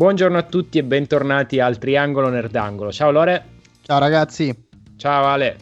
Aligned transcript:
Buongiorno 0.00 0.38
a 0.38 0.44
tutti 0.44 0.78
e 0.78 0.82
bentornati 0.82 1.60
al 1.60 1.76
Triangolo 1.76 2.30
Nerdangolo. 2.30 2.90
Ciao 2.90 3.10
Lore. 3.10 3.44
Ciao 3.82 3.98
ragazzi. 3.98 4.68
Ciao 4.96 5.26
Ale. 5.26 5.58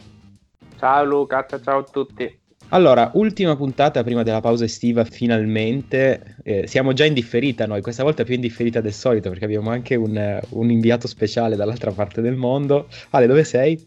Ciao 0.77 1.03
Luca, 1.03 1.45
ciao 1.45 1.79
a 1.79 1.83
tutti. 1.83 2.39
Allora, 2.69 3.11
ultima 3.15 3.57
puntata 3.57 4.01
prima 4.01 4.23
della 4.23 4.39
pausa 4.39 4.63
estiva, 4.63 5.03
finalmente. 5.03 6.37
Eh, 6.43 6.67
siamo 6.67 6.93
già 6.93 7.03
in 7.03 7.15
differita 7.15 7.67
noi, 7.67 7.81
questa 7.81 8.03
volta 8.03 8.23
più 8.23 8.35
in 8.35 8.39
differita 8.39 8.79
del 8.79 8.93
solito 8.93 9.27
perché 9.27 9.43
abbiamo 9.43 9.71
anche 9.71 9.95
un, 9.95 10.39
un 10.51 10.71
inviato 10.71 11.07
speciale 11.07 11.57
dall'altra 11.57 11.91
parte 11.91 12.21
del 12.21 12.35
mondo. 12.35 12.87
Ale, 13.09 13.27
dove 13.27 13.43
sei? 13.43 13.85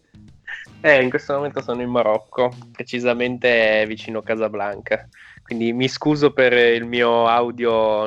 Eh, 0.83 1.03
in 1.03 1.09
questo 1.09 1.33
momento 1.33 1.63
sono 1.63 1.81
in 1.81 1.89
Marocco, 1.89 2.53
precisamente 2.73 3.87
vicino 3.89 4.21
Casablanca. 4.21 5.09
Quindi 5.43 5.73
mi 5.73 5.89
scuso 5.89 6.31
per 6.31 6.53
il 6.53 6.85
mio 6.85 7.27
audio 7.27 8.07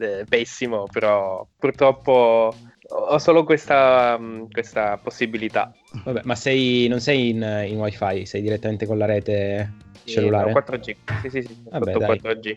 eh, 0.00 0.24
pessimo, 0.28 0.86
però 0.90 1.46
purtroppo 1.58 2.54
ho 2.90 3.18
solo 3.18 3.44
questa, 3.44 4.18
questa 4.50 4.98
possibilità. 4.98 5.72
Vabbè, 6.04 6.22
ma 6.24 6.34
sei, 6.34 6.86
non 6.88 7.00
sei 7.00 7.30
in, 7.30 7.64
in, 7.66 7.78
wifi, 7.78 8.26
sei 8.26 8.40
direttamente 8.40 8.86
con 8.86 8.98
la 8.98 9.06
rete 9.06 9.72
cellulare? 10.04 10.52
No, 10.52 10.60
4G. 10.60 10.96
Sì, 11.20 11.30
sì, 11.30 11.42
sì. 11.42 11.56
Vabbè, 11.68 11.92
4G. 11.92 12.56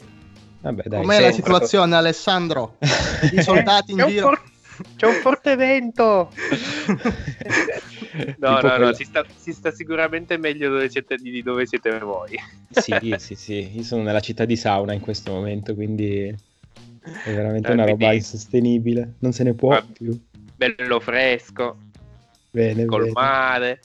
Vabbè, 0.61 0.83
dai. 0.83 1.01
Com'è 1.01 1.19
la 1.19 1.31
situazione, 1.31 1.95
Alessandro? 1.95 2.77
I 3.31 3.41
soldati 3.41 3.91
in 3.91 4.07
giro. 4.07 4.27
For- 4.27 4.41
c'è 4.95 5.05
un 5.05 5.15
forte 5.15 5.55
vento! 5.55 6.31
no, 8.37 8.61
no, 8.61 8.77
no, 8.77 8.93
si 8.93 9.03
sta, 9.03 9.25
si 9.35 9.51
sta, 9.51 9.71
sicuramente 9.71 10.37
meglio 10.37 10.69
dove 10.69 10.89
siete, 10.89 11.17
di 11.17 11.41
dove 11.41 11.65
siete 11.65 11.99
voi. 11.99 12.37
sì, 12.69 13.15
sì, 13.17 13.35
sì, 13.35 13.75
io 13.75 13.83
sono 13.83 14.03
nella 14.03 14.21
città 14.21 14.45
di 14.45 14.55
Sauna 14.55 14.93
in 14.93 15.01
questo 15.01 15.31
momento, 15.31 15.75
quindi 15.75 16.33
è 17.01 17.33
veramente 17.33 17.69
eh, 17.69 17.73
una 17.73 17.85
roba 17.85 17.97
quindi... 17.97 18.15
insostenibile, 18.17 19.13
non 19.19 19.31
se 19.31 19.43
ne 19.43 19.53
può 19.53 19.73
ah, 19.73 19.85
più. 19.91 20.17
Bello 20.55 20.99
fresco, 20.99 21.77
bene, 22.51 22.85
col 22.85 23.01
bene. 23.01 23.11
mare. 23.13 23.79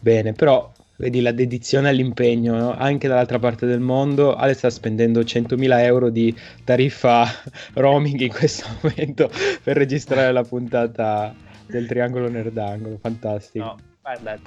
Bene, 0.00 0.32
però 0.32 0.70
vedi 0.96 1.20
la 1.20 1.32
dedizione 1.32 1.88
all'impegno 1.88 2.56
no? 2.56 2.76
anche 2.76 3.08
dall'altra 3.08 3.38
parte 3.38 3.66
del 3.66 3.80
mondo 3.80 4.34
Ale 4.36 4.54
sta 4.54 4.70
spendendo 4.70 5.20
100.000 5.20 5.80
euro 5.80 6.08
di 6.08 6.34
tariffa 6.62 7.26
roaming 7.74 8.20
in 8.20 8.28
questo 8.28 8.66
momento 8.82 9.28
per 9.62 9.76
registrare 9.76 10.32
la 10.32 10.44
puntata 10.44 11.34
del 11.66 11.86
triangolo 11.86 12.28
nerdangolo 12.28 12.98
fantastico 12.98 13.64
no, 13.64 13.76
guarda 14.00 14.38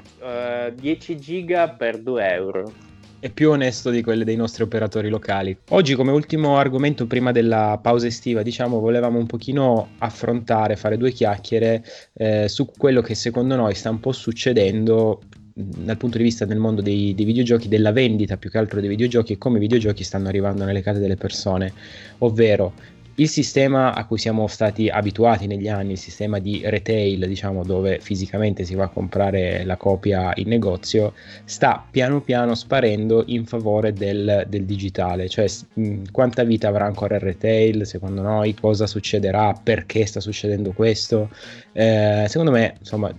uh, 0.67 0.73
10 0.73 1.17
giga 1.17 1.69
per 1.69 1.99
2 1.99 2.31
euro 2.31 2.71
è 3.19 3.29
più 3.31 3.49
onesto 3.49 3.89
di 3.89 4.03
quelle 4.03 4.23
dei 4.23 4.35
nostri 4.35 4.63
operatori 4.63 5.09
locali. 5.09 5.57
Oggi 5.69 5.95
come 5.95 6.11
ultimo 6.11 6.57
argomento 6.57 7.07
prima 7.07 7.31
della 7.31 7.79
pausa 7.81 8.07
estiva, 8.07 8.43
diciamo, 8.43 8.79
volevamo 8.79 9.17
un 9.17 9.25
pochino 9.25 9.89
affrontare, 9.97 10.75
fare 10.75 10.97
due 10.97 11.11
chiacchiere 11.11 11.83
eh, 12.13 12.47
su 12.47 12.69
quello 12.77 13.01
che 13.01 13.15
secondo 13.15 13.55
noi 13.55 13.73
sta 13.75 13.89
un 13.89 13.99
po' 13.99 14.11
succedendo 14.11 15.21
dal 15.59 15.97
punto 15.97 16.17
di 16.17 16.23
vista 16.23 16.45
del 16.45 16.59
mondo 16.59 16.83
dei, 16.83 17.15
dei, 17.15 17.25
videogiochi, 17.25 17.67
della 17.67 17.91
vendita 17.91 18.37
più 18.37 18.51
che 18.51 18.59
altro 18.59 18.79
dei 18.79 18.89
videogiochi 18.89 19.33
e 19.33 19.37
come 19.39 19.57
i 19.57 19.61
videogiochi 19.61 20.03
stanno 20.03 20.27
arrivando 20.27 20.63
nelle 20.65 20.83
case 20.83 20.99
delle 20.99 21.15
persone, 21.15 21.73
ovvero 22.19 22.73
il 23.19 23.29
sistema 23.29 23.95
a 23.95 24.05
cui 24.05 24.19
siamo 24.19 24.45
stati 24.47 24.89
abituati 24.89 25.47
negli 25.47 25.67
anni, 25.67 25.93
il 25.93 25.97
sistema 25.97 26.37
di 26.37 26.61
retail, 26.63 27.25
diciamo, 27.27 27.63
dove 27.63 27.99
fisicamente 27.99 28.63
si 28.63 28.75
va 28.75 28.85
a 28.85 28.89
comprare 28.89 29.63
la 29.63 29.75
copia 29.75 30.33
in 30.35 30.47
negozio, 30.49 31.13
sta 31.43 31.83
piano 31.89 32.21
piano 32.21 32.53
sparendo 32.53 33.23
in 33.25 33.45
favore 33.45 33.91
del, 33.91 34.45
del 34.47 34.65
digitale. 34.65 35.29
Cioè, 35.29 35.47
mh, 35.73 36.11
quanta 36.11 36.43
vita 36.43 36.67
avrà 36.67 36.85
ancora 36.85 37.15
il 37.15 37.21
retail, 37.21 37.87
secondo 37.87 38.21
noi, 38.21 38.53
cosa 38.53 38.85
succederà, 38.85 39.59
perché 39.63 40.05
sta 40.05 40.19
succedendo 40.19 40.71
questo. 40.73 41.31
Eh, 41.71 42.25
secondo 42.27 42.51
me, 42.51 42.75
insomma, 42.77 43.11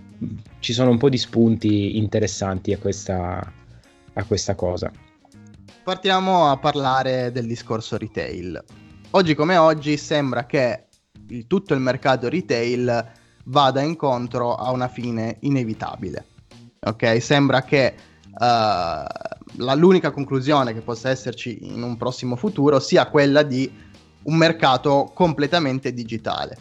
ci 0.59 0.71
sono 0.71 0.91
un 0.91 0.97
po' 0.97 1.09
di 1.09 1.17
spunti 1.17 1.97
interessanti 1.97 2.71
a 2.71 2.77
questa, 2.77 3.53
a 4.13 4.23
questa 4.23 4.55
cosa. 4.55 4.89
Partiamo 5.83 6.49
a 6.49 6.55
parlare 6.55 7.33
del 7.33 7.47
discorso 7.47 7.97
retail 7.97 8.63
oggi 9.11 9.35
come 9.35 9.57
oggi 9.57 9.97
sembra 9.97 10.45
che 10.45 10.85
il, 11.29 11.47
tutto 11.47 11.73
il 11.73 11.79
mercato 11.79 12.29
retail 12.29 13.11
vada 13.45 13.81
incontro 13.81 14.55
a 14.55 14.71
una 14.71 14.87
fine 14.87 15.37
inevitabile. 15.41 16.25
Ok, 16.81 17.21
sembra 17.21 17.63
che 17.63 17.95
uh, 18.25 18.35
la, 18.37 19.73
l'unica 19.75 20.11
conclusione 20.11 20.73
che 20.73 20.81
possa 20.81 21.09
esserci 21.09 21.73
in 21.73 21.81
un 21.81 21.97
prossimo 21.97 22.35
futuro 22.35 22.79
sia 22.79 23.07
quella 23.07 23.43
di 23.43 23.71
un 24.23 24.35
mercato 24.35 25.11
completamente 25.13 25.93
digitale, 25.93 26.57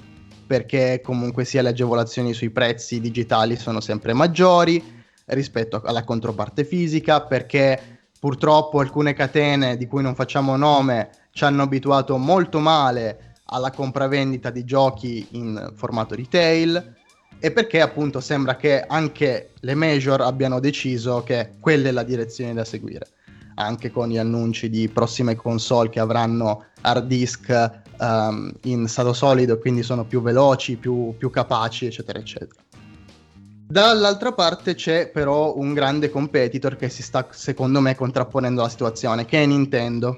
perché 0.47 1.01
comunque 1.05 1.45
sia 1.45 1.63
le 1.63 1.69
agevolazioni 1.71 2.33
sui 2.33 2.51
prezzi 2.51 3.01
digitali 3.01 3.57
sono 3.57 3.81
sempre 3.81 4.13
maggiori 4.13 4.97
rispetto 5.27 5.83
alla 5.85 6.05
controparte 6.05 6.65
fisica, 6.65 7.21
perché 7.21 7.99
purtroppo 8.19 8.81
alcune 8.81 9.13
catene 9.13 9.77
di 9.77 9.87
cui 9.87 10.03
non 10.03 10.15
facciamo 10.15 10.57
nome 10.57 11.11
ci 11.39 11.45
hanno 11.45 11.63
abituato 11.63 12.17
molto 12.17 12.59
male 12.59 13.37
alla 13.51 13.71
compravendita 13.71 14.51
di 14.51 14.65
giochi 14.65 15.25
in 15.31 15.71
formato 15.77 16.17
retail 16.17 16.97
e 17.39 17.53
perché 17.53 17.81
appunto 17.81 18.19
sembra 18.19 18.57
che 18.57 18.83
anche 18.83 19.53
le 19.61 19.75
major 19.77 20.21
abbiano 20.21 20.59
deciso 20.59 21.23
che 21.23 21.53
quella 21.61 21.91
è 21.91 21.93
la 21.93 22.03
direzione 22.03 22.55
da 22.55 22.65
seguire. 22.65 23.07
Anche 23.55 23.93
con 23.93 24.09
gli 24.09 24.19
annunci 24.19 24.69
di 24.69 24.89
prossime 24.89 25.37
console 25.37 25.91
che 25.91 26.01
avranno 26.01 26.65
hard 26.81 27.07
disk 27.07 27.71
um, 28.01 28.53
in 28.63 28.89
stato 28.89 29.13
solido 29.13 29.61
quindi 29.61 29.85
sono 29.85 30.05
più 30.05 30.21
veloci, 30.21 30.75
più, 30.75 31.15
più 31.17 31.31
capaci 31.31 31.87
eccetera 31.87 32.19
eccetera. 32.19 32.61
Dall'altra 33.69 34.33
parte 34.33 34.75
c'è 34.75 35.09
però 35.09 35.57
un 35.57 35.73
grande 35.73 36.11
competitor 36.11 36.75
che 36.75 36.89
si 36.89 37.05
sta 37.05 37.29
secondo 37.31 37.81
me 37.81 37.95
contrapponendo 37.95 38.61
alla 38.61 38.71
situazione 38.71 39.25
che 39.25 39.41
è 39.41 39.47
Nintendo 39.47 40.17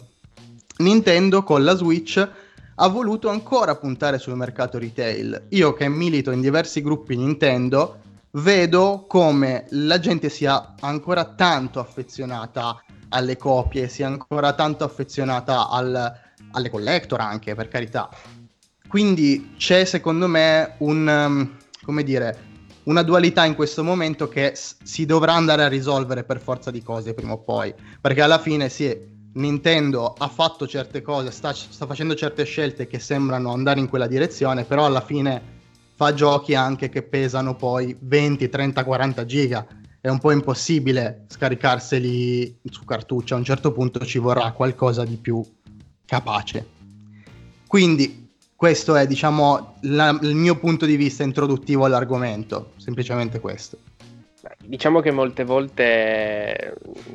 Nintendo 0.80 1.42
con 1.42 1.62
la 1.62 1.76
Switch 1.76 2.28
ha 2.74 2.88
voluto 2.88 3.28
ancora 3.28 3.76
puntare 3.76 4.18
sul 4.18 4.34
mercato 4.34 4.78
retail. 4.78 5.46
Io 5.50 5.74
che 5.74 5.88
milito 5.88 6.30
in 6.30 6.40
diversi 6.40 6.80
gruppi 6.80 7.16
Nintendo 7.16 7.98
vedo 8.32 9.04
come 9.06 9.66
la 9.70 9.98
gente 9.98 10.30
sia 10.30 10.74
ancora 10.80 11.24
tanto 11.24 11.80
affezionata 11.80 12.82
alle 13.10 13.36
copie, 13.36 13.88
sia 13.88 14.06
ancora 14.06 14.54
tanto 14.54 14.84
affezionata 14.84 15.68
al, 15.68 16.12
alle 16.52 16.70
collector 16.70 17.20
anche, 17.20 17.54
per 17.54 17.68
carità. 17.68 18.08
Quindi 18.88 19.54
c'è 19.58 19.84
secondo 19.84 20.26
me 20.26 20.76
un, 20.78 21.06
um, 21.06 21.56
come 21.84 22.02
dire, 22.02 22.48
una 22.84 23.02
dualità 23.02 23.44
in 23.44 23.54
questo 23.54 23.84
momento 23.84 24.26
che 24.28 24.54
si 24.54 25.04
dovrà 25.04 25.34
andare 25.34 25.64
a 25.64 25.68
risolvere 25.68 26.24
per 26.24 26.40
forza 26.40 26.70
di 26.70 26.82
cose 26.82 27.12
prima 27.12 27.32
o 27.32 27.38
poi, 27.38 27.74
perché 28.00 28.22
alla 28.22 28.38
fine 28.38 28.70
sì, 28.70 29.18
Nintendo 29.32 30.12
ha 30.12 30.28
fatto 30.28 30.66
certe 30.66 31.02
cose, 31.02 31.30
sta, 31.30 31.52
sta, 31.52 31.86
facendo 31.86 32.14
certe 32.14 32.44
scelte 32.44 32.86
che 32.86 32.98
sembrano 32.98 33.52
andare 33.52 33.78
in 33.78 33.88
quella 33.88 34.08
direzione, 34.08 34.64
però 34.64 34.86
alla 34.86 35.00
fine 35.00 35.58
fa 35.94 36.12
giochi 36.14 36.54
anche 36.54 36.88
che 36.88 37.02
pesano 37.02 37.54
poi 37.54 37.96
20, 37.98 38.48
30, 38.48 38.84
40 38.84 39.24
giga. 39.26 39.66
È 40.00 40.08
un 40.08 40.18
po' 40.18 40.32
impossibile 40.32 41.26
scaricarseli 41.28 42.60
su 42.64 42.84
cartuccia, 42.84 43.34
a 43.34 43.38
un 43.38 43.44
certo 43.44 43.70
punto 43.70 44.04
ci 44.04 44.18
vorrà 44.18 44.50
qualcosa 44.52 45.04
di 45.04 45.16
più 45.16 45.44
capace. 46.06 46.66
Quindi 47.66 48.32
questo 48.56 48.96
è, 48.96 49.06
diciamo, 49.06 49.76
la, 49.82 50.18
il 50.22 50.34
mio 50.34 50.58
punto 50.58 50.86
di 50.86 50.96
vista 50.96 51.22
introduttivo 51.22 51.84
all'argomento, 51.84 52.72
semplicemente 52.78 53.40
questo. 53.40 53.78
Diciamo 54.64 55.00
che 55.00 55.10
molte 55.10 55.44
volte 55.44 56.74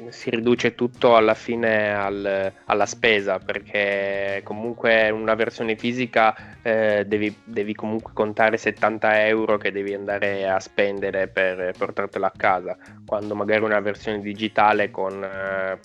si 0.10 0.30
riduce 0.30 0.76
tutto 0.76 1.16
alla 1.16 1.34
fine 1.34 1.92
al, 1.96 2.54
alla 2.66 2.86
spesa, 2.86 3.40
perché 3.40 4.42
comunque 4.44 5.10
una 5.10 5.34
versione 5.34 5.76
fisica 5.76 6.36
eh, 6.62 7.04
devi, 7.08 7.36
devi, 7.44 7.74
comunque 7.74 8.14
contare 8.14 8.58
70 8.58 9.26
euro 9.26 9.58
che 9.58 9.72
devi 9.72 9.94
andare 9.96 10.48
a 10.48 10.60
spendere 10.60 11.28
per 11.28 11.74
portartela 11.76 12.28
a 12.28 12.34
casa, 12.36 12.78
quando 13.06 13.34
magari 13.34 13.64
una 13.64 13.80
versione 13.80 14.20
digitale 14.20 14.92
con 14.92 15.24
eh, 15.24 15.80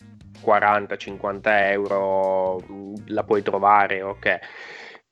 40-50 0.44 1.41
euro 1.70 2.62
la 3.06 3.25
puoi 3.25 3.43
trovare, 3.43 4.03
ok 4.03 4.38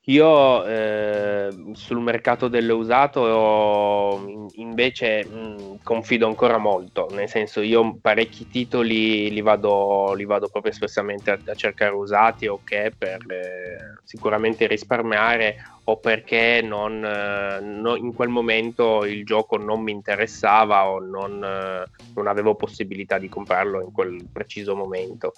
io 0.08 0.64
eh, 0.64 1.50
sul 1.72 2.00
mercato 2.00 2.48
dell'usato 2.48 4.48
invece 4.54 5.26
mh, 5.26 5.80
confido 5.82 6.26
ancora 6.26 6.56
molto, 6.56 7.08
nel 7.10 7.28
senso 7.28 7.60
io 7.60 7.98
parecchi 8.00 8.48
titoli 8.48 9.30
li 9.30 9.42
vado, 9.42 10.14
li 10.14 10.24
vado 10.24 10.48
proprio 10.48 10.72
espressamente 10.72 11.30
a, 11.30 11.38
a, 11.44 11.54
cercare 11.54 11.94
usati 11.94 12.46
o 12.46 12.60
che 12.64 12.90
per 12.96 13.18
eh, 13.28 14.00
sicuramente 14.04 14.66
risparmiare 14.66 15.56
o 15.84 15.98
perché 15.98 16.62
non, 16.62 17.04
eh, 17.04 17.60
no, 17.60 17.94
in 17.94 18.14
quel 18.14 18.30
momento 18.30 19.04
il 19.04 19.26
gioco 19.26 19.58
non 19.58 19.82
mi 19.82 19.92
interessava 19.92 20.88
o 20.88 21.00
non, 21.00 21.44
eh, 21.44 21.84
non 22.14 22.28
avevo 22.28 22.54
possibilità 22.54 23.18
di 23.18 23.28
comprarlo 23.28 23.82
in 23.82 23.92
quel 23.92 24.26
preciso 24.32 24.74
momento. 24.74 25.32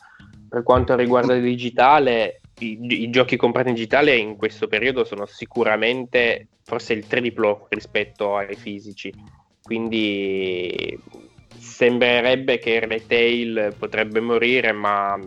Per 0.48 0.62
quanto 0.62 0.96
riguarda 0.96 1.34
il 1.34 1.42
digitale, 1.42 2.40
i, 2.60 2.78
i, 2.80 3.10
giochi 3.10 3.36
comprati 3.36 3.68
in 3.68 3.74
digitale 3.74 4.16
in 4.16 4.36
questo 4.36 4.66
periodo 4.66 5.04
sono 5.04 5.26
sicuramente 5.26 6.48
forse 6.62 6.92
il 6.92 7.06
triplo 7.06 7.66
rispetto 7.68 8.36
ai 8.36 8.54
fisici. 8.54 9.12
Quindi 9.62 10.98
sembrerebbe 11.58 12.58
che 12.58 12.70
il 12.70 12.82
retail 12.82 13.74
potrebbe 13.78 14.20
morire, 14.20 14.72
ma 14.72 15.18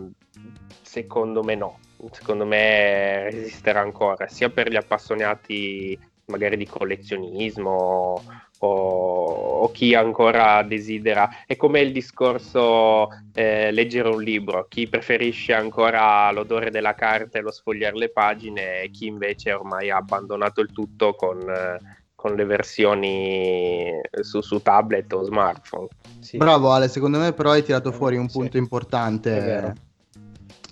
secondo 0.82 1.42
me 1.42 1.54
no. 1.54 1.78
Secondo 2.10 2.44
me 2.44 3.30
resisterà 3.30 3.80
ancora, 3.80 4.28
sia 4.28 4.50
per 4.50 4.68
gli 4.68 4.76
appassionati 4.76 5.98
magari 6.26 6.56
di 6.56 6.66
collezionismo 6.66 8.22
o, 8.64 9.62
o 9.62 9.70
chi 9.70 9.94
ancora 9.94 10.62
desidera. 10.62 11.44
È 11.46 11.56
come 11.56 11.80
il 11.80 11.92
discorso 11.92 13.08
eh, 13.32 13.70
leggere 13.70 14.08
un 14.08 14.22
libro, 14.22 14.66
chi 14.68 14.88
preferisce 14.88 15.52
ancora 15.52 16.30
l'odore 16.32 16.70
della 16.70 16.94
carta 16.94 17.38
e 17.38 17.42
lo 17.42 17.50
sfogliare 17.50 17.96
le 17.96 18.10
pagine 18.10 18.82
e 18.82 18.90
chi 18.90 19.06
invece 19.06 19.52
ormai 19.52 19.90
ha 19.90 19.96
abbandonato 19.96 20.60
il 20.60 20.72
tutto 20.72 21.14
con... 21.14 21.40
Eh, 21.40 22.02
con 22.24 22.36
le 22.36 22.46
versioni 22.46 24.00
su, 24.22 24.40
su, 24.40 24.62
tablet 24.62 25.12
o 25.12 25.24
smartphone. 25.24 25.88
Sì. 26.20 26.38
Bravo 26.38 26.70
Ale, 26.70 26.88
secondo 26.88 27.18
me 27.18 27.34
però 27.34 27.50
hai 27.50 27.62
tirato 27.62 27.92
fuori 27.92 28.16
un 28.16 28.30
punto 28.30 28.52
sì. 28.52 28.56
importante. 28.56 29.74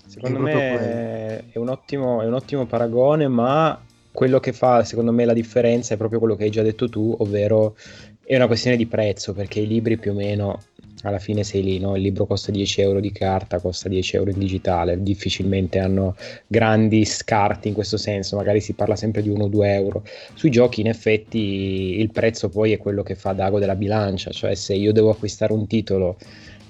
Secondo 0.07 0.39
me 0.39 1.51
è 1.51 1.57
un, 1.59 1.69
ottimo, 1.69 2.23
è 2.23 2.25
un 2.25 2.33
ottimo 2.33 2.65
paragone, 2.65 3.27
ma 3.27 3.79
quello 4.13 4.39
che 4.39 4.53
fa 4.53 4.83
secondo 4.83 5.11
me 5.11 5.25
la 5.25 5.33
differenza 5.33 5.93
è 5.93 5.97
proprio 5.97 6.19
quello 6.19 6.35
che 6.35 6.43
hai 6.43 6.51
già 6.51 6.61
detto 6.61 6.87
tu, 6.87 7.15
ovvero 7.19 7.75
è 8.23 8.35
una 8.35 8.47
questione 8.47 8.77
di 8.77 8.85
prezzo, 8.85 9.33
perché 9.33 9.59
i 9.59 9.67
libri 9.67 9.97
più 9.97 10.11
o 10.11 10.13
meno 10.13 10.61
alla 11.03 11.19
fine 11.19 11.43
sei 11.43 11.63
lì, 11.63 11.79
no? 11.79 11.95
il 11.95 12.01
libro 12.01 12.25
costa 12.25 12.51
10 12.51 12.81
euro 12.81 12.99
di 12.99 13.11
carta, 13.11 13.59
costa 13.59 13.89
10 13.89 14.15
euro 14.15 14.29
in 14.29 14.39
digitale, 14.39 15.01
difficilmente 15.01 15.79
hanno 15.79 16.15
grandi 16.47 17.03
scarti 17.03 17.67
in 17.67 17.73
questo 17.73 17.97
senso, 17.97 18.37
magari 18.37 18.61
si 18.61 18.73
parla 18.73 18.95
sempre 18.95 19.21
di 19.21 19.29
1-2 19.29 19.65
euro. 19.65 20.03
Sui 20.33 20.49
giochi 20.49 20.81
in 20.81 20.87
effetti 20.87 21.99
il 21.99 22.11
prezzo 22.11 22.49
poi 22.49 22.71
è 22.71 22.77
quello 22.77 23.03
che 23.03 23.15
fa 23.15 23.33
d'ago 23.33 23.59
della 23.59 23.75
bilancia, 23.75 24.31
cioè 24.31 24.55
se 24.55 24.75
io 24.75 24.93
devo 24.93 25.09
acquistare 25.09 25.51
un 25.51 25.67
titolo 25.67 26.17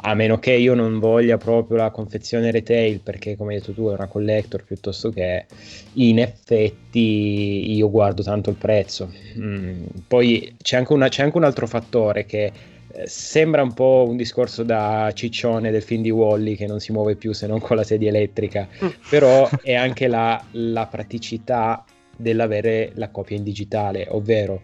a 0.06 0.14
meno 0.16 0.38
che 0.38 0.52
io 0.52 0.74
non 0.74 1.00
voglia 1.00 1.38
proprio 1.38 1.78
la 1.78 1.90
confezione 1.90 2.52
retail 2.52 3.00
perché 3.00 3.38
come 3.38 3.54
hai 3.54 3.60
detto 3.60 3.74
tu 3.74 3.90
è 3.90 3.94
una 3.94 4.08
collector 4.08 4.64
piuttosto 4.64 5.10
che 5.12 5.46
in 5.94 6.20
effetti 6.20 7.74
io 7.74 7.90
guardo 7.90 8.22
tanto 8.22 8.50
il 8.50 8.58
prezzo 8.58 9.12
mm, 9.38 9.84
poi 10.08 10.56
c'è 10.62 10.78
anche, 10.78 10.94
una, 10.94 11.08
c'è 11.08 11.24
anche, 11.24 11.38
un 11.38 11.46
altro 11.46 11.68
fattore 11.68 12.26
che 12.26 12.52
eh, 12.92 13.08
sembra 13.08 13.62
un 13.62 13.74
po' 13.74 14.06
un 14.08 14.18
discorso 14.18 14.64
da 14.64 15.10
ciccione 15.14 15.72
del 15.72 15.82
film 15.82 16.02
di 16.02 16.12
Wally 16.12 16.56
che 16.56 16.68
non 16.68 16.82
si 16.82 16.92
muove 16.92 17.16
più 17.16 17.32
se 17.32 17.48
non 17.48 17.62
con 17.62 17.78
la 17.78 17.84
sedia 17.84 18.10
elettrica 18.10 18.68
mm. 18.84 18.88
però 19.10 19.50
è 19.62 19.74
anche 19.74 20.08
la, 20.08 20.44
la 20.52 20.86
praticità 20.86 21.84
dell'avere 22.16 22.92
la 22.96 23.10
copia 23.10 23.38
in 23.38 23.44
digitale 23.44 24.06
ovvero 24.10 24.62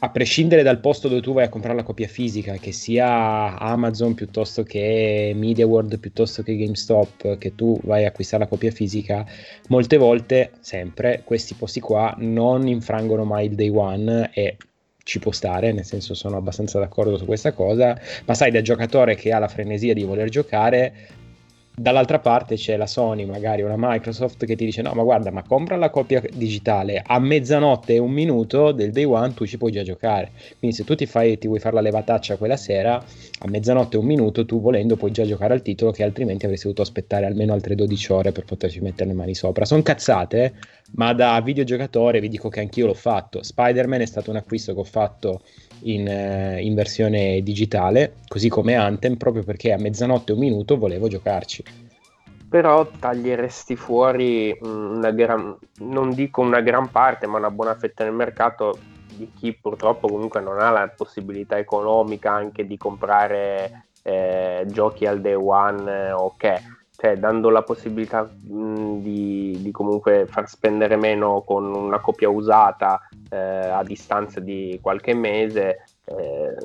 a 0.00 0.10
prescindere 0.10 0.62
dal 0.62 0.78
posto 0.78 1.08
dove 1.08 1.20
tu 1.20 1.32
vai 1.32 1.44
a 1.44 1.48
comprare 1.48 1.76
la 1.76 1.82
copia 1.82 2.06
fisica, 2.06 2.54
che 2.54 2.72
sia 2.72 3.58
Amazon 3.58 4.14
piuttosto 4.14 4.62
che 4.62 5.32
MediaWorld 5.34 5.98
piuttosto 5.98 6.42
che 6.42 6.56
GameStop, 6.56 7.38
che 7.38 7.54
tu 7.54 7.78
vai 7.82 8.04
a 8.04 8.08
acquistare 8.08 8.44
la 8.44 8.48
copia 8.48 8.70
fisica, 8.70 9.26
molte 9.68 9.96
volte, 9.96 10.52
sempre, 10.60 11.22
questi 11.24 11.54
posti 11.54 11.80
qua 11.80 12.14
non 12.18 12.68
infrangono 12.68 13.24
mai 13.24 13.46
il 13.46 13.54
day 13.54 13.70
one 13.70 14.30
e 14.32 14.56
ci 15.02 15.18
può 15.18 15.32
stare, 15.32 15.72
nel 15.72 15.86
senso 15.86 16.12
sono 16.12 16.36
abbastanza 16.36 16.78
d'accordo 16.78 17.16
su 17.16 17.24
questa 17.24 17.52
cosa, 17.52 17.98
ma 18.26 18.34
sai 18.34 18.50
da 18.50 18.60
giocatore 18.60 19.14
che 19.14 19.32
ha 19.32 19.38
la 19.38 19.48
frenesia 19.48 19.94
di 19.94 20.04
voler 20.04 20.28
giocare, 20.28 20.92
Dall'altra 21.78 22.18
parte 22.18 22.56
c'è 22.56 22.76
la 22.76 22.88
Sony, 22.88 23.24
magari 23.24 23.62
una 23.62 23.76
Microsoft 23.76 24.44
che 24.44 24.56
ti 24.56 24.64
dice 24.64 24.82
no 24.82 24.92
ma 24.94 25.04
guarda 25.04 25.30
ma 25.30 25.44
compra 25.44 25.76
la 25.76 25.90
copia 25.90 26.20
digitale 26.32 27.00
a 27.06 27.20
mezzanotte 27.20 27.94
e 27.94 27.98
un 27.98 28.10
minuto 28.10 28.72
del 28.72 28.90
day 28.90 29.04
one 29.04 29.32
tu 29.32 29.46
ci 29.46 29.58
puoi 29.58 29.70
già 29.70 29.84
giocare. 29.84 30.32
Quindi 30.58 30.76
se 30.76 30.82
tu 30.82 30.96
ti, 30.96 31.06
fai, 31.06 31.38
ti 31.38 31.46
vuoi 31.46 31.60
fare 31.60 31.76
la 31.76 31.80
levataccia 31.80 32.36
quella 32.36 32.56
sera, 32.56 32.96
a 32.96 33.48
mezzanotte 33.48 33.96
e 33.96 34.00
un 34.00 34.06
minuto 34.06 34.44
tu 34.44 34.60
volendo 34.60 34.96
puoi 34.96 35.12
già 35.12 35.24
giocare 35.24 35.54
al 35.54 35.62
titolo 35.62 35.92
che 35.92 36.02
altrimenti 36.02 36.46
avresti 36.46 36.64
dovuto 36.64 36.82
aspettare 36.82 37.26
almeno 37.26 37.52
altre 37.52 37.76
12 37.76 38.12
ore 38.12 38.32
per 38.32 38.44
poterci 38.44 38.80
mettere 38.80 39.10
le 39.10 39.14
mani 39.14 39.36
sopra. 39.36 39.64
Sono 39.64 39.82
cazzate, 39.82 40.54
ma 40.96 41.12
da 41.12 41.40
videogiocatore 41.40 42.18
vi 42.18 42.28
dico 42.28 42.48
che 42.48 42.58
anch'io 42.58 42.86
l'ho 42.86 42.94
fatto. 42.94 43.44
Spider-Man 43.44 44.00
è 44.00 44.06
stato 44.06 44.30
un 44.30 44.36
acquisto 44.36 44.74
che 44.74 44.80
ho 44.80 44.84
fatto 44.84 45.42
in, 45.82 46.08
eh, 46.08 46.60
in, 46.62 46.74
versione 46.74 47.42
digitale, 47.42 48.16
così 48.26 48.48
come 48.48 48.74
Anthem, 48.74 49.16
proprio 49.16 49.42
perché 49.42 49.72
a 49.72 49.78
mezzanotte 49.78 50.32
un 50.32 50.38
minuto 50.38 50.76
volevo 50.76 51.08
giocarci. 51.08 51.64
Però 52.48 52.86
taglieresti 52.98 53.76
fuori 53.76 54.56
una 54.62 55.10
gran, 55.10 55.56
non 55.80 56.14
dico 56.14 56.40
una 56.40 56.60
gran 56.60 56.90
parte, 56.90 57.26
ma 57.26 57.38
una 57.38 57.50
buona 57.50 57.74
fetta 57.74 58.04
del 58.04 58.14
mercato 58.14 58.78
di 59.18 59.30
chi 59.34 59.52
purtroppo 59.52 60.08
comunque 60.08 60.40
non 60.40 60.60
ha 60.60 60.70
la 60.70 60.88
possibilità 60.94 61.58
economica 61.58 62.32
anche 62.32 62.66
di 62.66 62.76
comprare 62.76 63.86
eh, 64.02 64.64
giochi 64.68 65.06
al 65.06 65.20
day 65.20 65.34
one 65.34 65.90
eh, 65.90 66.12
ok 66.12 66.77
cioè 67.00 67.16
dando 67.16 67.48
la 67.48 67.62
possibilità 67.62 68.24
mh, 68.24 68.98
di, 69.02 69.56
di, 69.62 69.70
comunque 69.70 70.26
far 70.28 70.48
spendere 70.48 70.96
meno 70.96 71.44
con 71.46 71.64
una 71.72 72.00
copia 72.00 72.28
usata 72.28 73.00
eh, 73.30 73.36
a 73.36 73.84
distanza 73.84 74.40
di 74.40 74.80
qualche 74.82 75.14
mese, 75.14 75.84
eh, 76.04 76.56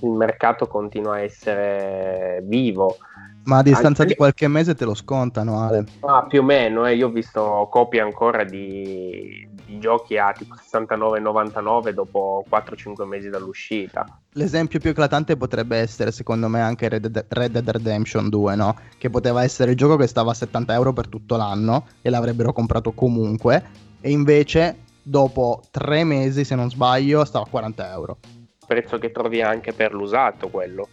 il 0.00 0.10
mercato 0.10 0.66
continua 0.66 1.16
a 1.16 1.20
essere 1.20 2.40
vivo. 2.44 2.96
Ma 3.44 3.58
a 3.58 3.62
distanza 3.62 4.00
Anche... 4.00 4.14
di 4.14 4.18
qualche 4.18 4.48
mese 4.48 4.74
te 4.74 4.86
lo 4.86 4.94
scontano, 4.94 5.60
Ale? 5.60 5.84
Ah, 6.00 6.24
più 6.24 6.40
o 6.40 6.44
meno, 6.44 6.86
eh. 6.86 6.94
io 6.94 7.08
ho 7.08 7.10
visto 7.10 7.68
copie 7.70 8.00
ancora 8.00 8.44
di, 8.44 9.46
giochi 9.78 10.18
a 10.18 10.32
tipo 10.32 10.54
69-99 10.54 11.90
dopo 11.90 12.44
4-5 12.50 13.04
mesi 13.04 13.28
dall'uscita. 13.28 14.06
L'esempio 14.32 14.78
più 14.80 14.90
eclatante 14.90 15.36
potrebbe 15.36 15.76
essere, 15.76 16.10
secondo 16.12 16.48
me, 16.48 16.60
anche 16.60 16.88
Red 16.88 17.06
Dead, 17.06 17.26
Red 17.28 17.52
Dead 17.52 17.68
Redemption 17.68 18.28
2, 18.28 18.54
no? 18.54 18.76
Che 18.98 19.10
poteva 19.10 19.42
essere 19.42 19.72
il 19.72 19.76
gioco 19.76 19.96
che 19.96 20.06
stava 20.06 20.30
a 20.30 20.34
70 20.34 20.72
euro 20.72 20.92
per 20.92 21.08
tutto 21.08 21.36
l'anno 21.36 21.86
e 22.00 22.10
l'avrebbero 22.10 22.52
comprato 22.52 22.92
comunque, 22.92 23.62
e 24.00 24.10
invece 24.10 24.78
dopo 25.02 25.62
3 25.70 26.04
mesi, 26.04 26.44
se 26.44 26.54
non 26.54 26.70
sbaglio, 26.70 27.24
stava 27.24 27.44
a 27.44 27.50
40 27.50 27.92
euro. 27.92 28.18
Prezzo 28.66 28.98
che 28.98 29.10
trovi 29.10 29.42
anche 29.42 29.72
per 29.72 29.92
l'usato 29.92 30.48
quello 30.48 30.88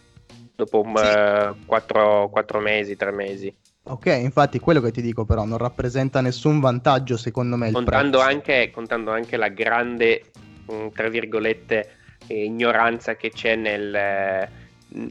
dopo 0.60 0.84
sì. 0.94 1.02
uh, 1.02 1.56
4, 1.64 2.28
4 2.30 2.60
mesi, 2.60 2.96
3 2.96 3.10
mesi. 3.10 3.54
Ok, 3.82 4.06
infatti 4.06 4.60
quello 4.60 4.80
che 4.80 4.90
ti 4.90 5.00
dico 5.00 5.24
però 5.24 5.44
non 5.44 5.56
rappresenta 5.56 6.20
nessun 6.20 6.60
vantaggio 6.60 7.16
secondo 7.16 7.56
me. 7.56 7.72
Contando 7.72 8.20
anche, 8.20 8.70
contando, 8.70 9.10
anche, 9.10 9.36
la 9.36 9.48
grande, 9.48 10.30
mm, 10.70 10.88
tra 10.88 11.08
virgolette, 11.08 11.96
ignoranza 12.26 13.16
che 13.16 13.30
c'è 13.30 13.56
nel, 13.56 14.48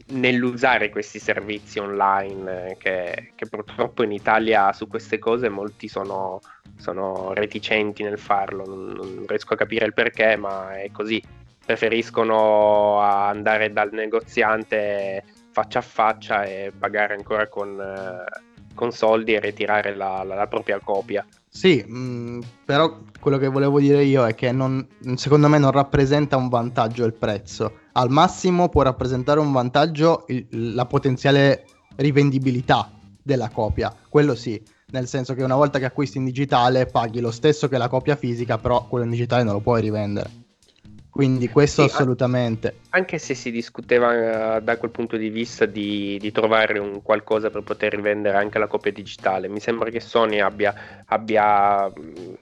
nell'usare 0.06 0.88
questi 0.88 1.18
servizi 1.18 1.78
online, 1.80 2.76
che, 2.78 3.32
che, 3.34 3.46
purtroppo 3.48 4.04
in 4.04 4.12
Italia 4.12 4.72
su 4.72 4.86
queste 4.86 5.18
cose 5.18 5.48
molti 5.48 5.88
sono, 5.88 6.40
sono 6.76 7.32
reticenti 7.34 8.04
nel 8.04 8.18
farlo, 8.18 8.64
non, 8.64 8.92
non 8.92 9.24
riesco 9.26 9.54
a 9.54 9.56
capire 9.56 9.84
il 9.84 9.94
perché, 9.94 10.36
ma 10.36 10.78
è 10.78 10.90
così. 10.92 11.22
Preferiscono 11.66 12.98
andare 13.00 13.72
dal 13.72 13.90
negoziante 13.92 15.22
faccia 15.52 15.80
a 15.80 15.82
faccia 15.82 16.44
e 16.44 16.72
pagare 16.76 17.14
ancora 17.14 17.48
con, 17.48 17.78
eh, 17.80 18.48
con 18.80 18.92
soldi 18.92 19.34
e 19.34 19.40
ritirare 19.40 19.94
la, 19.94 20.22
la, 20.24 20.34
la 20.34 20.46
propria 20.46 20.80
copia. 20.82 21.24
Sì, 21.46 21.84
mh, 21.86 21.98
mm, 21.98 22.40
però 22.64 23.00
quello 23.20 23.36
che 23.36 23.48
volevo 23.48 23.78
dire 23.78 24.02
io 24.02 24.26
è 24.26 24.34
che 24.34 24.52
non, 24.52 24.86
secondo 25.16 25.48
me 25.48 25.58
non 25.58 25.70
rappresenta 25.70 26.38
un 26.38 26.48
vantaggio 26.48 27.04
il 27.04 27.12
prezzo. 27.12 27.80
Al 27.92 28.08
massimo 28.08 28.70
può 28.70 28.80
rappresentare 28.80 29.38
un 29.38 29.52
vantaggio 29.52 30.24
il, 30.28 30.46
la 30.74 30.86
potenziale 30.86 31.66
rivendibilità 31.96 32.90
della 33.22 33.50
copia. 33.50 33.94
Quello 34.08 34.34
sì, 34.34 34.60
nel 34.92 35.06
senso 35.06 35.34
che 35.34 35.42
una 35.42 35.56
volta 35.56 35.78
che 35.78 35.84
acquisti 35.84 36.16
in 36.16 36.24
digitale 36.24 36.86
paghi 36.86 37.20
lo 37.20 37.30
stesso 37.30 37.68
che 37.68 37.76
la 37.76 37.88
copia 37.88 38.16
fisica, 38.16 38.56
però 38.56 38.86
quello 38.86 39.04
in 39.04 39.10
digitale 39.10 39.42
non 39.42 39.52
lo 39.52 39.60
puoi 39.60 39.82
rivendere. 39.82 40.39
Quindi 41.20 41.50
questo 41.50 41.86
sì, 41.86 41.94
assolutamente. 41.94 42.76
Anche 42.88 43.18
se 43.18 43.34
si 43.34 43.50
discuteva 43.50 44.56
uh, 44.56 44.60
da 44.62 44.78
quel 44.78 44.90
punto 44.90 45.18
di 45.18 45.28
vista 45.28 45.66
di, 45.66 46.16
di, 46.18 46.32
trovare 46.32 46.78
un 46.78 47.02
qualcosa 47.02 47.50
per 47.50 47.62
poter 47.62 47.94
rivendere 47.94 48.38
anche 48.38 48.58
la 48.58 48.66
copia 48.66 48.90
digitale, 48.90 49.46
mi 49.46 49.60
sembra 49.60 49.90
che 49.90 50.00
Sony 50.00 50.40
abbia, 50.40 51.04
abbia, 51.04 51.92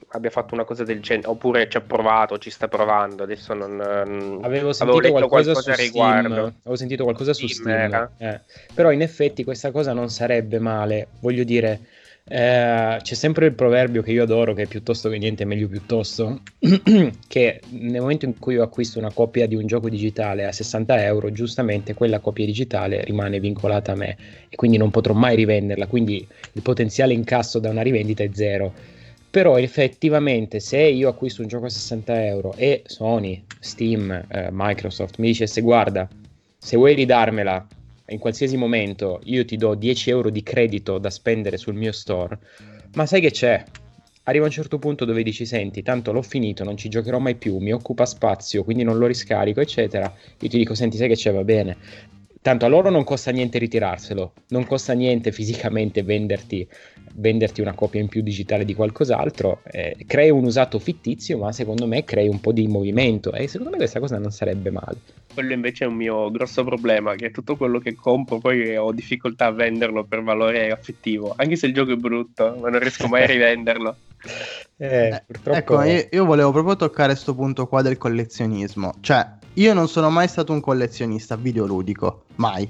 abbia 0.07 0.29
fatto 0.29 0.53
una 0.53 0.63
cosa 0.63 0.85
del 0.85 1.01
genere, 1.01 1.27
oppure 1.27 1.67
ci 1.67 1.75
ha 1.75 1.81
provato, 1.81 2.37
ci 2.37 2.49
sta 2.49 2.69
provando. 2.69 3.23
Adesso 3.23 3.53
non, 3.53 3.81
avevo 4.43 4.71
sentito 4.71 4.97
avevo 4.97 5.11
qualcosa, 5.11 5.51
qualcosa 5.51 5.73
su 5.73 5.81
riguardo. 5.81 6.29
Steam. 6.29 6.53
Avevo 6.61 6.75
sentito 6.77 7.03
qualcosa 7.03 7.33
Steam 7.33 7.49
su 7.49 7.55
Steam. 7.55 8.09
Eh. 8.15 8.41
Però 8.73 8.91
in 8.91 9.01
effetti 9.01 9.43
questa 9.43 9.71
cosa 9.71 9.91
non 9.91 10.07
sarebbe 10.07 10.57
male, 10.59 11.09
voglio 11.19 11.43
dire 11.43 11.81
Eh, 12.31 12.99
c'è 13.01 13.15
sempre 13.15 13.47
il 13.47 13.53
proverbio 13.53 14.03
che 14.03 14.11
io 14.11 14.21
adoro, 14.21 14.53
che 14.53 14.63
è 14.63 14.67
piuttosto 14.67 15.09
che 15.09 15.17
niente, 15.17 15.45
meglio 15.45 15.67
piuttosto, 15.67 16.41
che 17.27 17.61
nel 17.69 18.01
momento 18.01 18.25
in 18.25 18.37
cui 18.37 18.53
io 18.53 18.61
acquisto 18.61 18.99
una 18.99 19.11
copia 19.11 19.47
di 19.47 19.55
un 19.55 19.65
gioco 19.65 19.89
digitale 19.89 20.45
a 20.45 20.51
60 20.51 21.03
euro, 21.03 21.31
giustamente 21.31 21.95
quella 21.95 22.19
copia 22.19 22.45
digitale 22.45 23.03
rimane 23.03 23.39
vincolata 23.39 23.93
a 23.93 23.95
me 23.95 24.15
e 24.47 24.55
quindi 24.55 24.77
non 24.77 24.91
potrò 24.91 25.15
mai 25.15 25.35
rivenderla, 25.35 25.87
quindi 25.87 26.25
il 26.51 26.61
potenziale 26.61 27.13
incasso 27.13 27.57
da 27.57 27.71
una 27.71 27.81
rivendita 27.81 28.23
è 28.23 28.29
zero. 28.31 28.73
Però 29.31 29.57
effettivamente 29.57 30.59
se 30.59 30.81
io 30.81 31.09
acquisto 31.09 31.41
un 31.41 31.47
gioco 31.47 31.65
a 31.65 31.69
60 31.69 32.25
euro 32.25 32.53
e 32.55 32.83
Sony, 32.85 33.43
Steam, 33.59 34.11
eh, 34.11 34.49
Microsoft 34.51 35.17
mi 35.17 35.27
dicesse 35.27 35.61
guarda, 35.61 36.07
se 36.57 36.77
vuoi 36.77 36.93
ridarmela 36.93 37.67
in 38.09 38.19
qualsiasi 38.19 38.57
momento 38.57 39.19
io 39.23 39.45
ti 39.45 39.55
do 39.55 39.75
10 39.75 40.09
euro 40.09 40.29
di 40.29 40.43
credito 40.43 40.97
da 40.97 41.09
spendere 41.09 41.57
sul 41.57 41.75
mio 41.75 41.91
store, 41.91 42.37
ma 42.93 43.05
sai 43.05 43.21
che 43.21 43.31
c'è? 43.31 43.63
Arriva 44.23 44.45
un 44.45 44.51
certo 44.51 44.77
punto 44.77 45.05
dove 45.05 45.23
dici, 45.23 45.45
senti, 45.45 45.81
tanto 45.81 46.11
l'ho 46.11 46.21
finito, 46.21 46.63
non 46.63 46.77
ci 46.77 46.89
giocherò 46.89 47.17
mai 47.17 47.35
più, 47.35 47.57
mi 47.57 47.71
occupa 47.71 48.05
spazio, 48.05 48.63
quindi 48.63 48.83
non 48.83 48.97
lo 48.97 49.07
riscarico, 49.07 49.59
eccetera. 49.59 50.05
Io 50.39 50.49
ti 50.49 50.57
dico, 50.57 50.75
senti, 50.75 50.97
sai 50.97 51.07
che 51.07 51.15
c'è, 51.15 51.31
va 51.31 51.43
bene. 51.43 51.77
Tanto 52.41 52.65
a 52.65 52.69
loro 52.69 52.89
non 52.89 53.03
costa 53.03 53.31
niente 53.31 53.57
ritirarselo, 53.57 54.33
non 54.49 54.65
costa 54.65 54.93
niente 54.93 55.31
fisicamente 55.31 56.03
venderti 56.03 56.67
venderti 57.13 57.61
una 57.61 57.73
copia 57.73 57.99
in 57.99 58.07
più 58.07 58.21
digitale 58.21 58.65
di 58.65 58.73
qualcos'altro, 58.73 59.61
eh, 59.65 59.97
crei 60.05 60.29
un 60.29 60.45
usato 60.45 60.79
fittizio, 60.79 61.37
ma 61.37 61.51
secondo 61.51 61.87
me 61.87 62.03
crei 62.03 62.27
un 62.27 62.39
po' 62.39 62.51
di 62.51 62.67
movimento 62.67 63.31
e 63.33 63.47
secondo 63.47 63.71
me 63.71 63.77
questa 63.77 63.99
cosa 63.99 64.17
non 64.17 64.31
sarebbe 64.31 64.71
male. 64.71 64.97
Quello 65.33 65.53
invece 65.53 65.85
è 65.85 65.87
un 65.87 65.95
mio 65.95 66.29
grosso 66.31 66.63
problema, 66.63 67.15
che 67.15 67.31
tutto 67.31 67.55
quello 67.55 67.79
che 67.79 67.95
compro 67.95 68.39
poi 68.39 68.75
ho 68.75 68.91
difficoltà 68.91 69.45
a 69.45 69.51
venderlo 69.51 70.03
per 70.03 70.23
valore 70.23 70.71
affettivo, 70.71 71.33
anche 71.35 71.55
se 71.55 71.67
il 71.67 71.73
gioco 71.73 71.91
è 71.91 71.95
brutto, 71.95 72.57
ma 72.59 72.69
non 72.69 72.79
riesco 72.79 73.07
mai 73.07 73.23
a 73.23 73.27
rivenderlo. 73.27 73.95
Eh, 74.77 75.07
eh, 75.07 75.23
purtroppo... 75.25 75.57
Ecco, 75.57 75.83
io, 75.83 76.07
io 76.11 76.25
volevo 76.25 76.51
proprio 76.51 76.75
toccare 76.75 77.13
questo 77.13 77.35
punto 77.35 77.67
qua 77.67 77.81
del 77.81 77.97
collezionismo, 77.97 78.95
cioè 79.01 79.37
io 79.53 79.73
non 79.73 79.87
sono 79.87 80.09
mai 80.09 80.27
stato 80.27 80.53
un 80.53 80.61
collezionista 80.61 81.35
videoludico, 81.35 82.23
mai 82.35 82.69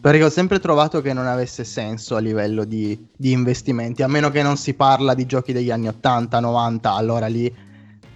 perché 0.00 0.22
ho 0.22 0.30
sempre 0.30 0.60
trovato 0.60 1.00
che 1.00 1.12
non 1.12 1.26
avesse 1.26 1.64
senso 1.64 2.14
a 2.14 2.20
livello 2.20 2.64
di, 2.64 3.08
di, 3.16 3.32
investimenti, 3.32 4.02
a 4.02 4.08
meno 4.08 4.30
che 4.30 4.42
non 4.42 4.56
si 4.56 4.74
parla 4.74 5.14
di 5.14 5.26
giochi 5.26 5.52
degli 5.52 5.70
anni 5.70 5.88
80, 5.88 6.38
90, 6.38 6.92
allora 6.92 7.26
lì 7.26 7.52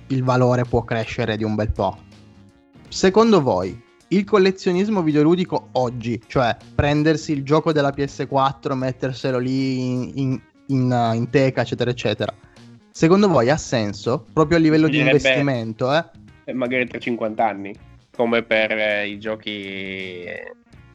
il 0.09 0.23
valore 0.23 0.65
può 0.65 0.85
crescere 0.85 1.37
di 1.37 1.45
un 1.45 1.55
bel 1.55 1.73
po'. 1.73 1.99
Secondo 2.89 3.43
voi, 3.43 3.81
il 4.09 4.25
collezionismo 4.25 5.03
videoludico 5.03 5.71
oggi, 5.73 6.23
cioè 6.29 6.57
prendersi 6.75 7.33
il 7.33 7.43
gioco 7.43 7.73
della 7.73 7.93
PS4, 7.93 8.75
metterselo 8.75 9.39
lì 9.39 9.81
in, 9.81 10.13
in, 10.15 10.41
in, 10.69 11.11
in 11.15 11.31
teca, 11.31 11.63
eccetera, 11.63 11.91
eccetera, 11.91 12.33
secondo 12.93 13.29
voi 13.29 13.51
ha 13.51 13.57
senso 13.57 14.25
proprio 14.33 14.59
a 14.59 14.61
livello 14.61 14.87
di 14.87 14.99
investimento? 14.99 15.93
Eh? 15.93 16.53
Magari 16.53 16.87
tra 16.87 16.99
50 16.99 17.45
anni, 17.45 17.75
come 18.15 18.43
per 18.43 18.73
eh, 18.73 19.09
i 19.09 19.19
giochi 19.19 20.27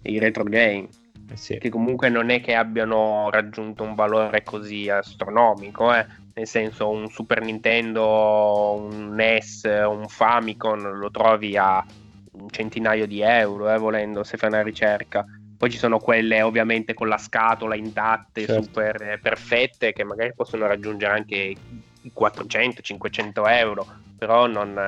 i 0.03 0.19
retro 0.19 0.43
game. 0.43 0.87
Eh 1.29 1.35
sì. 1.35 1.57
Che 1.57 1.69
comunque 1.69 2.09
non 2.09 2.29
è 2.29 2.39
che 2.39 2.55
abbiano 2.55 3.29
raggiunto 3.29 3.83
un 3.83 3.95
valore 3.95 4.43
così 4.43 4.89
astronomico, 4.89 5.93
eh. 5.93 6.05
nel 6.33 6.47
senso 6.47 6.89
un 6.89 7.09
Super 7.09 7.41
Nintendo, 7.41 8.75
un 8.79 9.13
NES, 9.13 9.63
un 9.63 10.07
Famicom 10.07 10.97
lo 10.97 11.11
trovi 11.11 11.57
a 11.57 11.83
un 12.31 12.49
centinaio 12.49 13.05
di 13.07 13.21
euro, 13.21 13.73
eh, 13.73 13.77
volendo, 13.77 14.23
se 14.23 14.37
fai 14.37 14.49
una 14.49 14.61
ricerca. 14.61 15.25
Poi 15.57 15.71
ci 15.71 15.77
sono 15.77 15.97
quelle 15.97 16.43
ovviamente 16.43 16.93
con 16.93 17.07
la 17.07 17.17
scatola 17.17 17.75
intatte, 17.75 18.45
certo. 18.45 18.63
super 18.63 19.01
eh, 19.01 19.19
perfette, 19.19 19.91
che 19.91 20.03
magari 20.03 20.33
possono 20.33 20.67
raggiungere 20.67 21.13
anche 21.13 21.35
i 21.35 22.11
400-500 22.17 23.49
euro, 23.49 23.85
però 24.17 24.45
non, 24.45 24.79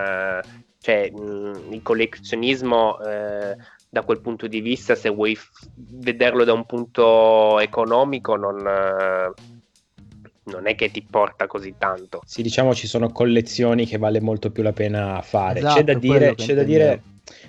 cioè, 0.82 1.12
mh, 1.12 1.74
il 1.74 1.82
collezionismo 1.82 3.00
eh, 3.02 3.56
da 3.90 4.02
quel 4.04 4.22
punto 4.22 4.48
di 4.48 4.62
vista, 4.62 4.96
se 4.96 5.10
vuoi 5.10 5.36
f- 5.36 5.68
vederlo 5.74 6.44
da 6.44 6.54
un 6.54 6.66
punto 6.66 7.60
economico, 7.60 8.36
non, 8.36 8.66
eh, 8.66 9.34
non, 10.44 10.68
è 10.68 10.76
che 10.76 10.92
ti 10.92 11.02
porta 11.02 11.48
così 11.48 11.74
tanto. 11.78 12.22
Sì, 12.26 12.42
diciamo 12.42 12.74
ci 12.74 12.88
sono 12.88 13.12
collezioni 13.12 13.86
che 13.86 13.98
vale 13.98 14.22
molto 14.22 14.52
più 14.52 14.64
la 14.64 14.74
pena 14.74 15.22
fare. 15.22 15.60
Esatto, 15.60 15.80
c'è, 15.80 15.84
da 15.84 15.94
dire, 15.96 16.36
c'è, 16.36 16.54
da 16.54 16.64
dire, 16.64 17.02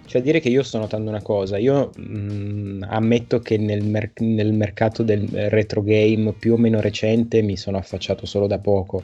c'è 0.07 0.19
da 0.19 0.25
dire 0.25 0.41
che 0.41 0.49
io 0.49 0.63
sto 0.63 0.79
notando 0.79 1.11
una 1.11 1.23
cosa. 1.23 1.57
Io 1.59 1.93
mh, 1.95 2.03
mm, 2.03 2.83
ammetto 2.89 3.39
che 3.39 3.59
nel, 3.59 3.85
mer- 3.85 4.13
nel 4.21 4.55
mercato 4.55 5.03
del 5.03 5.29
retro 5.51 5.83
game 5.83 6.33
più 6.33 6.55
o 6.55 6.57
meno 6.57 6.81
recente 6.81 7.43
mi 7.43 7.57
sono 7.57 7.77
affacciato 7.77 8.27
solo 8.27 8.47
da 8.47 8.59
poco 8.59 9.03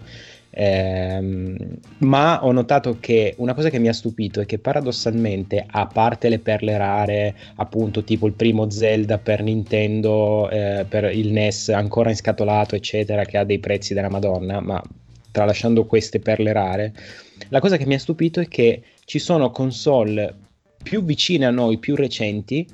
Ehm, 0.59 1.55
ma 1.99 2.43
ho 2.43 2.51
notato 2.51 2.97
che 2.99 3.35
una 3.37 3.53
cosa 3.53 3.69
che 3.69 3.79
mi 3.79 3.89
ha 3.89 3.93
stupito 3.93 4.41
è 4.41 4.47
che 4.47 4.59
paradossalmente, 4.59 5.63
a 5.69 5.87
parte 5.87 6.31
le 6.31 6.39
perle 6.39 6.79
rare, 6.79 7.35
appunto 7.57 8.03
tipo 8.03 8.27
il 8.27 8.33
primo 8.33 8.71
Zelda 8.71 9.19
per 9.19 9.43
Nintendo, 9.43 10.49
eh, 10.49 10.87
per 10.89 11.15
il 11.15 11.31
NES 11.31 11.69
ancora 11.69 12.09
inscatolato, 12.09 12.75
eccetera, 12.75 13.27
che 13.27 13.37
ha 13.37 13.45
dei 13.45 13.59
prezzi 13.59 13.93
della 13.93 14.09
Madonna, 14.09 14.61
ma 14.61 14.83
tralasciando 15.31 15.85
queste 15.85 16.21
perle 16.21 16.53
rare, 16.55 16.95
la 17.51 17.61
cosa 17.61 17.77
che 17.77 17.85
mi 17.85 17.95
ha 17.95 17.99
stupito 17.99 18.41
è 18.41 18.49
che 18.49 18.83
ci 19.05 19.19
sono 19.19 19.51
console 19.51 20.35
più 20.83 21.05
vicine 21.05 21.45
a 21.45 21.51
noi, 21.51 21.77
più 21.77 21.95
recenti, 21.97 22.67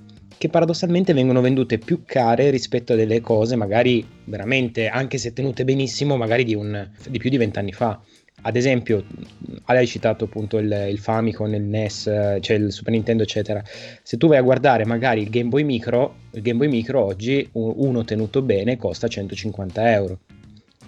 che 0.42 0.48
paradossalmente 0.48 1.12
vengono 1.12 1.40
vendute 1.40 1.78
più 1.78 2.02
care 2.04 2.50
rispetto 2.50 2.94
a 2.94 2.96
delle 2.96 3.20
cose 3.20 3.54
magari 3.54 4.04
veramente, 4.24 4.88
anche 4.88 5.16
se 5.16 5.32
tenute 5.32 5.62
benissimo, 5.62 6.16
magari 6.16 6.42
di, 6.42 6.56
un, 6.56 6.90
di 7.08 7.18
più 7.18 7.30
di 7.30 7.36
vent'anni 7.36 7.70
fa. 7.72 8.00
Ad 8.40 8.56
esempio, 8.56 9.04
hai 9.66 9.86
citato 9.86 10.24
appunto 10.24 10.58
il, 10.58 10.88
il, 10.90 10.98
Famicom, 10.98 11.54
il 11.54 11.62
NES, 11.62 12.38
cioè 12.40 12.56
il 12.56 12.72
Super 12.72 12.92
Nintendo, 12.92 13.22
eccetera. 13.22 13.62
Se 14.02 14.16
tu 14.16 14.26
vai 14.26 14.38
a 14.38 14.42
guardare 14.42 14.84
magari 14.84 15.22
il 15.22 15.30
Game 15.30 15.48
Boy 15.48 15.62
Micro, 15.62 16.16
il 16.32 16.42
Game 16.42 16.58
Boy 16.58 16.66
Micro 16.66 17.04
oggi, 17.04 17.48
uno 17.52 18.02
tenuto 18.02 18.42
bene, 18.42 18.76
costa 18.76 19.06
150 19.06 19.92
euro. 19.92 20.18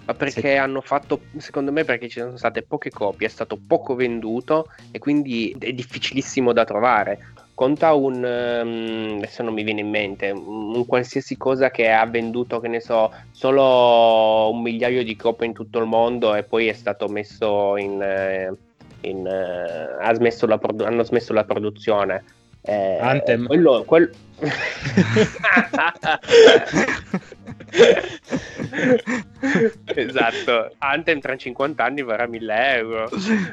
Ma 0.03 0.13
perché 0.15 0.41
Se... 0.41 0.57
hanno 0.57 0.81
fatto, 0.81 1.21
secondo 1.37 1.71
me, 1.71 1.85
perché 1.85 2.09
ci 2.09 2.19
sono 2.19 2.35
state 2.35 2.61
poche 2.61 2.89
copie, 2.89 3.27
è 3.27 3.29
stato 3.29 3.57
poco 3.65 3.95
venduto 3.95 4.67
e 4.91 4.99
quindi 4.99 5.55
è 5.57 5.71
difficilissimo 5.71 6.51
da 6.51 6.65
trovare 6.65 7.19
conta 7.55 7.93
un 7.93 8.15
um, 8.15 9.15
adesso 9.17 9.41
non 9.41 9.53
mi 9.53 9.63
viene 9.63 9.79
in 9.79 9.89
mente 9.89 10.29
un, 10.29 10.85
qualsiasi 10.85 11.37
cosa 11.37 11.71
che 11.71 11.89
ha 11.89 12.05
venduto 12.05 12.59
che 12.59 12.67
ne 12.67 12.81
so 12.81 13.11
solo 13.31 14.51
un 14.51 14.61
migliaio 14.61 15.03
di 15.03 15.15
copie 15.15 15.47
in 15.47 15.53
tutto 15.53 15.79
il 15.79 15.85
mondo 15.85 16.35
e 16.35 16.43
poi 16.43 16.67
è 16.67 16.73
stato 16.73 17.07
messo 17.07 17.77
in, 17.77 18.01
eh, 18.01 18.53
in 19.01 19.25
uh, 19.25 20.03
ha 20.03 20.13
smesso 20.13 20.45
la 20.45 20.57
produ- 20.57 20.85
hanno 20.85 21.03
smesso 21.03 21.31
la 21.33 21.45
produzione. 21.45 22.23
Eh, 22.67 22.97
Anthem. 22.99 23.45
quello, 23.45 23.83
quel... 23.85 24.09
esatto. 29.93 30.71
Anthem 30.79 31.19
tra 31.19 31.37
50 31.37 31.83
anni 31.83 32.01
varrà 32.01 32.25
1000 32.25 32.75
euro. 32.75 33.07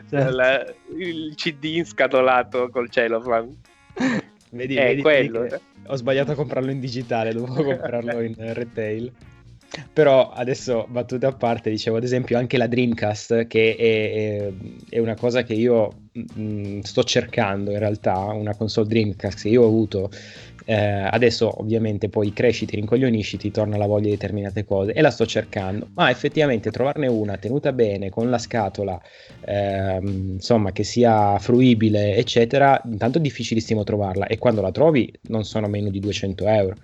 Certo. 0.08 0.30
la, 0.34 0.64
il 0.96 1.34
cd 1.36 1.64
inscatolato 1.64 2.70
col 2.70 2.88
cellophane 2.88 3.54
Vedi, 4.50 4.74
è 4.76 4.84
vedi, 4.88 5.02
quello. 5.02 5.40
Vedi 5.40 5.56
ho 5.86 5.96
sbagliato 5.96 6.32
a 6.32 6.34
comprarlo 6.34 6.70
in 6.70 6.80
digitale, 6.80 7.32
dovevo 7.32 7.62
comprarlo 7.64 8.20
in 8.20 8.34
retail. 8.38 9.12
Però 9.90 10.30
adesso 10.30 10.86
battute 10.90 11.24
a 11.24 11.32
parte, 11.32 11.70
dicevo 11.70 11.96
ad 11.96 12.04
esempio 12.04 12.36
anche 12.36 12.58
la 12.58 12.66
Dreamcast, 12.66 13.46
che 13.46 13.74
è, 13.74 14.12
è, 14.12 14.52
è 14.90 14.98
una 14.98 15.14
cosa 15.14 15.44
che 15.44 15.54
io 15.54 16.08
mh, 16.12 16.22
mm, 16.38 16.80
sto 16.80 17.02
cercando 17.04 17.70
in 17.70 17.78
realtà, 17.78 18.18
una 18.18 18.54
console 18.54 18.86
Dreamcast 18.86 19.42
che 19.42 19.48
io 19.48 19.62
ho 19.62 19.66
avuto 19.66 20.10
eh, 20.64 20.74
adesso 20.74 21.60
ovviamente 21.60 22.08
poi 22.08 22.32
cresci, 22.32 22.66
ti 22.66 22.76
rincoglionisci, 22.76 23.36
ti 23.36 23.50
torna 23.50 23.76
la 23.76 23.86
voglia 23.86 24.04
di 24.04 24.10
determinate 24.10 24.64
cose 24.64 24.92
e 24.92 25.00
la 25.00 25.10
sto 25.10 25.26
cercando, 25.26 25.88
ma 25.94 26.10
effettivamente 26.10 26.70
trovarne 26.70 27.06
una 27.06 27.36
tenuta 27.36 27.72
bene 27.72 28.10
con 28.10 28.30
la 28.30 28.38
scatola, 28.38 29.00
ehm, 29.40 30.32
insomma 30.34 30.72
che 30.72 30.84
sia 30.84 31.38
fruibile, 31.38 32.14
eccetera, 32.16 32.80
intanto 32.84 33.18
è 33.18 33.20
difficilissimo 33.20 33.84
trovarla 33.84 34.26
e 34.26 34.38
quando 34.38 34.60
la 34.60 34.70
trovi 34.70 35.12
non 35.28 35.44
sono 35.44 35.68
meno 35.68 35.90
di 35.90 36.00
200 36.00 36.46
euro. 36.46 36.76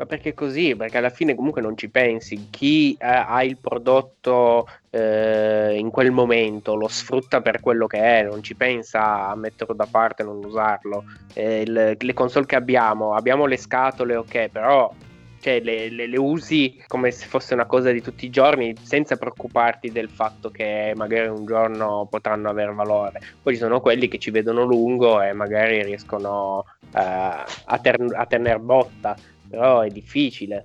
Ma 0.00 0.06
perché 0.06 0.32
così? 0.32 0.74
Perché 0.74 0.96
alla 0.96 1.10
fine 1.10 1.34
comunque 1.34 1.60
non 1.60 1.76
ci 1.76 1.90
pensi. 1.90 2.46
Chi 2.48 2.96
eh, 2.98 3.06
ha 3.06 3.44
il 3.44 3.58
prodotto 3.58 4.66
eh, 4.88 5.76
in 5.76 5.90
quel 5.90 6.10
momento 6.10 6.74
lo 6.74 6.88
sfrutta 6.88 7.42
per 7.42 7.60
quello 7.60 7.86
che 7.86 7.98
è, 7.98 8.22
non 8.22 8.42
ci 8.42 8.54
pensa 8.54 9.28
a 9.28 9.36
metterlo 9.36 9.74
da 9.74 9.86
parte 9.90 10.22
non 10.22 10.42
usarlo. 10.42 11.04
Eh, 11.34 11.66
le, 11.66 11.96
le 12.00 12.14
console 12.14 12.46
che 12.46 12.56
abbiamo, 12.56 13.12
abbiamo 13.12 13.44
le 13.44 13.58
scatole, 13.58 14.16
ok, 14.16 14.48
però 14.48 14.90
cioè, 15.38 15.60
le, 15.60 15.90
le, 15.90 16.06
le, 16.06 16.18
usi 16.18 16.82
come 16.86 17.10
se 17.10 17.26
fosse 17.26 17.52
una 17.52 17.66
cosa 17.66 17.90
di 17.90 18.00
tutti 18.00 18.24
i 18.24 18.30
giorni 18.30 18.74
senza 18.80 19.16
preoccuparti 19.16 19.92
del 19.92 20.08
fatto 20.08 20.48
che 20.50 20.94
magari 20.96 21.28
un 21.28 21.44
giorno 21.44 22.06
potranno 22.08 22.48
avere 22.48 22.72
valore. 22.72 23.20
Poi 23.42 23.52
ci 23.52 23.60
sono 23.60 23.82
quelli 23.82 24.08
che 24.08 24.18
ci 24.18 24.30
vedono 24.30 24.64
lungo 24.64 25.20
e 25.20 25.34
magari 25.34 25.82
riescono 25.82 26.64
uh, 26.80 26.88
a, 26.92 27.78
ter- 27.82 28.14
a 28.14 28.24
tener 28.24 28.58
botta 28.60 29.14
però 29.50 29.80
è 29.80 29.88
difficile. 29.88 30.64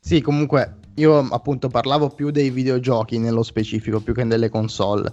Sì, 0.00 0.20
comunque 0.20 0.78
io 0.96 1.18
appunto 1.30 1.68
parlavo 1.68 2.08
più 2.08 2.30
dei 2.30 2.50
videogiochi 2.50 3.18
nello 3.18 3.42
specifico, 3.42 4.00
più 4.00 4.14
che 4.14 4.24
delle 4.26 4.48
console. 4.48 5.12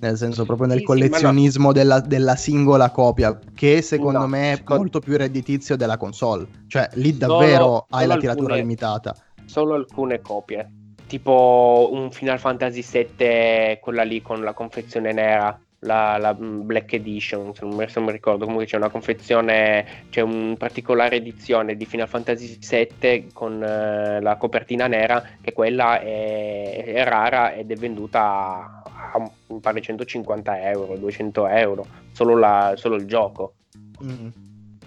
Nel 0.00 0.16
senso 0.16 0.46
proprio 0.46 0.66
nel 0.66 0.78
Sì, 0.78 0.84
collezionismo 0.84 1.66
ma 1.66 1.72
della, 1.72 2.00
della 2.00 2.34
singola 2.34 2.90
copia, 2.90 3.38
che 3.54 3.82
secondo 3.82 4.20
No, 4.20 4.26
me 4.28 4.52
è 4.54 4.62
molto 4.66 4.98
più 4.98 5.14
redditizio 5.18 5.76
della 5.76 5.98
console. 5.98 6.46
Cioè, 6.68 6.88
lì 6.94 7.12
Solo- 7.12 7.18
davvero 7.18 7.86
hai 7.90 8.02
solo 8.04 8.06
la 8.06 8.16
tiratura 8.16 8.44
alcune- 8.54 8.60
limitata. 8.62 9.16
Solo 9.44 9.74
alcune 9.74 10.22
copie. 10.22 10.70
Tipo 11.06 11.90
un 11.92 12.10
Final 12.12 12.38
Fantasy 12.38 12.82
VII, 12.82 13.78
quella 13.80 14.02
lì 14.04 14.22
con 14.22 14.42
la 14.42 14.54
confezione 14.54 15.12
nera, 15.12 15.60
la, 15.80 16.18
la 16.18 16.34
Black 16.34 16.92
Edition, 16.94 17.54
se 17.54 17.64
non, 17.64 17.76
mi- 17.76 17.88
se 17.88 17.94
non 17.96 18.06
mi 18.06 18.12
ricordo. 18.12 18.44
Comunque 18.44 18.66
c'è 18.66 18.76
una 18.76 18.90
confezione, 18.90 19.86
c'è 20.10 20.20
una 20.20 20.54
particolare 20.56 21.16
edizione 21.16 21.76
di 21.76 21.86
Final 21.86 22.08
Fantasy 22.08 22.58
VII 22.58 23.30
con 23.32 23.62
eh, 23.62 24.20
la 24.20 24.36
copertina 24.36 24.86
nera, 24.86 25.22
che 25.40 25.52
quella 25.52 26.00
è, 26.00 26.84
è 26.84 27.04
rara 27.04 27.52
ed 27.54 27.70
è 27.70 27.76
venduta 27.76 28.20
a, 28.22 28.82
a 29.14 29.30
mi 29.48 29.60
pare 29.60 29.80
150 29.80 30.68
euro, 30.70 30.96
200 30.96 31.46
euro, 31.46 31.86
solo, 32.12 32.36
la- 32.36 32.74
solo 32.76 32.96
il 32.96 33.06
gioco. 33.06 33.54
Mm. 34.02 34.28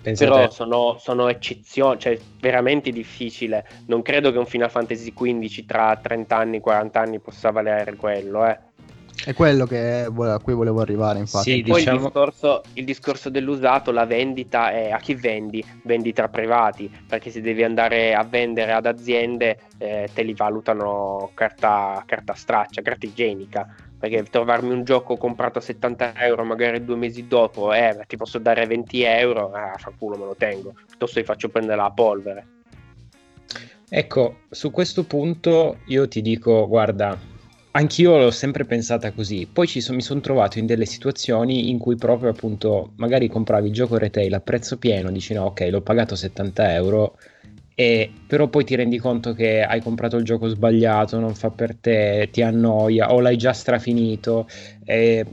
Pensate, 0.04 0.30
Però 0.30 0.50
sono, 0.50 0.98
sono 1.00 1.30
eccezioni, 1.30 1.98
cioè 1.98 2.20
veramente 2.42 2.92
difficile. 2.92 3.66
Non 3.88 4.02
credo 4.02 4.34
che 4.34 4.38
un 4.38 4.46
Final 4.46 4.70
Fantasy 4.70 5.14
XV 5.14 5.66
tra 5.66 5.96
30 5.96 6.36
anni, 6.36 6.60
40 6.60 7.00
anni 7.00 7.20
possa 7.20 7.52
valere 7.52 7.96
quello, 7.96 8.46
eh. 8.46 8.60
È 9.26 9.34
quello 9.34 9.66
che 9.66 10.04
a 10.04 10.40
cui 10.40 10.54
volevo 10.54 10.82
arrivare, 10.82 11.20
infatti. 11.20 11.52
Sì, 11.52 11.62
Poi 11.62 11.80
diciamo- 11.80 11.98
il, 11.98 12.04
discorso, 12.04 12.62
il 12.74 12.86
discorso 12.86 13.30
dell'usato, 13.30 13.92
la 13.92 14.06
vendita 14.06 14.72
è 14.72 14.92
a 14.92 14.98
chi 15.00 15.16
vendi? 15.16 15.64
Vendi 15.84 16.12
tra 16.12 16.28
privati, 16.28 16.92
perché 17.08 17.30
se 17.30 17.40
devi 17.42 17.64
andare 17.64 18.14
a 18.14 18.24
vendere 18.24 18.74
ad 18.74 18.86
aziende 18.86 19.60
eh, 19.78 20.10
te 20.14 20.24
li 20.24 20.34
valutano 20.34 21.32
carta, 21.34 22.04
carta 22.06 22.34
straccia, 22.34 22.82
carta 22.82 23.06
igienica. 23.06 23.68
Perché 23.98 24.24
trovarmi 24.24 24.74
un 24.74 24.84
gioco 24.84 25.16
comprato 25.16 25.60
a 25.60 25.62
70 25.62 26.16
euro 26.26 26.44
magari 26.44 26.84
due 26.84 26.98
mesi 26.98 27.26
dopo, 27.26 27.72
eh, 27.72 28.04
ti 28.06 28.18
posso 28.18 28.38
dare 28.38 28.66
20 28.66 29.04
euro, 29.04 29.52
ah, 29.54 29.76
fa 29.78 29.94
culo 29.98 30.18
me 30.18 30.26
lo 30.26 30.36
tengo, 30.36 30.74
piuttosto 30.88 31.22
vi 31.22 31.26
faccio 31.26 31.48
prendere 31.48 31.78
la 31.78 31.92
polvere. 31.92 32.48
Ecco, 33.88 34.40
su 34.50 34.72
questo 34.72 35.06
punto 35.06 35.78
io 35.86 36.08
ti 36.10 36.22
dico, 36.22 36.68
guarda, 36.68 37.18
anch'io 37.76 38.18
l'ho 38.18 38.32
sempre 38.32 38.66
pensata 38.66 39.12
così, 39.12 39.48
poi 39.52 39.68
son- 39.68 39.96
mi 39.96 40.02
sono 40.02 40.20
trovato 40.20 40.60
in 40.60 40.66
delle 40.66 40.86
situazioni 40.86 41.70
in 41.70 41.78
cui 41.78 41.96
proprio 41.96 42.30
appunto 42.30 42.94
magari 42.98 43.28
compravi 43.28 43.68
il 43.68 43.74
gioco 43.74 43.98
retail 43.98 44.34
a 44.34 44.40
prezzo 44.40 44.78
pieno, 44.78 45.12
dici 45.12 45.34
no, 45.34 45.46
ok, 45.46 45.68
l'ho 45.70 45.82
pagato 45.82 46.16
70 46.16 46.74
euro, 46.74 47.18
e 47.76 48.12
però 48.28 48.48
poi 48.50 48.64
ti 48.64 48.76
rendi 48.76 49.00
conto 49.00 49.34
che 49.34 49.64
hai 49.64 49.82
comprato 49.82 50.18
il 50.18 50.24
gioco 50.24 50.48
sbagliato, 50.48 51.20
non 51.20 51.34
fa 51.34 51.50
per 51.50 51.76
te, 51.76 52.30
ti 52.32 52.42
annoia 52.44 53.12
o 53.12 53.20
l'hai 53.20 53.36
già 53.38 53.52
strafinito. 53.52 54.48
E, 54.86 55.26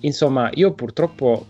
insomma, 0.00 0.50
io 0.54 0.72
purtroppo, 0.72 1.46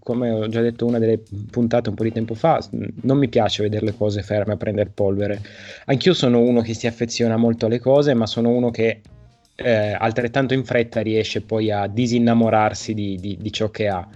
come 0.00 0.30
ho 0.30 0.48
già 0.48 0.60
detto 0.60 0.86
una 0.86 0.98
delle 0.98 1.20
puntate 1.50 1.88
un 1.88 1.94
po' 1.94 2.02
di 2.02 2.12
tempo 2.12 2.34
fa, 2.34 2.60
non 3.02 3.18
mi 3.18 3.28
piace 3.28 3.62
vedere 3.62 3.86
le 3.86 3.94
cose 3.94 4.22
ferme 4.22 4.54
a 4.54 4.56
prendere 4.56 4.90
polvere. 4.90 5.40
Anch'io 5.86 6.14
sono 6.14 6.40
uno 6.40 6.62
che 6.62 6.74
si 6.74 6.86
affeziona 6.88 7.36
molto 7.36 7.66
alle 7.66 7.78
cose, 7.78 8.12
ma 8.14 8.26
sono 8.26 8.48
uno 8.50 8.70
che 8.70 9.02
eh, 9.56 9.96
altrettanto 9.98 10.54
in 10.54 10.64
fretta 10.64 11.00
riesce 11.00 11.40
poi 11.40 11.70
a 11.70 11.86
disinnamorarsi 11.86 12.94
di, 12.94 13.16
di- 13.16 13.36
di 13.40 13.52
ciò 13.52 13.70
che 13.70 13.88
ha. 13.88 14.06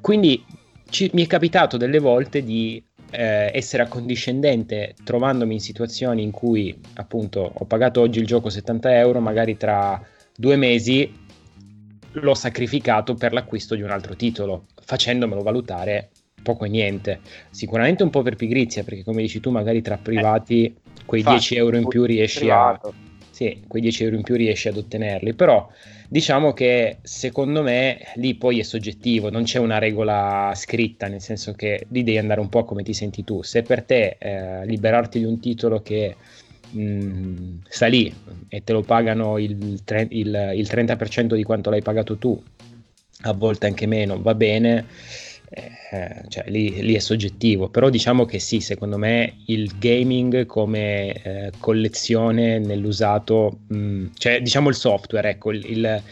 Quindi 0.00 0.44
ci- 0.90 1.10
mi 1.14 1.24
è 1.24 1.26
capitato 1.26 1.76
delle 1.76 1.98
volte 1.98 2.42
di 2.42 2.82
eh, 3.10 3.50
essere 3.54 3.84
accondiscendente 3.84 4.94
trovandomi 5.04 5.54
in 5.54 5.60
situazioni 5.60 6.22
in 6.22 6.32
cui 6.32 6.76
appunto 6.94 7.52
ho 7.54 7.64
pagato 7.64 8.00
oggi 8.00 8.18
il 8.18 8.26
gioco 8.26 8.48
70 8.50 8.96
euro, 8.98 9.20
magari 9.20 9.56
tra 9.56 10.02
due 10.36 10.56
mesi 10.56 11.12
l'ho 12.12 12.34
sacrificato 12.34 13.14
per 13.14 13.32
l'acquisto 13.32 13.74
di 13.74 13.82
un 13.82 13.90
altro 13.90 14.16
titolo, 14.16 14.66
facendomelo 14.82 15.42
valutare 15.42 16.10
poco 16.42 16.64
e 16.64 16.68
niente. 16.68 17.20
Sicuramente 17.50 18.02
un 18.02 18.10
po' 18.10 18.22
per 18.22 18.36
pigrizia, 18.36 18.84
perché 18.84 19.02
come 19.04 19.22
dici 19.22 19.40
tu, 19.40 19.50
magari 19.50 19.82
tra 19.82 19.96
privati 19.96 20.74
quei 21.04 21.20
Infatti, 21.20 21.38
10 21.38 21.56
euro 21.56 21.76
in 21.76 21.88
più 21.88 22.04
riesci 22.04 22.48
a, 22.50 22.76
privato. 22.78 22.94
Sì, 23.36 23.62
quei 23.68 23.82
10 23.82 24.02
euro 24.04 24.16
in 24.16 24.22
più 24.22 24.34
riesci 24.34 24.68
ad 24.68 24.78
ottenerli, 24.78 25.34
però 25.34 25.68
diciamo 26.08 26.54
che 26.54 26.98
secondo 27.02 27.62
me 27.62 27.98
lì 28.14 28.34
poi 28.34 28.60
è 28.60 28.62
soggettivo, 28.62 29.28
non 29.28 29.42
c'è 29.42 29.58
una 29.58 29.76
regola 29.78 30.52
scritta, 30.54 31.06
nel 31.08 31.20
senso 31.20 31.52
che 31.52 31.84
lì 31.90 32.02
devi 32.02 32.16
andare 32.16 32.40
un 32.40 32.48
po' 32.48 32.64
come 32.64 32.82
ti 32.82 32.94
senti 32.94 33.24
tu. 33.24 33.42
Se 33.42 33.62
per 33.62 33.82
te 33.82 34.16
eh, 34.18 34.64
liberarti 34.64 35.18
di 35.18 35.26
un 35.26 35.38
titolo 35.38 35.82
che 35.82 36.16
mh, 36.70 37.58
sta 37.68 37.86
lì 37.88 38.10
e 38.48 38.64
te 38.64 38.72
lo 38.72 38.80
pagano 38.82 39.36
il, 39.36 39.82
tre- 39.84 40.06
il- 40.10 40.52
il 40.54 40.66
30% 40.66 41.34
di 41.34 41.42
quanto 41.42 41.68
l'hai 41.68 41.82
pagato 41.82 42.16
tu, 42.16 42.42
a 43.22 43.32
volte 43.32 43.66
anche 43.66 43.86
meno, 43.86 44.20
va 44.20 44.34
bene. 44.34 44.86
Eh, 45.48 46.22
cioè, 46.28 46.44
lì, 46.48 46.82
lì 46.82 46.94
è 46.94 46.98
soggettivo, 46.98 47.68
però 47.68 47.88
diciamo 47.90 48.24
che 48.24 48.38
sì, 48.38 48.60
secondo 48.60 48.98
me 48.98 49.36
il 49.46 49.78
gaming 49.78 50.46
come 50.46 51.12
eh, 51.22 51.52
collezione 51.58 52.58
nell'usato, 52.58 53.60
mh, 53.68 54.06
cioè 54.18 54.40
diciamo 54.42 54.68
il 54.68 54.74
software, 54.74 55.30
ecco, 55.30 55.52
il, 55.52 55.64
il- 55.70 56.02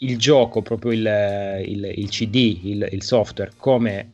il 0.00 0.16
gioco, 0.16 0.62
proprio 0.62 0.92
il, 0.92 1.62
il- 1.66 2.08
CD, 2.08 2.60
il 2.92 3.02
software 3.02 3.50
come 3.56 4.12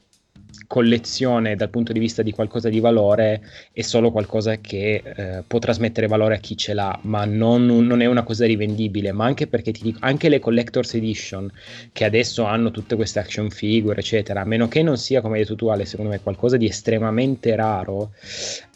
collezione 0.67 1.57
dal 1.57 1.71
punto 1.71 1.93
di 1.93 1.99
vista 1.99 2.23
di 2.23 2.33
qualcosa 2.33 2.69
di 2.69 2.81
valore 2.81 3.43
è 3.73 3.83
solo 3.83 4.11
qualcosa 4.11 4.57
che 4.61 5.03
eh, 5.05 5.45
può 5.47 5.59
trasmettere 5.59 6.07
valore 6.07 6.35
a 6.37 6.39
chi 6.39 6.57
ce 6.57 6.75
l'ha, 6.75 6.99
ma 7.05 7.25
non, 7.25 7.67
non 7.67 8.01
è 8.01 8.07
una 8.07 8.23
cosa 8.23 8.47
rivendibile, 8.47 9.13
ma 9.13 9.25
anche 9.25 9.47
perché 9.47 9.73
ti 9.73 9.83
dico, 9.83 9.99
anche 10.03 10.29
le 10.29 10.39
collector's 10.39 10.95
edition 10.95 11.51
che 11.93 12.05
adesso 12.05 12.45
hanno 12.45 12.71
tutte 12.71 12.97
queste 12.97 13.19
action 13.19 13.51
figure, 13.51 14.01
eccetera, 14.01 14.41
a 14.43 14.45
meno 14.45 14.69
che 14.69 14.83
non 14.83 14.97
sia, 14.97 15.21
come 15.21 15.35
hai 15.37 15.43
detto 15.43 15.55
tu 15.57 15.67
Ale, 15.69 15.85
secondo 15.85 16.11
me 16.11 16.21
qualcosa 16.21 16.57
di 16.57 16.67
estremamente 16.67 17.55
raro, 17.57 18.13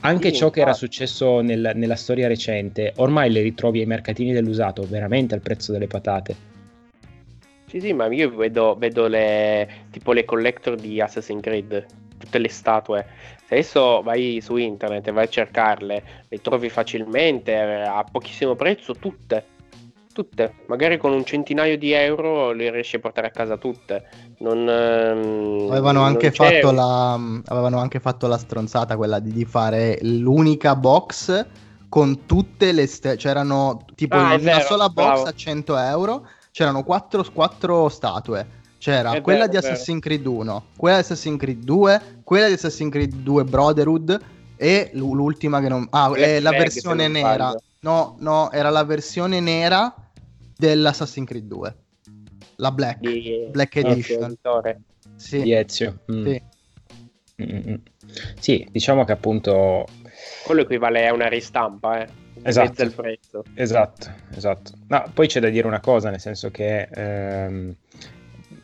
anche 0.01 0.31
Sì, 0.31 0.35
ciò 0.35 0.51
che 0.51 0.61
era 0.61 0.73
successo 0.73 1.41
nel- 1.41 1.73
nella 1.75 1.97
storia 1.97 2.29
recente, 2.29 2.93
ormai 2.97 3.31
le 3.31 3.43
ritrovi 3.43 3.81
ai 3.81 3.87
mercatini 3.87 4.33
dell'usato 4.33 4.87
veramente 4.87 5.35
al 5.35 5.43
prezzo 5.43 5.73
delle 5.73 5.89
patate. 5.89 6.48
Sì, 7.69 7.81
sì, 7.81 7.93
ma 7.93 8.07
io 8.07 8.35
vedo, 8.35 8.77
vedo 8.79 9.07
le, 9.09 9.69
tipo 9.91 10.13
le 10.13 10.25
collector 10.25 10.75
di 10.75 11.01
Assassin's 11.03 11.43
Creed, 11.43 11.85
tutte 12.19 12.39
le 12.39 12.49
statue. 12.49 13.07
Se 13.45 13.55
adesso 13.55 14.01
vai 14.03 14.41
su 14.41 14.57
internet 14.57 15.07
e 15.07 15.13
vai 15.13 15.25
a 15.25 15.29
cercarle, 15.29 16.03
le 16.29 16.41
trovi 16.41 16.71
facilmente, 16.71 17.55
a 17.55 18.05
pochissimo 18.11 18.55
prezzo, 18.55 18.95
tutte. 18.95 19.57
Tutte. 20.13 20.55
Magari 20.67 20.97
con 20.97 21.13
un 21.13 21.25
centinaio 21.25 21.77
di 21.79 21.93
euro 21.93 22.53
le 22.53 22.71
riesci 22.71 22.97
a 22.97 23.01
portare 23.01 23.27
a 23.29 23.31
casa 23.31 23.57
tutte. 23.59 24.09
Non, 24.39 24.69
ehm, 24.69 25.71
Avevano 25.71 26.01
non 26.01 26.09
anche, 26.09 26.33
la, 26.63 27.13
avevano 27.45 27.79
anche 27.79 28.01
fatto 28.01 28.27
la 28.27 28.39
stronzata 28.39 28.97
quella 28.97 29.19
di, 29.21 29.31
di 29.31 29.45
fare 29.45 29.99
l'unica 30.03 30.75
box 30.75 31.47
con 31.89 32.27
tutte 32.27 32.73
le 32.73 32.87
ste- 32.87 33.17
c'erano 33.17 33.85
tipo 33.95 34.17
Ah, 34.17 34.35
una 34.35 34.37
vero, 34.39 34.61
sola 34.61 34.89
box 34.89 35.07
bravo. 35.07 35.23
a 35.25 35.33
100 35.35 35.77
euro 35.79 36.27
c'erano 36.59 36.83
quattro, 36.83 37.25
quattro 37.33 37.89
statue 37.89 38.57
c'era 38.79 39.13
È 39.13 39.21
quella 39.21 39.47
vero, 39.47 39.61
di. 39.61 39.67
Assassin's 39.69 40.01
Creed 40.01 40.27
1 40.27 40.65
quella 40.77 40.97
di 40.97 41.03
Assassin's 41.03 41.39
Creed 41.39 41.63
2 41.63 42.03
quella 42.25 42.47
di 42.49 42.55
Assassin's 42.55 42.91
Creed 42.91 43.15
2 43.15 43.45
Brotherhood 43.45 44.21
e 44.57 44.91
l- 44.93 44.99
l'ultima 44.99 45.61
che 45.61 45.69
non 45.69 45.87
ah 45.91 46.09
Black 46.09 46.21
è 46.25 46.41
la 46.41 46.49
Flag, 46.51 46.63
versione 46.65 47.07
nera 47.07 47.55
no 47.83 48.17
no 48.19 48.51
era 48.51 48.71
la 48.71 48.83
versione 48.83 49.39
nera 49.39 49.95
dell'Assassin's 50.57 51.29
Creed 51.29 51.45
2 51.47 51.77
la 52.57 52.73
Black 52.73 52.99
di 52.99 53.47
Black 53.53 53.79
di 53.81 53.91
Edition 53.91 54.25
editore. 54.25 54.81
sì, 55.15 55.43
Di 55.43 55.53
Ezio. 55.53 56.01
Mm. 56.11 56.25
sì. 56.25 56.43
Mm, 57.41 57.47
mm, 57.55 57.71
mm. 57.71 57.75
Sì, 58.41 58.67
diciamo 58.69 59.05
che 59.05 59.13
appunto 59.13 59.87
Quello 60.45 60.63
equivale 60.63 61.07
a 61.07 61.13
una 61.13 61.29
ristampa, 61.29 62.03
eh. 62.03 62.09
Esatto. 62.49 62.83
Il 62.83 62.95
prezzo. 62.95 63.45
Esatto, 63.55 64.11
esatto. 64.35 64.73
No, 64.87 65.11
poi 65.13 65.27
c'è 65.27 65.39
da 65.39 65.51
dire 65.51 65.67
una 65.67 65.81
cosa, 65.81 66.09
nel 66.09 66.21
senso 66.21 66.51
che 66.51 66.89
ehm, 66.91 67.75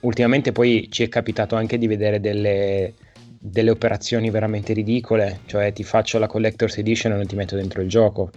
ultimamente 0.01 0.53
poi 0.53 0.89
ci 0.91 1.03
è 1.03 1.09
capitato 1.09 1.55
anche 1.55 1.77
di 1.77 1.87
vedere 1.87 2.19
delle, 2.19 2.95
delle 3.39 3.71
operazioni 3.71 4.31
veramente 4.31 4.73
ridicole, 4.73 5.41
cioè 5.45 5.73
ti 5.75 5.85
faccio 5.85 6.19
la 6.19 6.27
Collector's 6.27 6.79
Edition 6.79 7.13
e 7.13 7.17
non 7.17 7.27
ti 7.27 7.37
metto 7.37 7.57
dentro 7.57 7.83
il 7.83 7.89
gioco. 7.89 8.31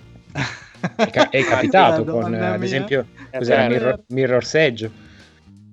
È, 0.95 1.09
ca- 1.09 1.29
è 1.29 1.41
capitato 1.47 2.03
con, 2.03 2.33
ad 2.33 2.63
esempio, 2.63 3.05
È 3.29 3.37
cos'era, 3.37 3.67
vero. 3.67 3.85
Mirror, 3.85 4.03
Mirror's 4.07 4.53
Edge. 4.55 4.91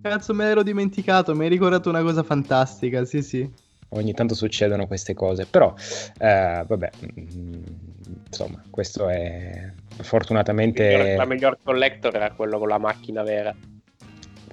Cazzo, 0.02 0.34
me 0.34 0.44
l'ero 0.44 0.62
dimenticato, 0.62 1.34
mi 1.34 1.44
hai 1.44 1.48
ricordato 1.50 1.88
una 1.88 2.02
cosa 2.02 2.22
fantastica, 2.22 3.04
sì, 3.04 3.22
sì. 3.22 3.50
Ogni 3.94 4.12
tanto 4.12 4.34
succedono 4.34 4.86
queste 4.86 5.14
cose, 5.14 5.46
però 5.46 5.72
eh, 6.18 6.64
vabbè, 6.66 6.90
mm, 7.20 7.62
insomma, 8.26 8.62
questo 8.70 9.08
è 9.08 9.70
fortunatamente... 10.02 11.16
La 11.16 11.24
miglior 11.24 11.58
collector 11.62 12.14
era 12.14 12.32
quello 12.32 12.58
con 12.58 12.68
la 12.68 12.78
macchina 12.78 13.22
vera. 13.22 13.54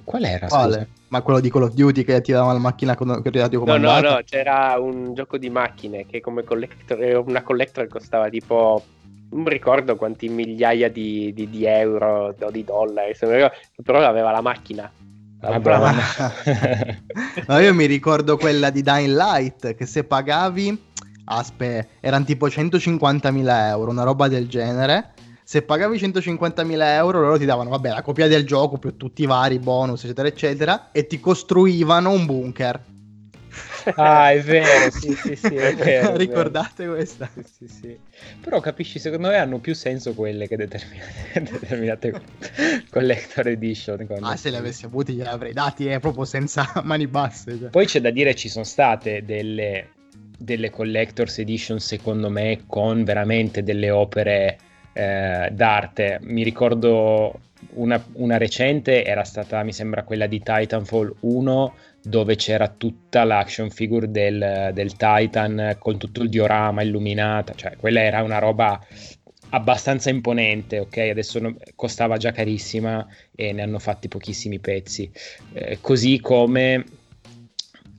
Qual 0.04 0.24
era? 0.24 0.48
Quale? 0.48 0.74
scusa? 0.74 0.88
Ma 1.08 1.22
quello 1.22 1.40
di 1.40 1.50
Call 1.50 1.64
of 1.64 1.74
Duty 1.74 2.04
che 2.04 2.22
ti 2.22 2.32
dava 2.32 2.54
la 2.54 2.60
macchina 2.60 2.96
con 2.96 3.22
che 3.22 3.32
ti 3.32 3.40
No, 3.40 3.78
no, 3.78 4.00
no, 4.00 4.20
c'era 4.24 4.78
un 4.80 5.14
gioco 5.14 5.38
di 5.38 5.50
macchine 5.50 6.06
che 6.06 6.22
come 6.22 6.44
collector, 6.44 7.02
era 7.04 7.20
una 7.20 7.44
collector 7.44 7.88
costava 7.88 8.30
tipo 8.30 8.82
non 9.32 9.46
ricordo 9.46 9.96
quanti 9.96 10.30
migliaia 10.30 10.90
di, 10.90 11.34
di, 11.34 11.50
di 11.50 11.66
euro 11.66 12.36
o 12.40 12.52
di 12.52 12.64
dollari, 12.64 13.14
però 13.84 14.06
aveva 14.06 14.32
la 14.32 14.42
macchina. 14.42 14.92
Ah, 15.44 15.58
no, 17.48 17.60
io 17.60 17.74
mi 17.74 17.86
ricordo 17.86 18.38
quella 18.38 18.70
di 18.70 18.84
Dying 18.84 19.16
Light 19.16 19.74
che 19.74 19.86
se 19.88 20.04
pagavi, 20.04 20.80
aspetta, 21.26 21.90
erano 22.00 22.26
tipo 22.26 22.48
150.000 22.48 23.68
euro, 23.68 23.90
una 23.90 24.04
roba 24.04 24.28
del 24.28 24.48
genere. 24.48 25.14
Se 25.44 25.64
pagavi 25.64 25.98
150.000 25.98 26.80
euro, 26.94 27.22
loro 27.22 27.38
ti 27.40 27.46
davano, 27.46 27.72
vabbè, 27.72 27.90
la 27.90 28.04
copia 28.04 28.28
del 28.28 28.46
gioco 28.46 28.78
più 28.78 28.96
tutti 28.96 29.24
i 29.24 29.26
vari 29.26 29.58
bonus, 29.58 30.04
eccetera, 30.04 30.28
eccetera, 30.28 30.92
e 30.92 31.08
ti 31.08 31.20
costruivano 31.20 32.12
un 32.12 32.26
bunker 32.26 32.91
ah, 33.96 34.32
è 34.32 34.42
vero, 34.42 34.92
sì, 34.92 35.14
sì, 35.14 35.36
sì, 35.36 35.56
è 35.56 35.76
vero. 35.76 36.16
Ricordate 36.16 36.84
vero. 36.84 36.96
questa? 36.96 37.30
Sì, 37.34 37.44
sì, 37.44 37.68
sì. 37.68 38.00
Però 38.42 38.60
capisci, 38.60 39.00
secondo 39.00 39.30
me 39.30 39.38
hanno 39.38 39.60
più 39.60 39.74
senso 39.74 40.14
quelle 40.14 40.48
che 40.48 40.56
determinate, 40.56 41.42
determinate 41.42 42.22
collector 42.90 43.48
edition. 43.48 44.08
Ah, 44.22 44.36
se 44.36 44.50
le 44.50 44.58
avessi 44.58 44.86
avuti 44.86 45.14
gliele 45.14 45.30
avrei 45.30 45.54
dati, 45.54 45.88
eh, 45.88 46.00
proprio 46.00 46.26
senza 46.26 46.72
mani 46.84 47.08
basse. 47.08 47.58
Cioè. 47.58 47.70
Poi 47.70 47.86
c'è 47.86 48.02
da 48.02 48.10
dire, 48.10 48.36
ci 48.36 48.50
sono 48.50 48.66
state 48.66 49.24
delle, 49.26 49.90
delle 50.38 50.70
collector's 50.70 51.38
edition, 51.40 51.80
secondo 51.80 52.30
me, 52.30 52.64
con 52.68 53.04
veramente 53.04 53.64
delle 53.64 53.90
opere 53.90 54.58
eh, 54.94 55.50
d'arte. 55.52 56.20
Mi 56.22 56.44
ricordo 56.44 57.40
una, 57.74 58.04
una, 58.14 58.38
recente, 58.38 59.04
era 59.04 59.24
stata, 59.24 59.64
mi 59.64 59.74
sembra, 59.74 60.04
quella 60.04 60.28
di 60.28 60.42
Titanfall 60.44 61.14
1 61.22 61.74
dove 62.04 62.36
c'era 62.36 62.68
tutta 62.68 63.24
l'action 63.24 63.70
figure 63.70 64.10
del, 64.10 64.72
del, 64.74 64.96
Titan 64.96 65.76
con 65.80 65.98
tutto 65.98 66.24
il 66.24 66.30
diorama 66.30 66.82
illuminata, 66.82 67.54
cioè 67.54 67.76
quella 67.78 68.02
era 68.02 68.24
una 68.24 68.40
roba 68.40 68.80
abbastanza 69.50 70.10
imponente, 70.10 70.80
ok? 70.80 70.98
Adesso 70.98 71.40
no, 71.40 71.56
costava 71.76 72.18
già 72.18 72.32
carissima 72.32 73.06
e 73.36 73.52
ne 73.52 73.62
hanno 73.62 73.80
fatti 73.80 74.08
pochissimi 74.08 74.60
pezzi, 74.60 75.12
eh, 75.54 75.78
così 75.82 76.20
come 76.20 76.84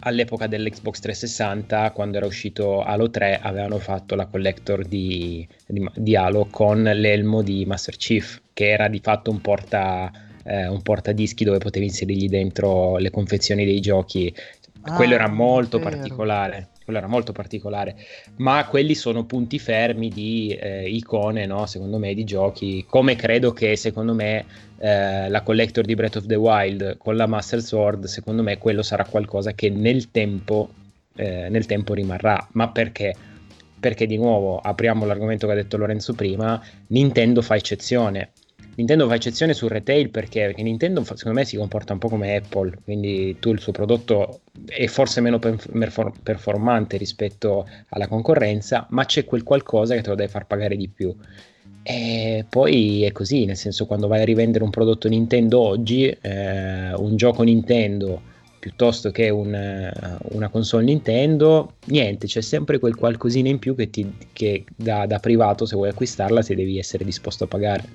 all'epoca 0.04 0.46
dell'Xbox 0.46 0.98
360 1.00 1.92
quando 1.92 2.16
era 2.16 2.26
uscito 2.26 2.82
Halo 2.82 3.10
3 3.10 3.38
avevano 3.40 3.78
fatto 3.78 4.14
la 4.14 4.26
collector 4.26 4.84
di, 4.84 5.46
di, 5.66 5.88
di 5.94 6.16
Halo 6.16 6.48
con 6.50 6.82
l'elmo 6.82 7.42
di 7.42 7.64
Master 7.66 7.96
Chief 7.96 8.40
che 8.52 8.70
era 8.70 8.88
di 8.88 9.00
fatto 9.00 9.30
un 9.30 9.40
porta 9.40 10.10
eh, 10.44 10.66
un 10.66 10.83
portadischi 10.83 11.44
dove 11.44 11.59
potevi 11.59 11.87
inserirgli 11.87 12.28
dentro 12.28 12.96
le 12.96 13.11
confezioni 13.11 13.64
dei 13.64 13.81
giochi. 13.81 14.35
Ah, 14.83 14.96
quello 14.96 15.14
era 15.14 15.28
molto 15.28 15.78
particolare. 15.78 16.68
Quello 16.83 16.98
era 16.98 17.07
molto 17.07 17.31
particolare, 17.31 17.94
ma 18.38 18.66
quelli 18.66 18.96
sono 18.96 19.24
punti 19.24 19.61
fermi 19.61 20.09
di 20.09 20.48
eh, 20.48 20.88
icone, 20.88 21.46
no? 21.46 21.64
secondo 21.66 21.96
me, 21.96 22.12
di 22.12 22.24
giochi. 22.24 22.85
Come 22.88 23.14
credo 23.14 23.52
che, 23.52 23.76
secondo 23.76 24.14
me, 24.14 24.44
eh, 24.78 25.28
la 25.28 25.42
collector 25.42 25.85
di 25.85 25.94
Breath 25.94 26.16
of 26.16 26.26
the 26.26 26.35
Wild 26.35 26.96
con 26.98 27.14
la 27.14 27.26
Master 27.26 27.61
Sword, 27.61 28.07
secondo 28.07 28.42
me, 28.42 28.59
quello 28.59 28.83
sarà 28.83 29.05
qualcosa 29.05 29.52
che 29.52 29.70
nel 29.70 30.11
tempo, 30.11 30.70
eh, 31.14 31.48
nel 31.48 31.66
tempo 31.66 31.94
rimarrà. 31.94 32.48
Ma 32.55 32.68
perché? 32.70 33.14
Perché 33.78 34.07
di 34.07 34.16
nuovo 34.16 34.59
apriamo 34.59 35.07
l'argomento 35.07 35.46
che 35.46 35.52
ha 35.52 35.57
detto 35.57 35.76
Lorenzo 35.76 36.14
prima, 36.14 36.61
Nintendo 36.88 37.42
fa 37.42 37.55
eccezione 37.55 38.33
Nintendo 38.74 39.06
fa 39.06 39.14
eccezione 39.14 39.52
sul 39.52 39.68
retail 39.68 40.08
perché, 40.08 40.46
perché, 40.46 40.62
Nintendo 40.62 41.04
secondo 41.04 41.38
me 41.38 41.44
si 41.44 41.56
comporta 41.56 41.92
un 41.92 41.98
po' 41.98 42.08
come 42.08 42.37
Apple, 42.37 42.78
quindi 42.85 43.37
tu 43.38 43.52
il 43.52 43.61
suo 43.61 43.72
prodotto 43.72 44.40
è 44.66 44.87
forse 44.87 45.20
meno 45.20 45.38
performante 45.38 46.96
rispetto 46.96 47.66
alla 47.90 48.08
concorrenza, 48.08 48.87
ma 48.90 49.04
c'è 49.04 49.24
quel 49.24 49.42
qualcosa 49.42 49.94
che 49.94 50.00
te 50.00 50.08
lo 50.08 50.14
deve 50.14 50.30
far 50.30 50.46
pagare 50.46 50.76
di 50.76 50.88
più. 50.88 51.14
E 51.82 52.46
poi 52.48 53.02
è 53.02 53.12
così, 53.12 53.44
nel 53.44 53.56
senso 53.56 53.87
quando 53.87 54.06
vai 54.06 54.22
a 54.22 54.24
rivendere 54.24 54.64
un 54.64 54.70
prodotto 54.70 55.08
Nintendo 55.08 55.61
oggi, 55.61 56.06
eh, 56.06 56.94
un 56.94 57.16
gioco 57.16 57.42
Nintendo 57.42 58.30
piuttosto 58.62 59.11
che 59.11 59.28
un, 59.28 59.90
una 60.30 60.48
console 60.48 60.85
Nintendo, 60.85 61.74
niente, 61.87 62.28
c'è 62.28 62.40
sempre 62.40 62.78
quel 62.78 62.94
qualcosina 62.94 63.48
in 63.48 63.58
più 63.58 63.74
che, 63.74 63.90
ti, 63.90 64.08
che 64.32 64.64
da, 64.76 65.04
da 65.04 65.18
privato 65.18 65.66
se 65.66 65.74
vuoi 65.74 65.88
acquistarla 65.88 66.42
se 66.42 66.54
devi 66.54 66.78
essere 66.78 67.04
disposto 67.04 67.42
a 67.44 67.48
pagare. 67.48 67.88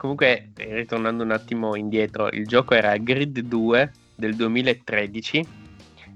Comunque, 0.00 0.52
ritornando 0.54 1.22
un 1.22 1.30
attimo 1.30 1.76
indietro, 1.76 2.30
il 2.30 2.46
gioco 2.46 2.72
era 2.72 2.96
Grid 2.96 3.38
2 3.40 3.92
del 4.14 4.34
2013 4.34 5.46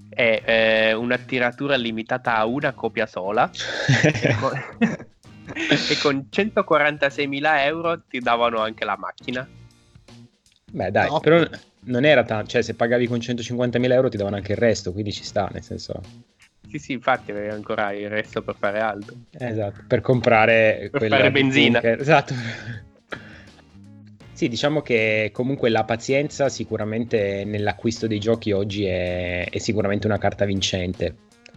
è 0.09 0.43
eh, 0.43 0.93
una 0.95 1.19
tiratura 1.19 1.77
limitata 1.77 2.35
a 2.35 2.47
una 2.47 2.73
copia 2.73 3.05
sola 3.05 3.51
e, 4.03 4.37
con, 4.41 4.53
e 5.53 5.99
con 6.01 6.29
146.000 6.33 7.65
euro 7.67 8.01
ti 8.09 8.21
davano 8.21 8.61
anche 8.61 8.87
la 8.87 8.97
macchina. 8.97 9.47
Beh 10.73 10.91
dai, 10.91 11.11
no. 11.11 11.21
però 11.21 11.47
non 11.81 12.07
era 12.07 12.25
tanto, 12.25 12.53
cioè 12.53 12.63
se 12.63 12.73
pagavi 12.73 13.07
con 13.07 13.19
150.000 13.19 13.93
euro 13.93 14.09
ti 14.09 14.17
davano 14.17 14.37
anche 14.37 14.53
il 14.53 14.59
resto, 14.59 14.93
quindi 14.93 15.13
ci 15.13 15.25
sta, 15.25 15.51
nel 15.53 15.63
senso... 15.63 16.01
Sì, 16.71 16.79
sì, 16.79 16.93
infatti 16.93 17.33
avevi 17.33 17.53
ancora 17.53 17.93
il 17.93 18.09
resto 18.09 18.41
per 18.41 18.55
fare 18.59 18.81
altro. 18.81 19.15
Esatto, 19.31 19.83
per 19.87 20.01
comprare... 20.01 20.89
Per 20.91 21.07
fare 21.07 21.31
benzina. 21.31 21.81
Bunker. 21.81 22.01
Esatto. 22.01 22.35
Sì, 24.35 24.49
diciamo 24.49 24.83
che 24.83 25.31
comunque 25.33 25.69
la 25.69 25.85
pazienza 25.85 26.49
sicuramente 26.49 27.45
nell'acquisto 27.45 28.09
dei 28.09 28.19
giochi 28.19 28.51
oggi 28.51 28.85
è, 28.85 29.49
è, 29.49 29.59
sicuramente 29.59 30.09
una 30.09 30.19
carta 30.19 30.45
vincente. 30.45 31.15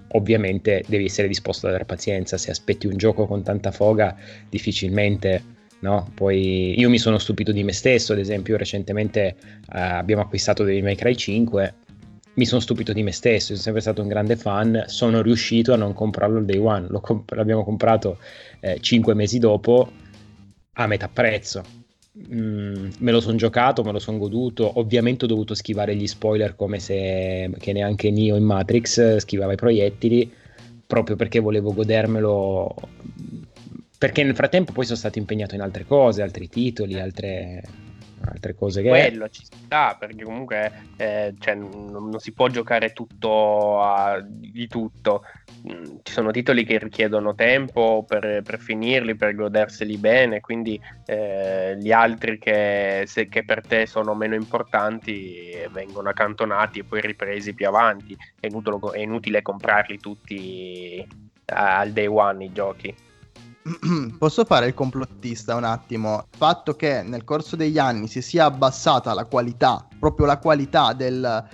Ovviamente 0.10 0.84
devi 0.88 1.06
essere 1.06 1.28
disposto 1.28 1.66
ad 1.66 1.72
avere 1.72 1.88
pazienza, 1.88 2.38
se 2.38 2.52
aspetti 2.52 2.86
un 2.86 2.96
gioco 2.96 3.26
con 3.26 3.42
tanta 3.42 3.72
foga 3.72 4.16
difficilmente, 4.48 5.44
no? 5.80 6.12
Poi 6.14 6.80
io 6.80 6.88
mi 6.88 7.00
sono 7.00 7.18
stupito 7.18 7.52
di 7.52 7.64
me 7.64 7.74
stesso, 7.74 8.14
ad 8.14 8.20
esempio 8.20 8.56
recentemente 8.58 9.26
eh, 9.26 9.36
abbiamo 9.80 10.22
acquistato 10.22 10.64
Devil 10.64 10.84
May 10.84 10.96
Cry 10.96 11.16
5, 11.16 11.74
mi 12.36 12.46
sono 12.46 12.62
stupito 12.62 12.94
di 12.94 13.02
me 13.02 13.12
stesso, 13.12 13.48
sono 13.48 13.60
sempre 13.60 13.82
stato 13.82 14.04
un 14.04 14.08
grande 14.08 14.36
fan, 14.36 14.84
sono 14.86 15.24
riuscito 15.24 15.74
a 15.74 15.78
non 15.78 15.94
comprarlo 15.94 16.38
il 16.38 16.46
day 16.46 16.60
one, 16.60 16.88
comp- 17.02 17.32
l'abbiamo 17.32 17.64
comprato 17.64 18.20
eh, 18.60 18.78
5 18.80 19.16
mesi 19.16 19.40
dopo 19.40 19.92
a 20.74 20.86
metà 20.86 21.08
prezzo 21.08 21.77
Mm, 22.18 22.90
me 23.00 23.12
lo 23.12 23.20
sono 23.20 23.38
giocato, 23.38 23.84
me 23.84 23.92
lo 23.92 24.00
sono 24.00 24.18
goduto. 24.18 24.80
Ovviamente 24.80 25.26
ho 25.26 25.28
dovuto 25.28 25.54
schivare 25.54 25.96
gli 25.96 26.08
spoiler 26.08 26.56
come 26.56 26.80
se 26.80 27.50
che 27.60 27.74
neanche 27.74 28.10
Neo 28.10 28.36
in 28.36 28.44
Matrix 28.44 29.18
schivava 29.18 29.54
i 29.54 29.58
proiettili, 29.58 30.32
proprio 30.86 31.16
perché 31.16 31.40
volevo 31.40 31.74
godermelo. 31.74 32.76
Perché 33.98 34.24
nel 34.24 34.36
frattempo 34.36 34.74
poi 34.74 34.86
sono 34.86 34.98
stato 34.98 35.20
impegnato 35.20 35.56
in 35.56 35.62
altre 35.62 35.86
cose, 35.86 36.22
altri 36.22 36.50
titoli, 36.50 37.00
altre, 37.00 37.64
altre 38.26 38.56
cose 38.56 38.82
che... 38.82 38.90
Quello 38.90 39.30
ci 39.30 39.46
sta, 39.46 39.96
perché 39.98 40.24
comunque 40.24 40.72
eh, 40.98 41.34
cioè, 41.40 41.56
non, 41.56 41.88
non, 41.92 42.20
si 42.20 42.32
può 42.32 42.48
giocare 42.48 42.94
tutto 42.94 43.82
a, 43.82 44.20
di 44.22 44.68
tutto. 44.68 45.24
Mm, 45.72 45.98
ci 46.04 46.14
sono 46.14 46.32
titoli 46.32 46.66
che 46.66 46.78
richiedono 46.78 47.36
tempo 47.36 48.06
per, 48.08 48.42
per 48.44 48.60
finirli, 48.60 49.16
per 49.16 49.36
goderseli 49.36 49.98
bene, 49.98 50.40
quindi 50.40 50.80
eh, 51.06 51.78
gli 51.80 51.92
altri 51.92 52.38
che, 52.40 53.04
se, 53.06 53.28
che, 53.28 53.44
per 53.44 53.66
te 53.66 53.86
sono 53.86 54.14
meno 54.16 54.36
importanti 54.36 55.52
vengono 55.72 56.10
accantonati 56.10 56.80
e 56.80 56.84
poi 56.84 57.02
ripresi 57.02 57.54
più 57.54 57.68
avanti. 57.68 58.18
È 58.40 58.48
inutile, 58.48 58.78
è 58.94 59.00
inutile 59.00 59.42
comprarli 59.42 60.00
tutti 60.00 61.06
al 61.46 61.92
day 61.92 62.08
one 62.08 62.46
i 62.46 62.52
giochi. 62.52 63.06
posso 64.18 64.46
fare 64.46 64.68
il 64.68 64.74
complottista 64.74 65.56
un 65.56 65.64
attimo? 65.64 66.26
Il 66.32 66.38
fatto 66.38 66.76
che 66.76 67.02
nel 67.04 67.24
corso 67.24 67.56
degli 67.56 67.78
anni 67.78 68.08
si 68.08 68.22
sia 68.22 68.46
abbassata 68.46 69.14
la 69.14 69.26
qualità, 69.26 69.86
proprio 70.00 70.26
la 70.26 70.38
qualità 70.38 70.94
del, 70.94 71.46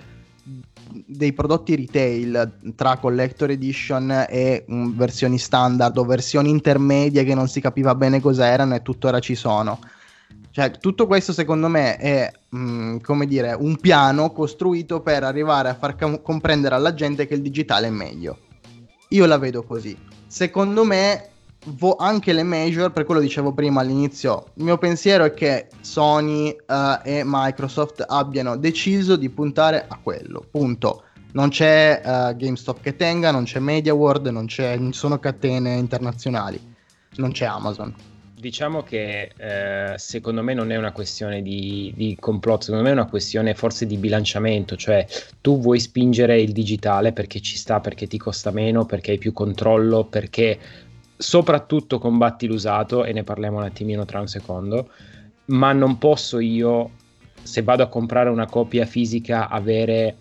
dei 1.06 1.32
prodotti 1.32 1.74
retail 1.74 2.74
tra 2.76 2.98
collector 2.98 3.50
edition 3.50 4.26
e 4.28 4.64
um, 4.68 4.94
versioni 4.94 5.38
standard 5.38 5.96
o 5.96 6.04
versioni 6.04 6.50
intermedie 6.50 7.24
che 7.24 7.34
non 7.34 7.48
si 7.48 7.60
capiva 7.60 7.94
bene 7.94 8.20
cos'erano 8.20 8.74
e 8.74 8.82
tuttora 8.82 9.18
ci 9.18 9.34
sono. 9.34 9.78
Cioè, 10.50 10.70
tutto 10.78 11.08
questo 11.08 11.32
secondo 11.32 11.66
me 11.66 11.96
è, 11.96 12.30
mh, 12.50 12.58
mm, 12.58 12.96
come 12.98 13.26
dire, 13.26 13.56
un 13.58 13.76
piano 13.78 14.30
costruito 14.30 15.00
per 15.00 15.24
arrivare 15.24 15.68
a 15.68 15.74
far 15.74 15.96
com- 15.96 16.22
comprendere 16.22 16.76
alla 16.76 16.94
gente 16.94 17.26
che 17.26 17.34
il 17.34 17.42
digitale 17.42 17.88
è 17.88 17.90
meglio. 17.90 18.38
Io 19.08 19.26
la 19.26 19.38
vedo 19.38 19.64
così. 19.64 19.96
Secondo 20.28 20.84
me 20.84 21.30
vo- 21.64 21.96
anche 21.96 22.32
le 22.32 22.42
major, 22.42 22.92
per 22.92 23.04
quello 23.04 23.20
dicevo 23.20 23.52
prima 23.52 23.80
all'inizio, 23.80 24.46
il 24.54 24.64
mio 24.64 24.78
pensiero 24.78 25.24
è 25.24 25.34
che 25.34 25.68
Sony 25.80 26.50
uh, 26.50 27.00
e 27.02 27.22
Microsoft 27.24 28.04
abbiano 28.06 28.56
deciso 28.56 29.16
di 29.16 29.28
puntare 29.30 29.84
a 29.86 29.98
quello, 30.02 30.44
punto. 30.50 31.04
Non 31.32 31.48
c'è 31.48 32.00
uh, 32.04 32.36
GameStop 32.36 32.80
che 32.80 32.96
tenga, 32.96 33.30
non 33.30 33.44
c'è 33.44 33.58
Media 33.58 33.92
World, 33.92 34.26
non, 34.28 34.46
c'è, 34.46 34.76
non 34.76 34.92
sono 34.92 35.18
catene 35.18 35.74
internazionali, 35.76 36.60
non 37.16 37.32
c'è 37.32 37.46
Amazon. 37.46 37.94
Diciamo 38.44 38.82
che 38.82 39.32
eh, 39.38 39.94
secondo 39.96 40.42
me 40.42 40.52
non 40.52 40.70
è 40.70 40.76
una 40.76 40.92
questione 40.92 41.40
di, 41.40 41.94
di, 41.96 42.14
complotto, 42.20 42.64
secondo 42.64 42.84
me 42.84 42.90
è 42.90 42.92
una 42.92 43.08
questione 43.08 43.54
forse 43.54 43.86
di 43.86 43.96
bilanciamento, 43.96 44.76
cioè 44.76 45.06
tu 45.40 45.58
vuoi 45.58 45.80
spingere 45.80 46.38
il 46.42 46.52
digitale 46.52 47.14
perché 47.14 47.40
ci 47.40 47.56
sta, 47.56 47.80
perché 47.80 48.06
ti 48.06 48.18
costa 48.18 48.50
meno, 48.50 48.84
perché 48.84 49.12
hai 49.12 49.18
più 49.18 49.32
controllo, 49.32 50.04
perché 50.04 50.58
soprattutto 51.16 51.98
combatti 51.98 52.46
l'usato 52.46 53.04
e 53.04 53.12
ne 53.12 53.24
parliamo 53.24 53.58
un 53.58 53.64
attimino 53.64 54.04
tra 54.04 54.20
un 54.20 54.26
secondo, 54.26 54.90
ma 55.46 55.72
non 55.72 55.98
posso 55.98 56.38
io, 56.38 56.90
se 57.42 57.62
vado 57.62 57.82
a 57.82 57.88
comprare 57.88 58.30
una 58.30 58.46
copia 58.46 58.86
fisica, 58.86 59.48
avere 59.48 60.16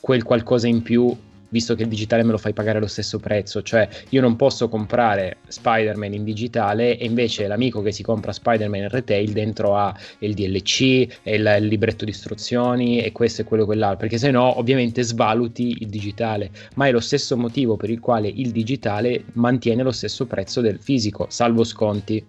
quel 0.00 0.22
qualcosa 0.22 0.66
in 0.66 0.82
più 0.82 1.14
visto 1.50 1.74
che 1.74 1.82
il 1.82 1.88
digitale 1.88 2.22
me 2.22 2.32
lo 2.32 2.38
fai 2.38 2.52
pagare 2.52 2.78
allo 2.78 2.86
stesso 2.86 3.18
prezzo, 3.18 3.62
cioè 3.62 3.88
io 4.08 4.20
non 4.20 4.36
posso 4.36 4.68
comprare 4.68 5.38
Spider-Man 5.46 6.14
in 6.14 6.24
digitale 6.24 6.98
e 6.98 7.04
invece 7.04 7.46
l'amico 7.46 7.82
che 7.82 7.92
si 7.92 8.02
compra 8.02 8.32
Spider-Man 8.32 8.82
in 8.82 8.88
retail 8.88 9.32
dentro 9.32 9.76
ha 9.76 9.94
il 10.20 10.34
DLC 10.34 10.80
il, 11.24 11.56
il 11.60 11.66
libretto 11.66 12.04
di 12.04 12.10
istruzioni 12.10 13.00
e 13.00 13.12
questo 13.12 13.42
e 13.42 13.44
quello 13.44 13.62
e 13.64 13.66
quell'altro, 13.66 13.98
perché 13.98 14.18
se 14.18 14.30
no 14.30 14.58
ovviamente 14.58 15.02
svaluti 15.02 15.78
il 15.80 15.88
digitale, 15.88 16.50
ma 16.74 16.86
è 16.86 16.90
lo 16.90 17.00
stesso 17.00 17.36
motivo 17.36 17.76
per 17.76 17.90
il 17.90 18.00
quale 18.00 18.28
il 18.28 18.50
digitale 18.50 19.24
mantiene 19.34 19.82
lo 19.82 19.92
stesso 19.92 20.26
prezzo 20.26 20.60
del 20.60 20.78
fisico, 20.80 21.26
salvo 21.28 21.64
sconti. 21.64 22.24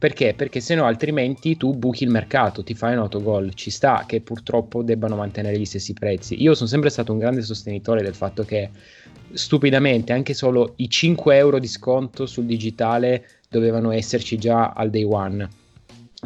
Perché? 0.00 0.32
Perché 0.32 0.60
se 0.60 0.74
no 0.74 0.86
altrimenti 0.86 1.58
tu 1.58 1.76
buchi 1.76 2.04
il 2.04 2.10
mercato, 2.10 2.64
ti 2.64 2.72
fai 2.72 2.94
un 2.94 3.00
autogol. 3.00 3.52
Ci 3.52 3.68
sta 3.68 4.04
che 4.06 4.22
purtroppo 4.22 4.82
debbano 4.82 5.14
mantenere 5.14 5.58
gli 5.58 5.66
stessi 5.66 5.92
prezzi. 5.92 6.40
Io 6.40 6.54
sono 6.54 6.70
sempre 6.70 6.88
stato 6.88 7.12
un 7.12 7.18
grande 7.18 7.42
sostenitore 7.42 8.00
del 8.00 8.14
fatto 8.14 8.42
che 8.42 8.70
stupidamente 9.30 10.14
anche 10.14 10.32
solo 10.32 10.72
i 10.76 10.88
5 10.88 11.36
euro 11.36 11.58
di 11.58 11.66
sconto 11.66 12.24
sul 12.24 12.46
digitale 12.46 13.26
dovevano 13.50 13.90
esserci 13.90 14.38
già 14.38 14.70
al 14.70 14.88
day 14.88 15.04
one 15.04 15.48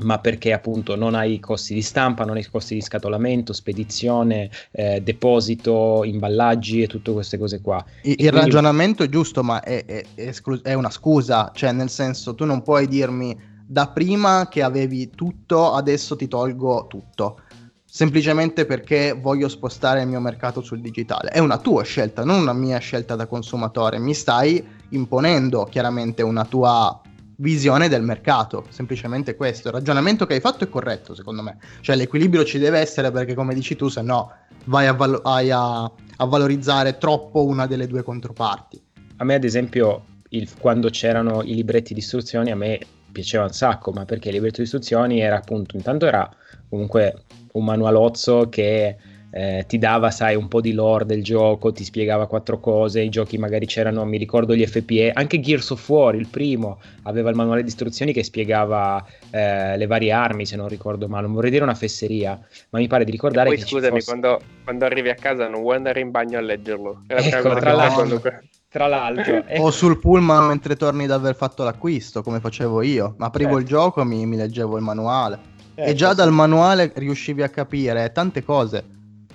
ma 0.02 0.18
perché 0.18 0.52
appunto 0.52 0.96
non 0.96 1.14
hai 1.14 1.38
costi 1.38 1.72
di 1.72 1.82
stampa, 1.82 2.24
non 2.24 2.36
hai 2.36 2.44
costi 2.44 2.74
di 2.74 2.80
scatolamento, 2.80 3.52
spedizione, 3.52 4.50
eh, 4.72 5.00
deposito, 5.00 6.02
imballaggi 6.04 6.82
e 6.82 6.86
tutte 6.88 7.12
queste 7.12 7.38
cose 7.38 7.60
qua. 7.60 7.84
Il, 8.02 8.16
il 8.18 8.32
ragionamento 8.32 9.04
è 9.04 9.08
giusto, 9.08 9.44
ma 9.44 9.62
è, 9.62 9.84
è, 9.84 10.04
è, 10.14 10.32
è, 10.62 10.74
una 10.74 10.90
scusa, 10.90 11.52
cioè 11.54 11.70
nel 11.70 11.90
senso 11.90 12.34
tu 12.34 12.44
non 12.44 12.62
puoi 12.62 12.88
dirmi 12.88 13.52
da 13.66 13.88
prima 13.88 14.48
che 14.48 14.62
avevi 14.62 15.10
tutto, 15.10 15.72
adesso 15.72 16.16
ti 16.16 16.28
tolgo 16.28 16.86
tutto. 16.88 17.40
Semplicemente 17.84 18.66
perché 18.66 19.12
voglio 19.12 19.48
spostare 19.48 20.02
il 20.02 20.08
mio 20.08 20.20
mercato 20.20 20.60
sul 20.60 20.80
digitale. 20.80 21.30
È 21.30 21.38
una 21.38 21.58
tua 21.58 21.84
scelta, 21.84 22.24
non 22.24 22.40
una 22.40 22.52
mia 22.52 22.78
scelta 22.78 23.14
da 23.14 23.26
consumatore. 23.26 23.98
Mi 23.98 24.14
stai 24.14 24.64
imponendo 24.90 25.64
chiaramente 25.64 26.22
una 26.22 26.44
tua 26.44 27.00
visione 27.36 27.88
del 27.88 28.02
mercato. 28.02 28.66
Semplicemente 28.68 29.36
questo. 29.36 29.68
Il 29.68 29.74
ragionamento 29.74 30.26
che 30.26 30.34
hai 30.34 30.40
fatto 30.40 30.64
è 30.64 30.68
corretto, 30.68 31.14
secondo 31.14 31.42
me. 31.42 31.58
Cioè, 31.80 31.94
l'equilibrio 31.94 32.44
ci 32.44 32.58
deve 32.58 32.80
essere 32.80 33.12
perché, 33.12 33.34
come 33.34 33.54
dici 33.54 33.76
tu, 33.76 33.88
se 33.88 34.02
no 34.02 34.32
vai 34.64 34.88
a, 34.88 34.92
val- 34.92 35.20
a, 35.22 35.82
a 36.16 36.24
valorizzare 36.24 36.98
troppo 36.98 37.44
una 37.44 37.66
delle 37.66 37.86
due 37.86 38.02
controparti. 38.02 38.82
A 39.18 39.24
me, 39.24 39.34
ad 39.34 39.44
esempio, 39.44 40.04
il, 40.30 40.50
quando 40.58 40.88
c'erano 40.90 41.42
i 41.42 41.54
libretti 41.54 41.94
di 41.94 42.00
istruzioni, 42.00 42.50
a 42.50 42.56
me 42.56 42.80
piaceva 43.14 43.44
un 43.44 43.52
sacco, 43.52 43.92
ma 43.92 44.04
perché 44.04 44.28
il 44.28 44.34
libretto 44.34 44.56
di 44.56 44.64
istruzioni 44.64 45.20
era 45.20 45.36
appunto, 45.36 45.76
intanto 45.76 46.04
era 46.04 46.28
comunque 46.68 47.22
un 47.52 47.64
manualozzo 47.64 48.48
che 48.50 48.96
eh, 49.30 49.64
ti 49.66 49.78
dava, 49.78 50.10
sai, 50.10 50.36
un 50.36 50.48
po' 50.48 50.60
di 50.60 50.72
lore 50.72 51.06
del 51.06 51.22
gioco, 51.24 51.72
ti 51.72 51.82
spiegava 51.82 52.26
quattro 52.26 52.60
cose, 52.60 53.00
i 53.00 53.08
giochi 53.08 53.38
magari 53.38 53.66
c'erano, 53.66 54.04
mi 54.04 54.16
ricordo 54.16 54.54
gli 54.54 54.64
FPE, 54.64 55.12
anche 55.12 55.40
Gears 55.40 55.70
of 55.70 55.88
War, 55.88 56.14
il 56.14 56.28
primo, 56.28 56.80
aveva 57.02 57.30
il 57.30 57.36
manuale 57.36 57.62
di 57.62 57.68
istruzioni 57.68 58.12
che 58.12 58.22
spiegava 58.22 59.04
eh, 59.30 59.76
le 59.76 59.86
varie 59.86 60.12
armi, 60.12 60.46
se 60.46 60.54
non 60.54 60.68
ricordo 60.68 61.08
male, 61.08 61.26
non 61.26 61.34
vorrei 61.34 61.50
dire 61.50 61.64
una 61.64 61.74
fesseria, 61.74 62.38
ma 62.70 62.78
mi 62.78 62.86
pare 62.86 63.04
di 63.04 63.10
ricordare 63.10 63.48
poi, 63.48 63.58
che 63.58 63.64
scusami, 63.64 64.00
fosse... 64.00 64.04
quando, 64.06 64.40
quando, 64.62 64.84
arrivi 64.84 65.08
a 65.10 65.14
casa 65.16 65.48
non 65.48 65.62
vuoi 65.62 65.76
andare 65.76 66.00
in 66.00 66.10
bagno 66.10 66.38
a 66.38 66.42
leggerlo. 66.42 67.02
ecco, 67.08 67.54
tra 67.54 67.72
l'altro... 67.72 68.20
Tra 68.74 68.88
l'altro, 68.88 69.44
o 69.62 69.70
sul 69.70 70.00
pullman 70.00 70.48
mentre 70.48 70.74
torni 70.74 71.06
da 71.06 71.14
aver 71.14 71.36
fatto 71.36 71.62
l'acquisto, 71.62 72.24
come 72.24 72.40
facevo 72.40 72.82
io. 72.82 73.14
Ma 73.18 73.26
aprivo 73.26 73.50
certo. 73.50 73.62
il 73.62 73.68
gioco 73.68 74.00
e 74.00 74.04
mi, 74.04 74.26
mi, 74.26 74.34
leggevo 74.36 74.76
il 74.76 74.82
manuale. 74.82 75.38
Certo, 75.76 75.90
e 75.90 75.94
già 75.94 76.10
sì. 76.10 76.16
dal 76.16 76.32
manuale 76.32 76.90
riuscivi 76.96 77.44
a 77.44 77.48
capire 77.48 78.10
tante 78.10 78.42
cose. 78.42 78.84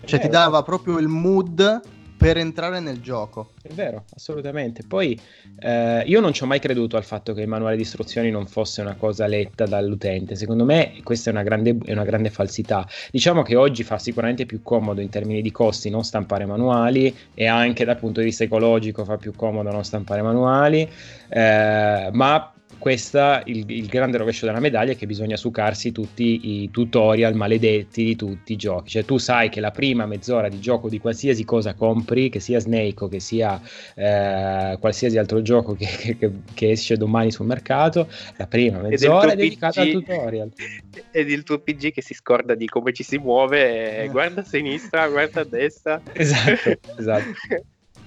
Cioè, 0.04 0.20
ti 0.20 0.28
dava 0.28 0.62
proprio 0.64 0.98
il 0.98 1.08
mood 1.08 1.82
per 2.20 2.36
entrare 2.36 2.82
nel 2.82 3.00
gioco. 3.00 3.52
È 3.62 3.72
vero, 3.72 4.04
assolutamente. 4.14 4.84
Poi 4.86 5.18
eh, 5.58 6.04
io 6.06 6.20
non 6.20 6.34
ci 6.34 6.44
ho 6.44 6.48
mai 6.48 6.60
creduto 6.60 6.98
al 6.98 7.06
fatto 7.06 7.34
che 7.34 7.40
il 7.40 7.48
manuale 7.48 7.78
di 7.78 7.84
istruzioni 7.84 8.30
non 8.30 8.46
fosse 8.46 8.82
una 8.82 8.96
cosa 8.96 9.26
letta 9.26 9.66
dall'utente. 9.66 10.36
Secondo 10.36 10.66
me 10.66 11.00
questa 11.02 11.30
è 11.30 11.34
una 11.34 11.44
grande, 11.44 11.78
è 11.86 11.94
una 11.94 12.04
grande 12.04 12.30
falsità. 12.30 12.86
Diciamo 13.10 13.42
che 13.42 13.56
oggi 13.56 13.84
fa 13.84 13.98
sicuramente 13.98 14.46
più 14.46 14.62
comodo 14.62 15.00
in 15.00 15.08
termini 15.08 15.42
di 15.42 15.52
costi 15.52 15.90
non 15.90 16.04
stampare 16.04 16.46
manuali 16.46 17.16
e 17.34 17.48
anche 17.48 17.86
dal 17.86 17.98
punto 17.98 18.20
di 18.20 18.26
vista 18.26 18.44
ecologico 18.44 19.06
fa 19.06 19.16
più 19.16 19.34
comodo 19.34 19.72
non 19.72 19.86
stampare 19.86 20.22
manuali, 20.22 20.90
eh, 21.30 22.10
ma 22.12 22.54
questa 22.78 23.42
il, 23.46 23.70
il, 23.70 23.88
grande 23.88 24.18
rovescio 24.18 24.46
della 24.46 24.60
medaglia 24.60 24.94
è 24.94 24.96
che 24.96 25.06
bisogna 25.06 25.36
succarsi 25.36 25.92
tutti 25.92 26.62
i 26.62 26.72
tutorial 26.72 27.36
maledetti 27.36 28.04
di 28.04 28.16
tutti 28.16 28.54
i 28.54 28.56
giochi. 28.56 28.92
Cioè, 28.92 29.06
tu 29.06 29.18
sai 29.18 29.50
che 29.50 29.60
la 29.60 29.72
prima 29.72 30.06
mezz'ora 30.06 30.48
di 30.48 30.60
gioco 30.60 30.88
di 30.88 31.00
qualsiasi 31.00 31.44
cosa 31.44 31.74
compri, 31.74 32.30
che 32.30 32.40
sia 32.40 32.60
Snake 32.60 33.04
o 33.04 33.08
che 33.08 33.20
sia 33.20 33.60
eh, 33.96 34.78
qualsiasi 34.80 35.18
altro 35.18 35.42
gioco 35.42 35.76
che, 35.76 36.16
che, 36.18 36.32
che, 36.54 36.72
esce 36.72 36.96
domani 36.96 37.32
sul 37.32 37.48
mercato, 37.48 38.08
la 38.38 38.48
prima 38.48 38.80
mezz'ora 38.80 39.32
è 39.32 39.36
dedicata 39.36 39.82
al 39.82 39.92
tutorial. 39.92 40.52
Ed 41.12 41.30
il 41.30 41.44
tuo 41.44 41.60
PG 41.60 41.92
che 41.92 42.02
si 42.02 42.14
scorda 42.14 42.56
di 42.56 42.68
come 42.68 42.94
ci 42.94 43.04
si 43.04 43.18
muove, 43.18 44.04
eh, 44.04 44.08
guarda 44.10 44.42
a 44.42 44.46
sinistra, 44.46 45.08
guarda 45.10 45.42
a 45.42 45.46
destra. 45.46 46.02
Esatto, 46.14 46.80
esatto. 46.98 47.32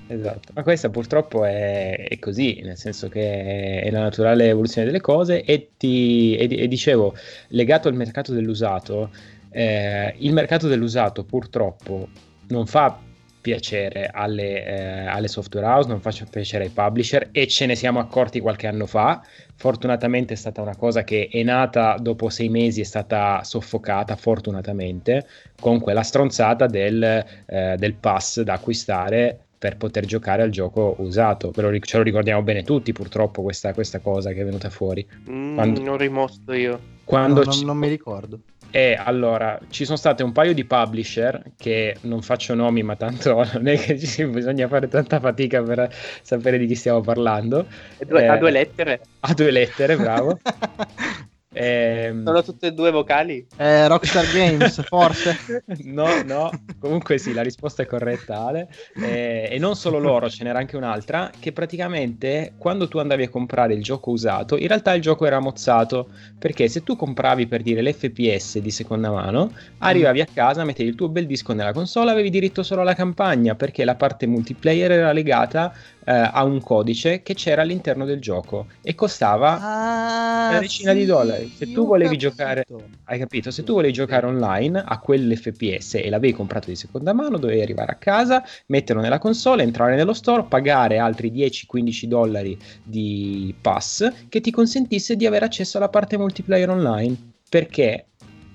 Esatto, 0.07 0.53
ma 0.55 0.63
questa 0.63 0.91
purtroppo 0.91 1.45
è, 1.45 2.09
è, 2.09 2.19
così, 2.19 2.61
nel 2.63 2.77
senso 2.77 3.09
che 3.09 3.81
è 3.81 3.91
la 3.91 4.01
naturale 4.01 4.49
evoluzione 4.49 4.87
delle 4.87 5.01
cose 5.01 5.43
e, 5.43 5.71
ti, 5.77 6.37
e, 6.37 6.49
e 6.51 6.69
dicevo, 6.69 7.15
legato 7.49 7.89
al 7.89 7.95
mercato 7.95 8.33
dell'usato, 8.33 9.11
eh, 9.51 10.15
il 10.19 10.33
mercato 10.33 10.69
dell'usato 10.69 11.25
purtroppo 11.25 12.09
non 12.49 12.67
fa 12.67 12.99
piacere 13.41 14.09
alle, 14.13 14.65
eh, 14.65 15.07
alle, 15.07 15.29
software 15.29 15.67
house, 15.67 15.89
non 15.89 16.01
fa 16.01 16.13
piacere 16.31 16.65
ai 16.65 16.71
publisher 16.71 17.29
e 17.33 17.47
ce 17.49 17.67
ne 17.67 17.75
siamo 17.75 17.99
accorti 17.99 18.41
qualche 18.41 18.69
anno 18.69 18.87
fa. 18.87 19.21
Fortunatamente 19.57 20.35
è 20.35 20.37
stata 20.37 20.63
una 20.63 20.77
cosa 20.77 21.05
che 21.05 21.29
è 21.31 21.43
nata 21.43 21.97
dopo 21.99 22.29
sei 22.31 22.49
mesi, 22.49 22.81
è 22.81 22.85
stata 22.85 23.43
soffocata 23.43 24.15
fortunatamente 24.17 25.27
con 25.61 25.81
quella 25.81 26.03
stronzata 26.03 26.67
del, 26.67 27.03
eh, 27.47 27.75
del 27.77 27.95
pass 27.95 28.41
da 28.43 28.55
acquistare 28.55 29.47
per 29.63 29.77
poter 29.77 30.07
giocare 30.07 30.43
al 30.43 30.51
gioco 30.51 30.97
usato. 30.99 31.53
Però 31.53 31.73
ce 31.79 31.97
lo 31.97 32.03
ricordiamo 32.03 32.43
bene 32.43 32.65
tutti, 32.65 32.91
purtroppo, 32.91 33.43
questa, 33.43 33.73
questa 33.73 34.01
cosa 34.01 34.33
che 34.33 34.41
è 34.41 34.45
venuta 34.45 34.71
fuori. 34.71 35.07
Mm, 35.31 35.55
quando, 35.55 35.81
non 35.81 35.97
rimostro 35.99 36.53
io. 36.53 36.81
Quando 37.05 37.45
no, 37.45 37.53
ci... 37.53 37.59
non, 37.59 37.69
non 37.69 37.77
mi 37.77 37.89
ricordo. 37.89 38.41
E 38.73 38.99
allora, 38.99 39.61
ci 39.69 39.85
sono 39.85 39.97
state 39.97 40.25
un 40.25 40.33
paio 40.33 40.53
di 40.53 40.65
publisher 40.65 41.53
che 41.57 41.95
non 42.01 42.23
faccio 42.23 42.55
nomi, 42.55 42.83
ma 42.83 42.97
tanto 42.97 43.47
non 43.55 43.69
è 43.69 43.79
che 43.79 43.97
ci 44.01 44.25
bisogna 44.25 44.67
fare 44.67 44.89
tanta 44.89 45.21
fatica 45.21 45.63
per 45.63 45.95
sapere 46.23 46.59
di 46.59 46.67
chi 46.67 46.75
stiamo 46.75 47.01
parlando. 47.01 47.67
Due, 48.05 48.21
eh, 48.21 48.27
a 48.27 48.39
due 48.39 48.51
lettere. 48.51 49.01
A 49.21 49.33
due 49.33 49.53
lettere, 49.53 49.97
bravo. 49.97 50.41
Ehm... 51.53 52.25
Sono 52.25 52.43
tutte 52.43 52.69
e 52.69 52.73
due 52.73 52.91
vocali? 52.91 53.47
Eh, 53.57 53.87
Rockstar 53.87 54.27
Games, 54.33 54.83
forse? 54.87 55.65
no, 55.85 56.23
no, 56.25 56.51
comunque 56.79 57.19
sì, 57.19 57.33
la 57.33 57.43
risposta 57.43 57.83
è 57.83 57.87
corretta 57.87 58.47
Ale. 58.47 58.69
Eh, 58.97 59.49
e 59.51 59.59
non 59.59 59.77
solo 59.77 59.99
loro, 59.99 60.31
ce 60.31 60.45
n'era 60.45 60.59
anche 60.59 60.77
un'altra, 60.77 61.31
che 61.39 61.53
praticamente 61.53 62.55
quando 62.57 62.89
tu 62.89 62.99
andavi 62.99 63.25
a 63.25 63.29
comprare 63.29 63.75
il 63.75 63.83
gioco 63.83 64.11
usato, 64.11 64.57
in 64.57 64.67
realtà 64.67 64.95
il 64.95 65.03
gioco 65.03 65.27
era 65.27 65.41
mozzato, 65.41 66.09
perché 66.39 66.69
se 66.69 66.83
tu 66.83 66.97
compravi 66.97 67.47
per 67.47 67.63
dire 67.63 67.83
l'FPS 67.83 68.59
di 68.59 68.71
seconda 68.71 69.11
mano, 69.11 69.53
arrivavi 69.79 70.21
a 70.21 70.27
casa, 70.33 70.65
mettevi 70.65 70.89
il 70.89 70.95
tuo 70.95 71.09
bel 71.09 71.27
disco 71.27 71.53
nella 71.53 71.73
console, 71.73 72.11
avevi 72.11 72.31
diritto 72.31 72.63
solo 72.63 72.81
alla 72.81 72.95
campagna, 72.95 73.55
perché 73.55 73.85
la 73.85 73.95
parte 73.95 74.27
multiplayer 74.27 74.91
era 74.91 75.13
legata 75.13 75.75
a 76.05 76.43
un 76.45 76.61
codice 76.61 77.23
che 77.23 77.35
c'era 77.35 77.63
all'interno 77.63 78.05
del 78.05 78.21
gioco 78.21 78.67
e 78.83 78.95
costava 78.95 79.61
ah, 79.61 80.49
una 80.51 80.59
decina 80.59 80.93
sì, 80.93 80.99
di 80.99 81.05
dollari. 81.05 81.53
Se 81.55 81.73
tu 81.73 81.87
volevi 81.87 82.17
giocare, 82.17 82.67
hai 83.05 83.19
capito? 83.19 83.51
Se 83.51 83.63
tu 83.63 83.75
volevi 83.75 83.93
giocare 83.93 84.27
online 84.27 84.83
a 84.85 84.99
quell'FPS 84.99 85.95
e 85.95 86.11
l'avevi 86.11 86.33
comprato 86.33 86.69
di 86.69 86.77
seconda 86.77 87.13
mano, 87.13 87.39
dovevi 87.39 87.63
arrivare 87.63 87.93
a 87.93 87.97
casa, 87.97 88.43
metterlo 88.67 89.03
nella 89.03 89.19
console, 89.19 89.63
entrare 89.63 89.95
nello 89.97 90.13
store, 90.13 90.45
pagare 90.45 90.99
altri 90.99 91.31
10-15 91.31 92.05
dollari 92.07 92.59
di 92.83 93.55
pass 93.61 94.11
che 94.29 94.41
ti 94.41 94.51
consentisse 94.51 95.17
di 95.17 95.27
avere 95.27 95.45
accesso 95.45 95.77
alla 95.77 95.89
parte 95.89 96.19
multiplayer 96.19 96.71
online. 96.71 97.31
Perché 97.49 98.07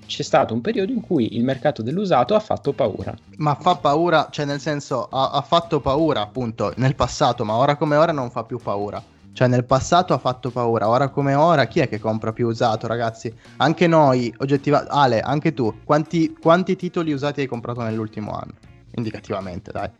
c'è 0.08 0.22
stato 0.22 0.54
un 0.54 0.62
periodo 0.62 0.90
in 0.90 1.02
cui 1.02 1.36
il 1.36 1.44
mercato 1.44 1.82
dell'usato 1.82 2.34
ha 2.34 2.40
fatto 2.40 2.72
paura. 2.72 3.14
Ma 3.36 3.54
fa 3.54 3.76
paura, 3.76 4.28
cioè 4.30 4.46
nel 4.46 4.58
senso 4.58 5.06
ha, 5.08 5.30
ha, 5.30 5.42
fatto 5.42 5.80
paura 5.80 6.22
appunto 6.22 6.72
nel 6.76 6.94
passato, 6.94 7.44
ma 7.44 7.54
ora 7.54 7.76
come 7.76 7.94
ora 7.94 8.10
non 8.10 8.30
fa 8.30 8.42
più 8.42 8.58
paura. 8.58 9.00
Cioè 9.32 9.46
nel 9.46 9.64
passato 9.64 10.14
ha 10.14 10.18
fatto 10.18 10.50
paura, 10.50 10.88
ora 10.88 11.10
come 11.10 11.34
ora 11.34 11.66
chi 11.66 11.80
è 11.80 11.88
che 11.88 12.00
compra 12.00 12.32
più 12.32 12.48
usato 12.48 12.88
ragazzi? 12.88 13.32
Anche 13.58 13.86
noi, 13.86 14.34
oggettivamente, 14.38 14.92
Ale, 14.92 15.20
anche 15.20 15.52
tu, 15.52 15.72
quanti, 15.84 16.34
quanti 16.40 16.74
titoli 16.74 17.12
usati 17.12 17.42
hai 17.42 17.46
comprato 17.46 17.82
nell'ultimo 17.82 18.32
anno? 18.32 18.54
Indicativamente, 18.96 19.70
dai. 19.70 19.90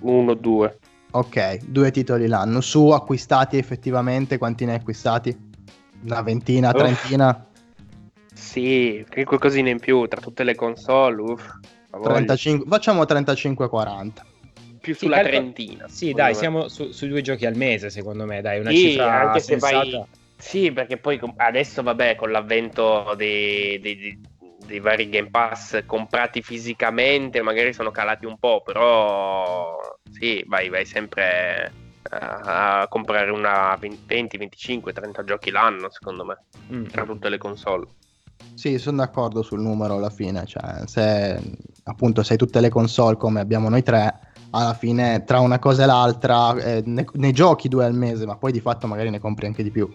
Uno, 0.00 0.34
due. 0.34 0.78
Ok, 1.12 1.64
due 1.64 1.90
titoli 1.90 2.28
l'anno. 2.28 2.60
Su 2.60 2.90
acquistati 2.90 3.56
effettivamente, 3.56 4.38
quanti 4.38 4.66
ne 4.66 4.72
hai 4.72 4.78
acquistati? 4.78 5.50
Una 6.04 6.22
ventina, 6.22 6.72
trentina? 6.72 7.46
Sì, 8.42 9.06
qualcosina 9.24 9.70
in 9.70 9.78
più 9.78 10.06
tra 10.06 10.20
tutte 10.20 10.42
le 10.42 10.54
console. 10.54 11.22
Uff, 11.22 11.48
35, 12.02 12.66
facciamo 12.68 13.02
35-40 13.04 14.10
più 14.82 14.94
sulla 14.94 15.18
sì, 15.18 15.22
trentina. 15.22 15.88
Sì, 15.88 16.12
dai, 16.12 16.32
me. 16.32 16.38
siamo 16.38 16.68
su, 16.68 16.90
sui 16.90 17.08
due 17.08 17.22
giochi 17.22 17.46
al 17.46 17.56
mese, 17.56 17.88
secondo 17.88 18.26
me, 18.26 18.42
dai, 18.42 18.58
una 18.60 18.70
sì, 18.70 18.90
cifra 18.90 19.20
anche 19.20 19.40
sensata. 19.40 19.84
se 19.84 19.90
vai... 19.90 20.04
Sì, 20.36 20.72
perché 20.72 20.96
poi 20.96 21.20
adesso, 21.36 21.82
vabbè, 21.82 22.16
con 22.16 22.32
l'avvento 22.32 23.14
dei, 23.16 23.78
dei, 23.78 24.20
dei, 24.66 24.80
vari 24.80 25.08
Game 25.08 25.30
Pass 25.30 25.84
comprati 25.86 26.42
fisicamente, 26.42 27.40
magari 27.42 27.72
sono 27.72 27.92
calati 27.92 28.26
un 28.26 28.36
po', 28.38 28.60
però 28.60 29.78
sì, 30.10 30.42
vai, 30.48 30.68
vai 30.68 30.84
sempre 30.84 31.72
a 32.10 32.86
comprare 32.88 33.30
una 33.30 33.78
20, 33.78 34.36
25, 34.36 34.92
30 34.92 35.24
giochi 35.24 35.50
l'anno, 35.50 35.88
secondo 35.90 36.24
me, 36.24 36.38
mm. 36.72 36.86
tra 36.86 37.04
tutte 37.04 37.28
le 37.28 37.38
console. 37.38 37.86
Sì, 38.54 38.78
sono 38.78 38.98
d'accordo 38.98 39.42
sul 39.42 39.60
numero 39.60 39.96
alla 39.96 40.10
fine, 40.10 40.44
cioè 40.46 40.82
se 40.86 41.40
appunto 41.84 42.22
sei 42.22 42.36
tutte 42.36 42.60
le 42.60 42.68
console 42.68 43.16
come 43.16 43.40
abbiamo 43.40 43.68
noi 43.68 43.82
tre, 43.82 44.18
alla 44.50 44.74
fine 44.74 45.24
tra 45.24 45.40
una 45.40 45.58
cosa 45.58 45.82
e 45.82 45.86
l'altra 45.86 46.54
eh, 46.56 46.82
ne, 46.84 47.04
ne, 47.12 47.32
giochi 47.32 47.68
due 47.68 47.84
al 47.84 47.94
mese, 47.94 48.26
ma 48.26 48.36
poi 48.36 48.52
di 48.52 48.60
fatto 48.60 48.86
magari 48.86 49.10
ne 49.10 49.18
compri 49.18 49.46
anche 49.46 49.62
di 49.62 49.70
più. 49.70 49.90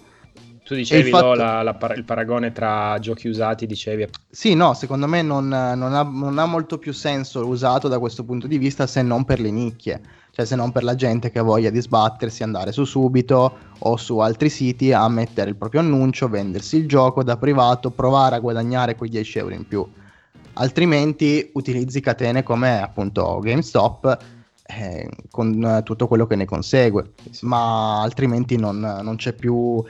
Tu 0.66 0.76
dicevi 0.76 1.04
il, 1.04 1.16
fatto... 1.16 1.34
la, 1.34 1.62
la, 1.62 1.78
il, 1.96 2.04
paragone 2.04 2.52
tra 2.52 2.98
giochi 3.00 3.30
usati, 3.30 3.66
dicevi. 3.66 4.10
Sì, 4.30 4.54
no, 4.54 4.74
secondo 4.74 5.08
me 5.08 5.22
non, 5.22 5.48
non, 5.48 5.94
ha, 5.94 6.04
non, 6.04 6.38
ha, 6.38 6.46
molto 6.46 6.78
più 6.78 6.92
senso 6.92 7.48
usato 7.48 7.88
da 7.88 8.00
questo 8.00 8.26
punto 8.26 8.48
di 8.48 8.58
vista 8.58 8.86
se 8.86 9.02
non 9.02 9.24
per 9.24 9.40
le 9.40 9.50
nicchie, 9.50 10.02
cioè 10.38 10.46
se 10.46 10.56
non 10.56 10.72
per 10.72 10.84
la 10.84 10.94
gente 10.94 11.32
che 11.32 11.40
ha 11.40 11.42
voglia 11.42 11.72
di 11.72 11.82
sbattersi, 11.82 12.44
andare 12.44 12.72
su 12.72 12.84
subito 12.84 13.58
o 13.80 13.98
su 13.98 14.20
altri 14.20 14.50
siti 14.50 14.94
a 14.94 15.10
mettere 15.10 15.50
il 15.50 15.56
proprio 15.56 15.82
annuncio, 15.82 16.30
vendersi 16.30 16.78
il 16.78 16.88
gioco 16.88 17.24
da 17.24 17.38
privato, 17.38 17.90
provare 17.90 18.36
a 18.36 18.40
guadagnare 18.40 18.94
quei 18.94 19.10
10 19.10 19.40
euro 19.40 19.56
in 19.56 19.68
più. 19.68 19.84
Altrimenti 20.54 21.50
utilizzi 21.54 22.02
catene 22.02 22.44
come 22.44 22.80
appunto 22.80 23.40
GameStop 23.40 24.18
eh, 24.68 25.10
con 25.32 25.82
tutto 25.84 26.08
quello 26.08 26.28
che 26.28 26.36
ne 26.36 26.46
consegue, 26.46 27.14
ma 27.42 28.00
altrimenti 28.04 28.58
non, 28.58 28.78
non, 28.78 29.16
c'è 29.16 29.34
più, 29.34 29.84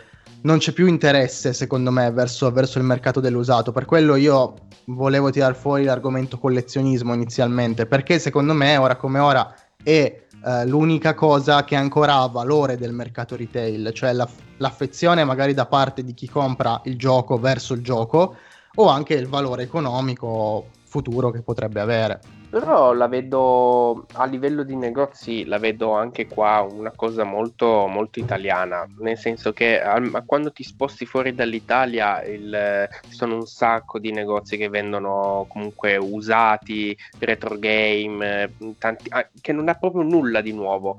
non, 0.43 0.59
c'è 0.59 0.71
più, 0.71 0.87
interesse 0.87 1.51
secondo 1.51 1.91
me 1.91 2.09
verso, 2.11 2.49
verso, 2.53 2.77
il 2.77 2.85
mercato 2.85 3.19
dell'usato. 3.19 3.73
Per 3.73 3.83
quello 3.83 4.15
io 4.15 4.53
volevo 4.85 5.29
tirar 5.29 5.57
fuori 5.57 5.83
l'argomento 5.83 6.39
collezionismo 6.39 7.13
inizialmente, 7.13 7.85
perché 7.85 8.17
secondo 8.17 8.53
me 8.53 8.77
ora 8.77 8.95
come 8.95 9.19
ora 9.19 9.53
è 9.83 10.25
eh, 10.47 10.65
l'unica 10.65 11.13
cosa 11.13 11.65
che 11.65 11.75
ancora 11.75 12.21
ha 12.21 12.27
valore 12.27 12.77
del 12.77 12.93
mercato 12.93 13.35
retail, 13.35 13.91
cioè 13.93 14.13
la, 14.13 14.25
l'affezione 14.57 15.25
magari 15.25 15.53
da 15.53 15.65
parte 15.65 16.05
di 16.05 16.13
chi 16.13 16.29
compra 16.29 16.79
il 16.85 16.97
gioco 16.97 17.37
verso 17.37 17.73
il 17.73 17.81
gioco 17.81 18.35
o 18.75 18.87
anche 18.87 19.15
il 19.15 19.27
valore 19.27 19.63
economico 19.63 20.67
futuro 20.85 21.31
che 21.31 21.41
potrebbe 21.41 21.81
avere. 21.81 22.36
Però 22.59 22.91
la 22.91 23.07
vedo 23.07 24.07
a 24.13 24.25
livello 24.25 24.63
di 24.63 24.75
negozi, 24.75 25.45
la 25.45 25.59
vedo 25.59 25.91
anche 25.91 26.25
qua 26.25 26.61
una 26.67 26.91
cosa 26.95 27.23
molto, 27.23 27.85
molto 27.85 28.17
italiana, 28.17 28.83
nel 28.97 29.15
senso 29.15 29.53
che 29.53 29.79
a, 29.79 30.01
quando 30.25 30.51
ti 30.51 30.63
sposti 30.63 31.05
fuori 31.05 31.35
dall'Italia 31.35 32.23
il, 32.23 32.89
ci 33.07 33.15
sono 33.15 33.35
un 33.35 33.45
sacco 33.45 33.99
di 33.99 34.11
negozi 34.11 34.57
che 34.57 34.69
vendono 34.69 35.45
comunque 35.47 35.97
usati, 35.97 36.97
retro 37.19 37.59
game, 37.59 38.55
tanti, 38.79 39.07
che 39.39 39.53
non 39.53 39.69
ha 39.69 39.75
proprio 39.75 40.01
nulla 40.01 40.41
di 40.41 40.51
nuovo. 40.51 40.97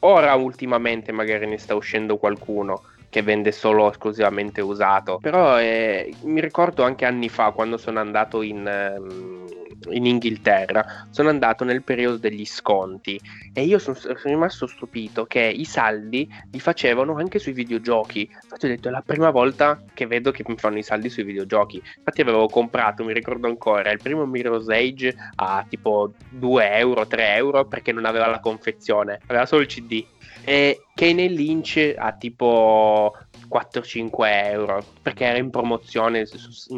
Ora 0.00 0.34
ultimamente 0.34 1.10
magari 1.10 1.46
ne 1.46 1.56
sta 1.56 1.74
uscendo 1.74 2.18
qualcuno 2.18 2.82
che 3.08 3.22
vende 3.22 3.50
solo 3.50 3.88
esclusivamente 3.88 4.60
usato. 4.60 5.20
Però 5.22 5.58
eh, 5.58 6.14
mi 6.24 6.42
ricordo 6.42 6.82
anche 6.82 7.06
anni 7.06 7.30
fa 7.30 7.52
quando 7.52 7.78
sono 7.78 7.98
andato 7.98 8.42
in, 8.42 8.66
ehm, 8.66 9.46
in 9.90 10.06
Inghilterra, 10.06 11.06
sono 11.10 11.28
andato 11.28 11.64
nel 11.64 11.82
periodo 11.82 12.16
degli 12.16 12.44
sconti 12.44 13.20
e 13.52 13.64
io 13.64 13.78
sono, 13.78 13.96
sono, 13.96 14.14
rimasto 14.22 14.66
stupito 14.66 15.26
che 15.26 15.40
i 15.40 15.64
saldi 15.64 16.28
li 16.50 16.60
facevano 16.60 17.16
anche 17.16 17.38
sui 17.38 17.52
videogiochi. 17.52 18.28
Infatti 18.42 18.66
ho 18.66 18.68
detto 18.68 18.88
è 18.88 18.90
la 18.90 19.02
prima 19.02 19.30
volta 19.30 19.82
che 19.92 20.06
vedo 20.06 20.30
che 20.30 20.44
mi 20.46 20.56
fanno 20.56 20.78
i 20.78 20.82
saldi 20.82 21.08
sui 21.08 21.24
videogiochi. 21.24 21.82
Infatti 21.98 22.20
avevo 22.20 22.48
comprato, 22.48 23.04
mi 23.04 23.12
ricordo 23.12 23.46
ancora, 23.46 23.90
il 23.90 24.00
primo 24.02 24.26
Mirror's 24.26 24.68
Age 24.68 25.14
a 25.36 25.64
tipo 25.68 26.12
2 26.30 26.70
euro, 26.72 27.06
3 27.06 27.34
euro 27.34 27.64
perché 27.66 27.92
non 27.92 28.04
aveva 28.04 28.26
la 28.26 28.40
confezione, 28.40 29.20
aveva 29.26 29.46
solo 29.46 29.62
il 29.62 29.68
CD. 29.68 30.04
E 30.44 30.82
Kane 30.94 31.26
Lynch 31.26 31.94
a 31.96 32.12
tipo 32.12 33.16
4-5 33.48 34.10
euro 34.50 34.84
perché 35.02 35.24
era 35.24 35.38
in 35.38 35.50
promozione, 35.50 36.24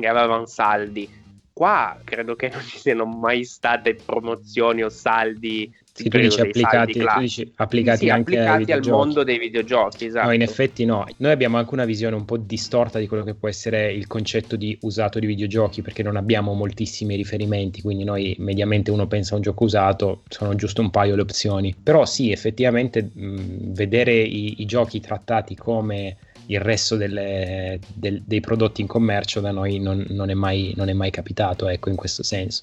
avevano 0.04 0.46
saldi 0.46 1.26
qua 1.58 1.98
credo 2.04 2.36
che 2.36 2.50
non 2.52 2.62
ci 2.62 2.78
siano 2.78 3.04
mai 3.04 3.42
state 3.42 3.96
promozioni 3.96 4.84
o 4.84 4.88
saldi 4.88 5.68
sì, 5.92 6.08
tu 6.08 6.18
dici 6.18 6.40
applicati, 6.40 6.92
tu 6.92 7.06
dici 7.18 7.52
applicati 7.56 7.98
sì, 8.04 8.08
anche 8.08 8.38
applicati 8.38 8.70
al 8.70 8.86
mondo 8.86 9.24
dei 9.24 9.36
videogiochi. 9.36 10.04
Esatto. 10.04 10.28
No, 10.28 10.32
in 10.32 10.42
effetti 10.42 10.84
no. 10.84 11.04
Noi 11.16 11.32
abbiamo 11.32 11.56
anche 11.56 11.74
una 11.74 11.84
visione 11.84 12.14
un 12.14 12.24
po' 12.24 12.36
distorta 12.36 13.00
di 13.00 13.08
quello 13.08 13.24
che 13.24 13.34
può 13.34 13.48
essere 13.48 13.92
il 13.92 14.06
concetto 14.06 14.54
di 14.54 14.78
usato 14.82 15.18
di 15.18 15.26
videogiochi, 15.26 15.82
perché 15.82 16.04
non 16.04 16.14
abbiamo 16.14 16.54
moltissimi 16.54 17.16
riferimenti, 17.16 17.82
quindi 17.82 18.04
noi 18.04 18.36
mediamente 18.38 18.92
uno 18.92 19.08
pensa 19.08 19.32
a 19.32 19.38
un 19.38 19.42
gioco 19.42 19.64
usato, 19.64 20.22
sono 20.28 20.54
giusto 20.54 20.82
un 20.82 20.90
paio 20.90 21.16
le 21.16 21.22
opzioni. 21.22 21.74
Però 21.82 22.06
sì, 22.06 22.30
effettivamente 22.30 23.10
mh, 23.12 23.72
vedere 23.72 24.12
i, 24.14 24.60
i 24.60 24.66
giochi 24.66 25.00
trattati 25.00 25.56
come 25.56 26.16
il 26.48 26.60
resto 26.60 26.96
delle, 26.96 27.78
del, 27.92 28.22
dei 28.24 28.40
prodotti 28.40 28.80
in 28.80 28.86
commercio 28.86 29.40
da 29.40 29.50
noi 29.50 29.78
non, 29.78 30.04
non, 30.10 30.30
è 30.30 30.34
mai, 30.34 30.72
non, 30.76 30.88
è 30.88 30.92
mai, 30.92 31.10
capitato, 31.10 31.68
ecco, 31.68 31.88
in 31.88 31.96
questo 31.96 32.22
senso. 32.22 32.62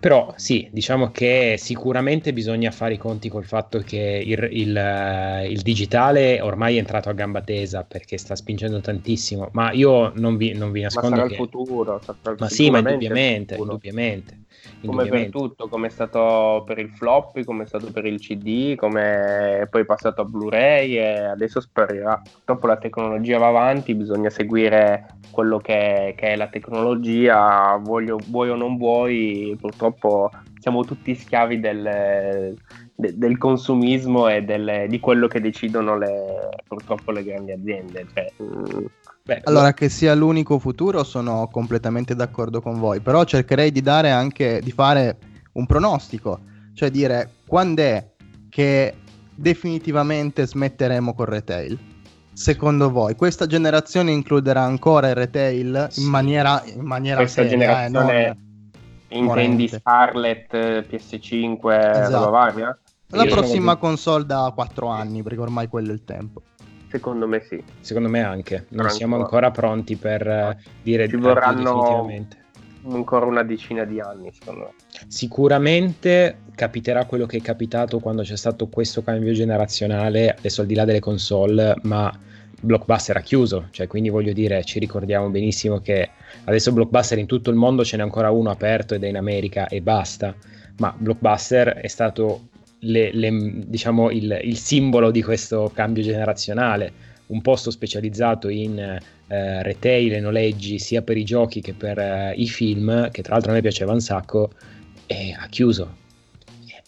Però 0.00 0.32
sì, 0.36 0.66
diciamo 0.72 1.10
che 1.10 1.56
sicuramente 1.58 2.32
bisogna 2.32 2.70
fare 2.70 2.94
i 2.94 2.98
conti 2.98 3.28
col 3.28 3.44
fatto 3.44 3.80
che 3.80 4.22
il, 4.24 4.48
il, 4.50 5.46
il, 5.50 5.60
digitale 5.60 6.40
ormai 6.40 6.76
è 6.76 6.78
entrato 6.78 7.10
a 7.10 7.12
gamba 7.12 7.42
tesa 7.42 7.84
perché 7.84 8.16
sta 8.16 8.34
spingendo 8.34 8.80
tantissimo, 8.80 9.50
ma 9.52 9.72
io 9.72 10.10
non 10.14 10.38
vi, 10.38 10.54
non 10.54 10.72
vi 10.72 10.80
nascondo 10.80 11.10
ma 11.10 11.16
sarà 11.16 11.26
che... 11.28 11.34
il 11.34 11.38
futuro, 11.38 12.00
sarà 12.02 12.34
ma 12.38 12.48
sì, 12.48 12.70
ma 12.70 12.78
indubbiamente, 12.78 13.56
indubbiamente 13.56 14.38
come 14.84 15.06
per 15.06 15.28
tutto, 15.30 15.68
come 15.68 15.88
è 15.88 15.90
stato 15.90 16.62
per 16.66 16.78
il 16.78 16.90
floppy, 16.90 17.44
come 17.44 17.64
è 17.64 17.66
stato 17.66 17.90
per 17.90 18.06
il 18.06 18.18
CD, 18.18 18.74
come 18.76 19.60
è 19.60 19.66
poi 19.68 19.84
passato 19.84 20.22
a 20.22 20.24
Blu-ray 20.24 20.96
e 20.96 21.24
adesso 21.24 21.60
sparirà. 21.60 22.20
Dopo 22.44 22.66
la 22.66 22.76
tecnologia 22.76 23.38
va 23.38 23.48
avanti, 23.48 23.94
bisogna 23.94 24.30
seguire 24.30 25.18
quello 25.30 25.58
che, 25.58 26.14
che 26.16 26.28
è 26.32 26.36
la 26.36 26.48
tecnologia, 26.48 27.76
voglio, 27.82 28.18
vuoi 28.28 28.50
o 28.50 28.56
non 28.56 28.76
vuoi, 28.76 29.56
purtroppo 29.60 29.89
siamo 30.58 30.84
tutti 30.84 31.14
schiavi 31.14 31.60
del, 31.60 32.54
de, 32.94 33.18
del 33.18 33.38
consumismo 33.38 34.28
e 34.28 34.42
del, 34.42 34.86
di 34.88 35.00
quello 35.00 35.26
che 35.26 35.40
decidono 35.40 35.96
le, 35.96 36.50
purtroppo 36.66 37.10
le 37.10 37.24
grandi 37.24 37.52
aziende. 37.52 38.06
Cioè, 38.12 38.32
mm, 38.42 38.84
Beh, 39.22 39.42
allora, 39.44 39.72
che 39.74 39.88
sia 39.88 40.14
l'unico 40.14 40.58
futuro 40.58 41.04
sono 41.04 41.48
completamente 41.52 42.14
d'accordo 42.14 42.60
con 42.60 42.78
voi, 42.78 43.00
però 43.00 43.24
cercherei 43.24 43.70
di 43.70 43.80
dare 43.80 44.10
anche, 44.10 44.60
di 44.62 44.72
fare 44.72 45.18
un 45.52 45.66
pronostico, 45.66 46.40
cioè 46.74 46.90
dire 46.90 47.30
quando 47.46 47.82
è 47.82 48.08
che 48.48 48.94
definitivamente 49.34 50.46
smetteremo 50.46 51.14
con 51.14 51.26
retail? 51.26 51.78
Secondo 52.32 52.90
voi, 52.90 53.14
questa 53.16 53.46
generazione 53.46 54.12
includerà 54.12 54.62
ancora 54.62 55.08
il 55.08 55.14
retail 55.14 55.88
sì. 55.90 56.02
in 56.02 56.08
maniera, 56.08 56.62
in 56.64 56.84
maniera 56.84 57.18
questa 57.18 57.42
seria, 57.42 57.58
generazione 57.58 58.26
eh, 58.26 58.36
intendi 59.10 59.68
Scarlett, 59.68 60.52
PS5, 60.52 62.02
esatto. 62.02 62.30
varia? 62.30 62.78
La 63.08 63.24
Io 63.24 63.34
prossima 63.34 63.76
console 63.76 64.24
da 64.24 64.52
4 64.54 64.86
anni, 64.86 65.22
perché 65.22 65.40
ormai 65.40 65.68
quello 65.68 65.90
è 65.90 65.92
il 65.92 66.04
tempo. 66.04 66.42
Secondo 66.88 67.28
me 67.28 67.44
sì. 67.48 67.62
Secondo 67.80 68.08
me 68.08 68.22
anche. 68.22 68.66
Non 68.70 68.80
ancora. 68.80 68.88
siamo 68.88 69.16
ancora 69.16 69.50
pronti 69.50 69.96
per 69.96 70.26
no. 70.26 70.56
dire 70.82 71.08
Ci 71.08 71.16
vorranno 71.16 72.08
ancora 72.88 73.26
una 73.26 73.42
decina 73.42 73.84
di 73.84 74.00
anni, 74.00 74.32
secondo 74.32 74.60
me. 74.60 74.72
Sicuramente 75.06 76.42
capiterà 76.54 77.04
quello 77.04 77.26
che 77.26 77.38
è 77.38 77.42
capitato 77.42 77.98
quando 78.00 78.22
c'è 78.22 78.36
stato 78.36 78.68
questo 78.68 79.02
cambio 79.02 79.32
generazionale, 79.32 80.34
adesso 80.36 80.62
al 80.62 80.66
di 80.66 80.74
là 80.74 80.84
delle 80.84 81.00
console, 81.00 81.74
ma 81.82 82.12
Blockbuster 82.60 83.16
ha 83.16 83.20
chiuso, 83.20 83.68
cioè 83.70 83.86
quindi 83.86 84.08
voglio 84.08 84.32
dire, 84.32 84.62
ci 84.64 84.78
ricordiamo 84.78 85.28
benissimo 85.30 85.80
che 85.80 86.10
adesso 86.44 86.72
Blockbuster 86.72 87.18
in 87.18 87.26
tutto 87.26 87.50
il 87.50 87.56
mondo 87.56 87.84
ce 87.84 87.96
n'è 87.96 88.02
ancora 88.02 88.30
uno 88.30 88.50
aperto 88.50 88.94
ed 88.94 89.04
è 89.04 89.08
in 89.08 89.16
America 89.16 89.66
e 89.68 89.80
basta, 89.80 90.34
ma 90.78 90.94
Blockbuster 90.96 91.68
è 91.74 91.88
stato 91.88 92.48
le, 92.80 93.12
le, 93.12 93.30
diciamo 93.66 94.10
il, 94.10 94.40
il, 94.42 94.56
simbolo 94.56 95.10
di 95.10 95.22
questo 95.22 95.70
cambio 95.74 96.02
generazionale, 96.02 96.92
un 97.26 97.42
posto 97.42 97.70
specializzato 97.70 98.48
in 98.48 98.78
eh, 98.78 99.62
retail 99.62 100.14
e 100.14 100.20
noleggi 100.20 100.78
sia 100.78 101.02
per 101.02 101.16
i 101.16 101.24
giochi 101.24 101.60
che 101.60 101.74
per 101.74 101.98
eh, 101.98 102.34
i 102.36 102.48
film, 102.48 103.10
che 103.10 103.22
tra 103.22 103.34
l'altro 103.34 103.52
a 103.52 103.54
me 103.54 103.60
piaceva 103.60 103.92
un 103.92 104.00
sacco, 104.00 104.50
e 105.06 105.34
ha 105.38 105.46
chiuso. 105.48 105.96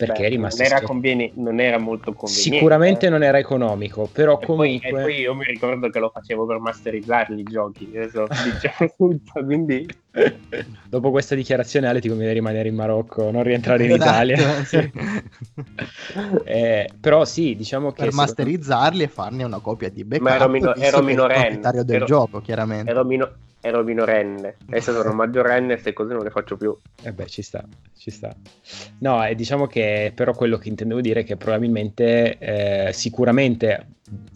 Perché 0.06 0.22
Beh, 0.22 0.26
è 0.26 0.30
rimasto... 0.30 0.62
Non 0.62 0.72
era, 0.72 0.82
convieni- 0.82 1.32
non 1.36 1.60
era 1.60 1.78
molto 1.78 2.12
conveniente. 2.12 2.56
Sicuramente 2.56 3.06
eh. 3.06 3.08
non 3.08 3.22
era 3.22 3.38
economico, 3.38 4.08
però 4.12 4.40
e 4.40 4.44
comunque... 4.44 4.90
Poi, 4.90 5.00
e 5.00 5.02
poi 5.02 5.14
io 5.20 5.34
mi 5.34 5.44
ricordo 5.44 5.88
che 5.90 5.98
lo 6.00 6.10
facevo 6.12 6.44
per 6.44 6.58
masterizzarli 6.58 7.40
i 7.40 7.44
giochi, 7.44 7.88
adesso 7.94 8.26
diciamo 8.60 8.92
tutto, 8.96 9.44
quindi... 9.44 9.86
Dopo 10.88 11.10
questa 11.10 11.34
dichiarazione 11.34 11.88
Ale 11.88 12.00
ti 12.00 12.08
conviene 12.08 12.32
rimanere 12.32 12.68
in 12.68 12.74
Marocco, 12.74 13.30
non 13.30 13.42
rientrare 13.42 13.84
in 13.84 13.92
esatto, 13.92 14.10
Italia. 14.10 14.64
Sì. 14.64 14.92
eh, 16.44 16.90
però 17.00 17.24
sì, 17.24 17.56
diciamo 17.56 17.92
che... 17.92 18.04
Per 18.04 18.12
masterizzarli 18.12 19.02
e 19.02 19.08
farne 19.08 19.44
una 19.44 19.60
copia 19.60 19.88
di 19.88 20.04
backup. 20.04 20.28
Ma 20.28 20.34
ero, 20.34 20.48
mino- 20.48 20.74
ero 20.74 21.02
minorenne. 21.02 21.60
del 21.84 21.96
ero, 21.96 22.04
gioco, 22.04 22.40
chiaramente. 22.40 22.90
Ero, 22.90 23.04
mino- 23.04 23.32
ero 23.60 23.82
minorenne, 23.82 24.56
adesso 24.66 24.92
sono 24.92 25.14
maggiorenne 25.14 25.66
e 25.66 25.74
queste 25.74 25.92
cose 25.92 26.12
non 26.12 26.24
le 26.24 26.30
faccio 26.30 26.56
più. 26.56 26.76
E 27.00 27.08
eh 27.08 27.12
beh, 27.12 27.26
ci 27.26 27.42
sta, 27.42 27.64
ci 27.96 28.10
sta. 28.10 28.34
No, 28.98 29.24
e 29.24 29.34
diciamo 29.36 29.66
che 29.66 30.12
però 30.14 30.32
quello 30.32 30.58
che 30.58 30.68
intendevo 30.68 31.00
dire 31.00 31.20
è 31.20 31.24
che 31.24 31.36
probabilmente, 31.36 32.38
eh, 32.38 32.92
sicuramente 32.92 33.86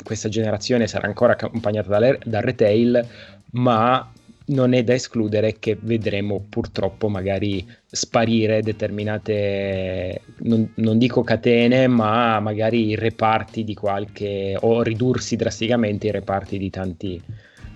questa 0.03 0.29
generazione 0.29 0.87
sarà 0.87 1.07
ancora 1.07 1.33
accompagnata 1.33 1.89
dal, 1.89 2.19
dal 2.25 2.43
retail, 2.43 3.07
ma 3.51 4.13
non 4.47 4.75
è 4.75 4.85
da 4.85 4.95
escludere 4.95 5.59
che 5.59 5.77
vedremo 5.81 6.45
purtroppo 6.49 7.09
magari 7.09 7.67
sparire 7.85 8.63
determinate, 8.63 10.21
non, 10.39 10.71
non, 10.77 10.99
dico 10.99 11.23
catene, 11.23 11.87
ma 11.89 12.39
magari 12.41 12.95
reparti 12.95 13.65
di 13.65 13.75
qualche, 13.75 14.57
o 14.61 14.83
ridursi 14.83 15.37
drasticamente 15.37 16.07
i 16.09 16.13
reparti 16.13 16.59
di 16.59 16.71
tanti, 16.71 17.21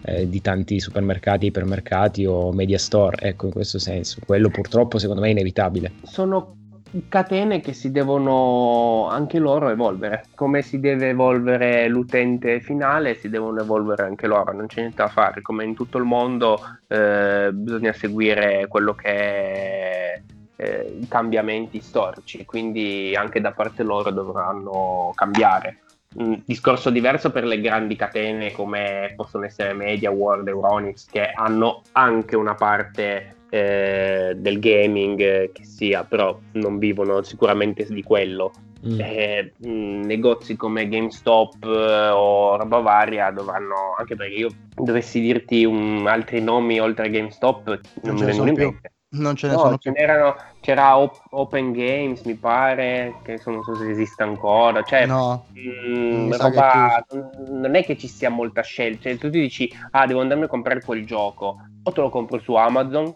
eh, 0.02 0.28
di 0.28 0.40
tanti 0.40 0.78
supermercati, 0.78 1.46
ipermercati 1.46 2.24
o 2.26 2.52
media 2.52 2.78
store, 2.78 3.16
ecco 3.20 3.46
in 3.46 3.52
questo 3.52 3.78
senso. 3.78 4.20
Quello 4.24 4.48
purtroppo 4.50 4.98
secondo 4.98 5.22
me 5.22 5.28
è 5.28 5.32
inevitabile. 5.32 5.92
Sono 6.02 6.59
catene 7.08 7.60
che 7.60 7.72
si 7.72 7.90
devono 7.90 9.08
anche 9.08 9.38
loro 9.38 9.68
evolvere. 9.68 10.24
Come 10.34 10.62
si 10.62 10.80
deve 10.80 11.10
evolvere 11.10 11.88
l'utente 11.88 12.60
finale, 12.60 13.14
si 13.14 13.28
devono 13.28 13.60
evolvere 13.60 14.04
anche 14.04 14.26
loro, 14.26 14.52
non 14.52 14.66
c'è 14.66 14.80
niente 14.80 15.02
da 15.02 15.08
fare. 15.08 15.42
Come 15.42 15.64
in 15.64 15.74
tutto 15.74 15.98
il 15.98 16.04
mondo 16.04 16.60
eh, 16.88 17.50
bisogna 17.52 17.92
seguire 17.92 18.66
quello 18.68 18.94
che 18.94 19.08
è 19.08 20.22
eh, 20.56 20.96
i 21.00 21.08
cambiamenti 21.08 21.80
storici, 21.80 22.44
quindi 22.44 23.14
anche 23.16 23.40
da 23.40 23.52
parte 23.52 23.82
loro 23.82 24.10
dovranno 24.10 25.12
cambiare. 25.14 25.78
Un 26.12 26.42
discorso 26.44 26.90
diverso 26.90 27.30
per 27.30 27.44
le 27.44 27.60
grandi 27.60 27.94
catene 27.94 28.50
come 28.50 29.12
possono 29.14 29.44
essere 29.44 29.74
Media, 29.74 30.10
World, 30.10 30.48
Euronics, 30.48 31.06
che 31.06 31.30
hanno 31.32 31.82
anche 31.92 32.34
una 32.34 32.54
parte 32.54 33.36
eh, 33.50 34.34
del 34.36 34.58
gaming 34.58 35.20
eh, 35.20 35.50
che 35.52 35.64
sia, 35.64 36.04
però 36.04 36.38
non 36.52 36.78
vivono 36.78 37.22
sicuramente 37.22 37.84
di 37.88 38.02
quello. 38.02 38.52
Mm. 38.86 38.98
Eh, 38.98 39.52
negozi 39.58 40.56
come 40.56 40.88
GameStop 40.88 41.64
eh, 41.64 42.08
o 42.08 42.56
roba 42.56 42.78
varia 42.78 43.30
dovranno, 43.30 43.94
anche 43.98 44.16
perché 44.16 44.34
io 44.34 44.48
dovessi 44.74 45.20
dirti 45.20 45.64
un, 45.64 46.06
altri 46.06 46.40
nomi 46.40 46.80
oltre 46.80 47.06
a 47.06 47.10
GameStop, 47.10 47.66
non, 47.66 47.80
non 48.02 48.14
ne 48.14 48.24
vengono 48.24 48.48
in 48.48 48.56
mente. 48.56 48.92
Non 49.12 49.34
ce 49.34 49.48
ne 49.48 49.54
no, 49.54 49.58
sono 49.58 49.78
ce 49.78 49.90
n'erano, 49.90 50.36
c'era 50.60 50.96
Op- 50.96 51.20
Open 51.30 51.72
Games, 51.72 52.22
mi 52.22 52.36
pare, 52.36 53.16
che 53.24 53.40
non 53.46 53.64
so 53.64 53.74
se 53.74 53.90
esiste 53.90 54.22
ancora. 54.22 54.82
Cioè, 54.82 55.04
no, 55.04 55.46
mh, 55.52 56.36
roba, 56.36 57.04
non 57.48 57.74
è 57.74 57.84
che 57.84 57.96
ci 57.96 58.06
sia 58.06 58.30
molta 58.30 58.62
scelta. 58.62 59.08
Cioè, 59.08 59.18
tu 59.18 59.28
ti 59.28 59.40
dici, 59.40 59.68
ah, 59.90 60.06
devo 60.06 60.20
andarmi 60.20 60.44
a 60.44 60.46
comprare 60.46 60.80
quel 60.80 61.04
gioco. 61.04 61.56
O 61.82 61.90
te 61.90 62.00
lo 62.00 62.08
compro 62.08 62.38
su 62.38 62.54
Amazon, 62.54 63.12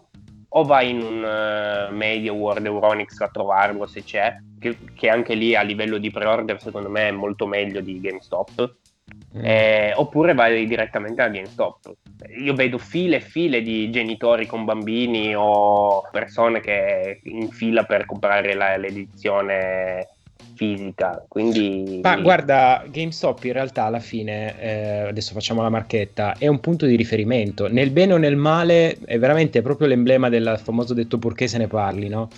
o 0.57 0.63
vai 0.63 0.89
in 0.89 1.01
un 1.01 1.23
uh, 1.23 1.93
Media 1.93 2.31
World 2.31 2.65
Euronics 2.65 3.19
a 3.21 3.27
trovarlo 3.27 3.85
se 3.85 4.03
c'è, 4.03 4.37
che, 4.59 4.77
che, 4.93 5.09
anche 5.09 5.33
lì 5.33 5.53
a 5.55 5.61
livello 5.61 5.97
di 5.97 6.11
pre-order 6.11 6.61
secondo 6.61 6.89
me 6.89 7.09
è 7.09 7.11
molto 7.11 7.45
meglio 7.45 7.81
di 7.81 7.99
GameStop. 7.99 8.75
Mm. 9.37 9.45
Eh, 9.45 9.93
oppure 9.95 10.33
vai 10.33 10.65
direttamente 10.65 11.21
a 11.21 11.27
GameStop. 11.27 11.93
Io 12.39 12.53
vedo 12.53 12.77
file 12.77 13.17
e 13.17 13.21
file 13.21 13.61
di 13.61 13.89
genitori 13.89 14.45
con 14.45 14.63
bambini 14.63 15.35
o 15.35 16.07
persone 16.09 16.61
che 16.61 17.19
in 17.23 17.49
fila 17.49 17.83
per 17.83 18.05
comprare 18.05 18.53
la, 18.53 18.77
l'edizione 18.77 20.07
fisica. 20.55 21.23
Quindi... 21.27 21.99
Ma 22.01 22.17
guarda, 22.17 22.85
GameStop 22.89 23.43
in 23.43 23.53
realtà 23.53 23.83
alla 23.83 23.99
fine, 23.99 24.59
eh, 24.59 25.07
adesso 25.09 25.33
facciamo 25.33 25.61
la 25.61 25.69
marchetta, 25.69 26.35
è 26.37 26.47
un 26.47 26.59
punto 26.59 26.85
di 26.85 26.95
riferimento. 26.95 27.67
Nel 27.67 27.91
bene 27.91 28.13
o 28.13 28.17
nel 28.17 28.35
male 28.35 28.97
è 29.05 29.19
veramente 29.19 29.61
proprio 29.61 29.87
l'emblema 29.87 30.29
del 30.29 30.59
famoso 30.61 30.93
detto 30.93 31.17
purché 31.17 31.47
se 31.47 31.57
ne 31.57 31.67
parli, 31.67 32.07
no? 32.07 32.29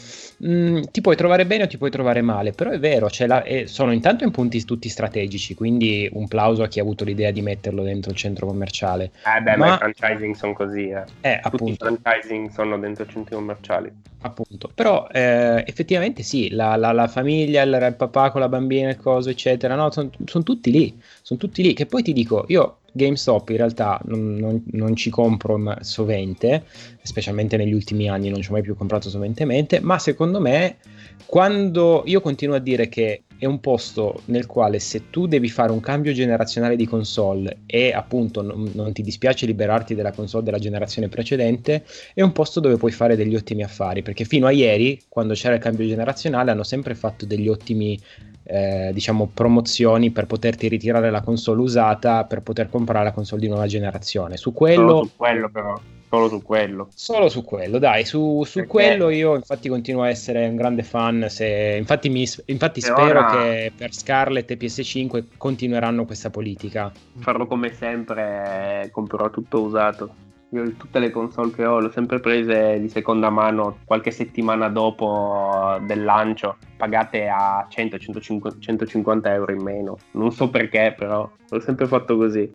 Mm, 0.45 0.83
ti 0.91 1.01
puoi 1.01 1.15
trovare 1.15 1.47
bene 1.47 1.63
o 1.63 1.67
ti 1.67 1.77
puoi 1.77 1.89
trovare 1.89 2.21
male, 2.21 2.51
però 2.51 2.69
è 2.69 2.79
vero, 2.79 3.09
la, 3.25 3.41
è, 3.41 3.65
sono 3.65 3.91
intanto 3.91 4.23
in 4.23 4.29
punti 4.29 4.63
tutti 4.65 4.87
strategici, 4.87 5.55
quindi 5.55 6.07
un 6.13 6.27
plauso 6.27 6.61
a 6.61 6.67
chi 6.67 6.79
ha 6.79 6.83
avuto 6.83 7.03
l'idea 7.03 7.31
di 7.31 7.41
metterlo 7.41 7.81
dentro 7.81 8.11
il 8.11 8.17
centro 8.17 8.45
commerciale. 8.45 9.11
Eh 9.25 9.41
beh, 9.41 9.55
ma, 9.55 9.65
ma 9.65 9.87
i 9.87 9.93
franchising 9.93 10.35
sono 10.35 10.53
così, 10.53 10.89
eh. 10.89 11.03
eh 11.21 11.39
tutti 11.41 11.55
appunto. 11.55 11.87
i 11.89 11.97
franchising 11.99 12.51
sono 12.51 12.77
dentro 12.77 13.05
i 13.05 13.09
centri 13.09 13.33
commerciali. 13.33 13.91
Appunto, 14.21 14.69
però 14.73 15.07
eh, 15.11 15.63
effettivamente 15.65 16.21
sì, 16.21 16.49
la, 16.51 16.75
la, 16.75 16.91
la 16.91 17.07
famiglia, 17.07 17.63
il, 17.63 17.71
il, 17.71 17.95
papà 17.95 18.29
con 18.29 18.41
la 18.41 18.49
bambina, 18.49 18.89
il 18.89 18.97
coso, 18.97 19.29
eccetera, 19.29 19.73
no, 19.73 19.89
sono 19.89 20.11
son 20.25 20.43
tutti 20.43 20.71
lì, 20.71 20.99
sono 21.21 21.39
tutti 21.39 21.63
lì, 21.63 21.73
che 21.73 21.87
poi 21.87 22.03
ti 22.03 22.13
dico, 22.13 22.45
io 22.47 22.79
GameStop 22.97 23.49
in 23.49 23.57
realtà 23.57 24.01
non, 24.05 24.35
non, 24.35 24.61
non, 24.71 24.95
ci 24.95 25.09
compro 25.09 25.57
sovente, 25.79 26.65
specialmente 27.01 27.55
negli 27.55 27.73
ultimi 27.73 28.09
anni 28.09 28.29
non 28.29 28.41
ci 28.41 28.49
ho 28.49 28.53
mai 28.53 28.61
più 28.61 28.75
comprato 28.75 29.09
soventemente, 29.09 29.79
ma 29.79 29.97
secondo 29.97 30.41
me 30.41 30.77
quando 31.25 32.03
io 32.05 32.19
continuo 32.19 32.55
a 32.55 32.59
dire 32.59 32.89
che 32.89 33.23
è 33.37 33.45
un 33.45 33.59
posto 33.59 34.21
nel 34.25 34.45
quale 34.45 34.79
se 34.79 35.09
tu 35.09 35.27
devi 35.27 35.49
fare 35.49 35.71
un 35.71 35.79
cambio 35.79 36.11
generazionale 36.11 36.75
di 36.75 36.85
console 36.85 37.59
e 37.65 37.93
appunto 37.93 38.41
non, 38.41 38.69
non, 38.73 38.93
ti 38.93 39.01
dispiace 39.01 39.45
liberarti 39.45 39.95
della 39.95 40.11
console 40.11 40.43
della 40.43 40.59
generazione 40.59 41.07
precedente, 41.07 41.85
è 42.13 42.21
un 42.21 42.31
posto 42.31 42.59
dove 42.59 42.77
puoi 42.77 42.91
fare 42.91 43.15
degli 43.15 43.35
ottimi 43.35 43.63
affari, 43.63 44.01
perché 44.01 44.25
fino 44.25 44.47
a 44.47 44.51
ieri, 44.51 45.01
quando 45.07 45.33
c'era 45.33 45.55
il 45.55 45.61
cambio 45.61 45.85
generazionale, 45.85 46.51
hanno 46.51 46.63
sempre 46.63 46.95
fatto 46.95 47.25
degli 47.25 47.47
ottimi 47.47 47.99
eh, 48.43 48.91
diciamo 48.93 49.29
promozioni 49.33 50.11
per 50.11 50.25
poterti 50.25 50.67
ritirare 50.67 51.11
la 51.11 51.21
console 51.21 51.61
usata 51.61 52.23
per 52.23 52.41
poter 52.41 52.69
comprare 52.69 53.03
la 53.03 53.11
console 53.11 53.41
di 53.41 53.47
nuova 53.47 53.67
generazione. 53.67 54.37
Su 54.37 54.53
quello, 54.53 55.03
su 55.03 55.15
quello 55.15 55.49
però. 55.49 55.79
Solo 56.09 56.29
su 56.29 56.41
quello. 56.41 56.87
Solo 56.93 57.27
su 57.27 57.43
quello, 57.43 57.79
dai, 57.79 58.05
su, 58.05 58.43
su 58.45 58.65
quello 58.65 59.09
io 59.09 59.35
infatti 59.35 59.67
continuo 59.67 60.03
a 60.03 60.09
essere 60.09 60.47
un 60.47 60.55
grande 60.55 60.83
fan. 60.83 61.25
Se, 61.27 61.75
infatti, 61.77 62.09
mi, 62.09 62.25
infatti 62.45 62.79
spero 62.79 63.19
ora... 63.19 63.25
che 63.31 63.73
per 63.75 63.93
Scarlett 63.93 64.49
e 64.51 64.57
PS5 64.57 65.23
continueranno 65.35 66.05
questa 66.05 66.29
politica. 66.29 66.91
Farlo 67.17 67.45
come 67.45 67.73
sempre, 67.73 68.89
comprerò 68.91 69.29
tutto 69.29 69.61
usato. 69.61 70.25
Io 70.51 70.71
tutte 70.77 70.99
le 70.99 71.11
console 71.11 71.51
che 71.51 71.65
ho 71.65 71.79
le 71.79 71.87
ho 71.87 71.91
sempre 71.91 72.21
prese 72.21 72.79
di 72.79 72.87
seconda 72.87 73.29
mano 73.29 73.79
qualche 73.83 74.11
settimana 74.11 74.69
dopo 74.69 75.77
del 75.85 76.05
lancio, 76.05 76.55
pagate 76.77 77.27
a 77.27 77.67
100-150 77.69 79.27
euro 79.27 79.51
in 79.51 79.61
meno. 79.61 79.97
Non 80.11 80.31
so 80.31 80.49
perché, 80.49 80.95
però 80.97 81.29
l'ho 81.49 81.59
sempre 81.59 81.85
fatto 81.85 82.15
così. 82.15 82.49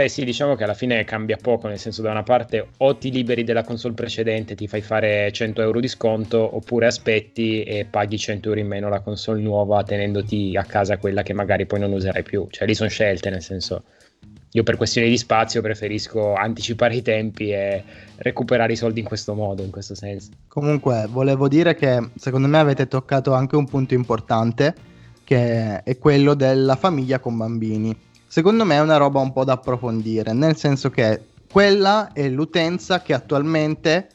Beh 0.00 0.08
sì, 0.08 0.24
diciamo 0.24 0.54
che 0.54 0.64
alla 0.64 0.72
fine 0.72 1.04
cambia 1.04 1.36
poco, 1.36 1.68
nel 1.68 1.78
senso 1.78 2.00
da 2.00 2.10
una 2.10 2.22
parte 2.22 2.68
o 2.78 2.96
ti 2.96 3.10
liberi 3.10 3.44
della 3.44 3.62
console 3.62 3.92
precedente, 3.92 4.54
ti 4.54 4.66
fai 4.66 4.80
fare 4.80 5.30
100 5.30 5.60
euro 5.60 5.78
di 5.78 5.88
sconto, 5.88 6.56
oppure 6.56 6.86
aspetti 6.86 7.62
e 7.64 7.84
paghi 7.84 8.16
100 8.16 8.48
euro 8.48 8.60
in 8.60 8.66
meno 8.66 8.88
la 8.88 9.00
console 9.00 9.42
nuova 9.42 9.82
tenendoti 9.82 10.56
a 10.56 10.64
casa 10.64 10.96
quella 10.96 11.22
che 11.22 11.34
magari 11.34 11.66
poi 11.66 11.80
non 11.80 11.92
userai 11.92 12.22
più. 12.22 12.46
Cioè 12.48 12.66
lì 12.66 12.74
sono 12.74 12.88
scelte, 12.88 13.28
nel 13.28 13.42
senso 13.42 13.82
io 14.52 14.62
per 14.62 14.78
questioni 14.78 15.10
di 15.10 15.18
spazio 15.18 15.60
preferisco 15.60 16.32
anticipare 16.32 16.96
i 16.96 17.02
tempi 17.02 17.50
e 17.50 17.84
recuperare 18.16 18.72
i 18.72 18.76
soldi 18.76 19.00
in 19.00 19.06
questo 19.06 19.34
modo, 19.34 19.62
in 19.62 19.70
questo 19.70 19.94
senso. 19.94 20.30
Comunque, 20.48 21.08
volevo 21.10 21.46
dire 21.46 21.74
che 21.74 22.08
secondo 22.16 22.48
me 22.48 22.56
avete 22.56 22.88
toccato 22.88 23.34
anche 23.34 23.54
un 23.54 23.66
punto 23.66 23.92
importante, 23.92 24.74
che 25.24 25.82
è 25.82 25.98
quello 25.98 26.32
della 26.32 26.76
famiglia 26.76 27.18
con 27.18 27.36
bambini. 27.36 28.08
Secondo 28.30 28.64
me 28.64 28.76
è 28.76 28.80
una 28.80 28.96
roba 28.96 29.18
un 29.18 29.32
po' 29.32 29.42
da 29.42 29.54
approfondire, 29.54 30.32
nel 30.32 30.54
senso 30.54 30.88
che 30.88 31.20
quella 31.50 32.12
è 32.12 32.28
l'utenza 32.28 33.02
che 33.02 33.12
attualmente 33.12 34.08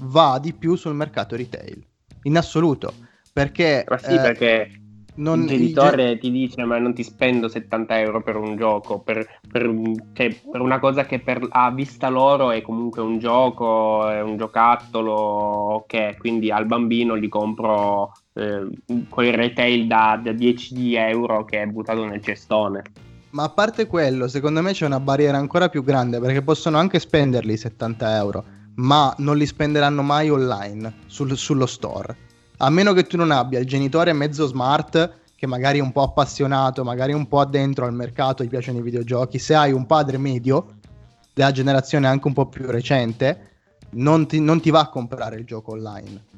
va 0.00 0.38
di 0.38 0.52
più 0.52 0.74
sul 0.74 0.94
mercato 0.94 1.36
retail, 1.36 1.82
in 2.24 2.36
assoluto. 2.36 2.92
Perché, 3.32 3.86
Ma 3.88 3.96
sì, 3.96 4.12
eh, 4.12 4.20
perché 4.20 4.70
non, 5.14 5.44
il 5.44 5.48
genitore 5.48 6.18
ti 6.18 6.30
dice 6.30 6.64
ma 6.64 6.76
non 6.76 6.92
ti 6.92 7.02
spendo 7.02 7.48
70 7.48 7.98
euro 7.98 8.22
per 8.22 8.36
un 8.36 8.58
gioco, 8.58 8.98
per, 8.98 9.26
per, 9.50 9.62
cioè, 10.12 10.38
per, 10.50 10.60
una 10.60 10.78
cosa 10.78 11.06
che 11.06 11.20
per, 11.20 11.40
a 11.48 11.70
vista 11.70 12.10
loro 12.10 12.50
è 12.50 12.60
comunque 12.60 13.00
un 13.00 13.18
gioco, 13.18 14.06
è 14.06 14.20
un 14.20 14.36
giocattolo, 14.36 15.14
ok, 15.14 16.18
quindi 16.18 16.50
al 16.50 16.66
bambino 16.66 17.16
gli 17.16 17.30
compro 17.30 18.12
eh, 18.34 18.68
quel 19.08 19.32
retail 19.32 19.86
da, 19.86 20.20
da 20.22 20.32
10 20.32 20.94
euro 20.94 21.46
che 21.46 21.62
è 21.62 21.66
buttato 21.66 22.04
nel 22.04 22.22
cestone. 22.22 22.82
Ma 23.32 23.44
a 23.44 23.48
parte 23.48 23.86
quello, 23.86 24.28
secondo 24.28 24.60
me 24.60 24.72
c'è 24.72 24.84
una 24.84 25.00
barriera 25.00 25.38
ancora 25.38 25.70
più 25.70 25.82
grande 25.82 26.20
perché 26.20 26.42
possono 26.42 26.76
anche 26.76 26.98
spenderli 26.98 27.56
70 27.56 28.16
euro, 28.16 28.44
ma 28.74 29.14
non 29.18 29.38
li 29.38 29.46
spenderanno 29.46 30.02
mai 30.02 30.28
online 30.28 30.96
sul, 31.06 31.34
sullo 31.38 31.64
store. 31.64 32.14
A 32.58 32.68
meno 32.68 32.92
che 32.92 33.04
tu 33.04 33.16
non 33.16 33.30
abbia 33.30 33.58
il 33.58 33.66
genitore 33.66 34.12
mezzo 34.12 34.46
smart, 34.46 35.20
che 35.34 35.46
magari 35.46 35.78
è 35.78 35.82
un 35.82 35.92
po' 35.92 36.02
appassionato, 36.02 36.84
magari 36.84 37.14
un 37.14 37.26
po' 37.26 37.40
addentro 37.40 37.86
al 37.86 37.94
mercato, 37.94 38.44
gli 38.44 38.48
piacciono 38.48 38.80
i 38.80 38.82
videogiochi, 38.82 39.38
se 39.38 39.54
hai 39.54 39.72
un 39.72 39.86
padre 39.86 40.18
medio, 40.18 40.74
della 41.32 41.52
generazione 41.52 42.08
anche 42.08 42.26
un 42.26 42.34
po' 42.34 42.48
più 42.48 42.66
recente, 42.66 43.48
non 43.92 44.26
ti, 44.26 44.40
non 44.40 44.60
ti 44.60 44.68
va 44.68 44.80
a 44.80 44.88
comprare 44.88 45.36
il 45.36 45.46
gioco 45.46 45.72
online 45.72 46.32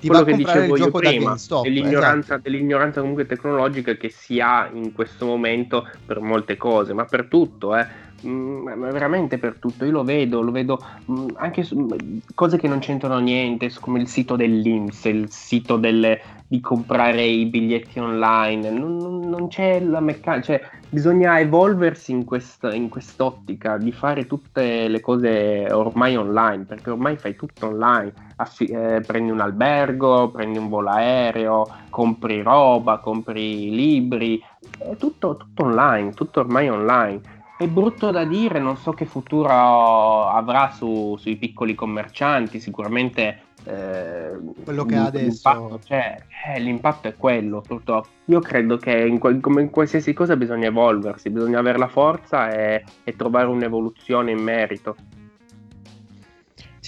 ti 0.00 0.08
quello 0.08 0.24
che 0.24 0.34
dicevo 0.34 0.76
io 0.76 0.90
prima, 0.90 1.36
dell'ignoranza, 1.62 2.34
esatto. 2.34 2.40
dell'ignoranza, 2.42 3.00
comunque 3.00 3.26
tecnologica 3.26 3.94
che 3.94 4.08
si 4.08 4.40
ha 4.40 4.68
in 4.72 4.92
questo 4.92 5.26
momento 5.26 5.86
per 6.04 6.20
molte 6.20 6.56
cose, 6.56 6.94
ma 6.94 7.04
per 7.04 7.26
tutto, 7.26 7.76
eh. 7.76 8.08
Mm, 8.26 8.62
ma 8.62 8.90
veramente 8.90 9.38
per 9.38 9.56
tutto, 9.58 9.86
io 9.86 9.92
lo 9.92 10.04
vedo, 10.04 10.42
lo 10.42 10.50
vedo 10.50 10.78
mm, 11.10 11.28
anche 11.36 11.62
su 11.62 11.88
cose 12.34 12.58
che 12.58 12.68
non 12.68 12.78
c'entrano 12.78 13.18
niente, 13.18 13.72
come 13.80 13.98
il 13.98 14.08
sito 14.08 14.36
dell'Inps, 14.36 15.04
il 15.06 15.30
sito 15.30 15.78
delle, 15.78 16.20
di 16.46 16.60
comprare 16.60 17.24
i 17.24 17.46
biglietti 17.46 17.98
online, 17.98 18.70
non, 18.70 19.28
non, 19.28 19.48
c'è 19.48 19.80
la 19.80 20.00
meccanica, 20.00 20.44
cioè 20.44 20.60
bisogna 20.90 21.40
evolversi 21.40 22.12
in, 22.12 22.24
questa, 22.24 22.74
in 22.74 22.90
quest'ottica 22.90 23.78
di 23.78 23.92
fare 23.92 24.26
tutte 24.26 24.88
le 24.88 25.00
cose 25.00 25.72
ormai 25.72 26.16
online, 26.16 26.64
perché 26.64 26.90
ormai 26.90 27.16
fai 27.16 27.36
tutto 27.36 27.68
online, 27.68 28.12
Affi- 28.36 28.66
eh, 28.66 29.00
prendi 29.06 29.30
un 29.30 29.40
albergo, 29.40 30.30
prendi 30.30 30.58
un 30.58 30.68
volo 30.68 30.90
aereo, 30.90 31.68
compri 31.88 32.42
roba, 32.42 32.98
compri 32.98 33.70
libri, 33.70 34.42
è 34.78 34.96
tutto, 34.96 35.36
tutto 35.36 35.64
online, 35.64 36.12
tutto 36.12 36.40
ormai 36.40 36.68
online 36.68 37.38
è 37.60 37.68
brutto 37.68 38.10
da 38.10 38.24
dire, 38.24 38.58
non 38.58 38.78
so 38.78 38.92
che 38.92 39.04
futuro 39.04 39.50
avrà 39.50 40.70
su, 40.70 41.14
sui 41.18 41.36
piccoli 41.36 41.74
commercianti, 41.74 42.58
sicuramente 42.58 43.42
eh, 43.64 44.30
quello 44.64 44.86
che 44.86 44.96
ha 44.96 45.04
adesso. 45.04 45.78
cioè, 45.84 46.16
eh, 46.54 46.58
l'impatto 46.58 47.08
è 47.08 47.16
quello 47.16 47.60
purtroppo. 47.60 48.08
Io 48.24 48.40
credo 48.40 48.78
che 48.78 48.96
in, 48.96 49.18
come 49.18 49.60
in 49.60 49.68
qualsiasi 49.68 50.14
cosa 50.14 50.36
bisogna 50.36 50.68
evolversi 50.68 51.28
bisogna 51.28 51.58
avere 51.58 51.76
la 51.76 51.88
forza 51.88 52.50
e, 52.50 52.82
e 53.04 53.14
trovare 53.14 53.48
un'evoluzione 53.48 54.30
in 54.30 54.42
merito 54.42 54.96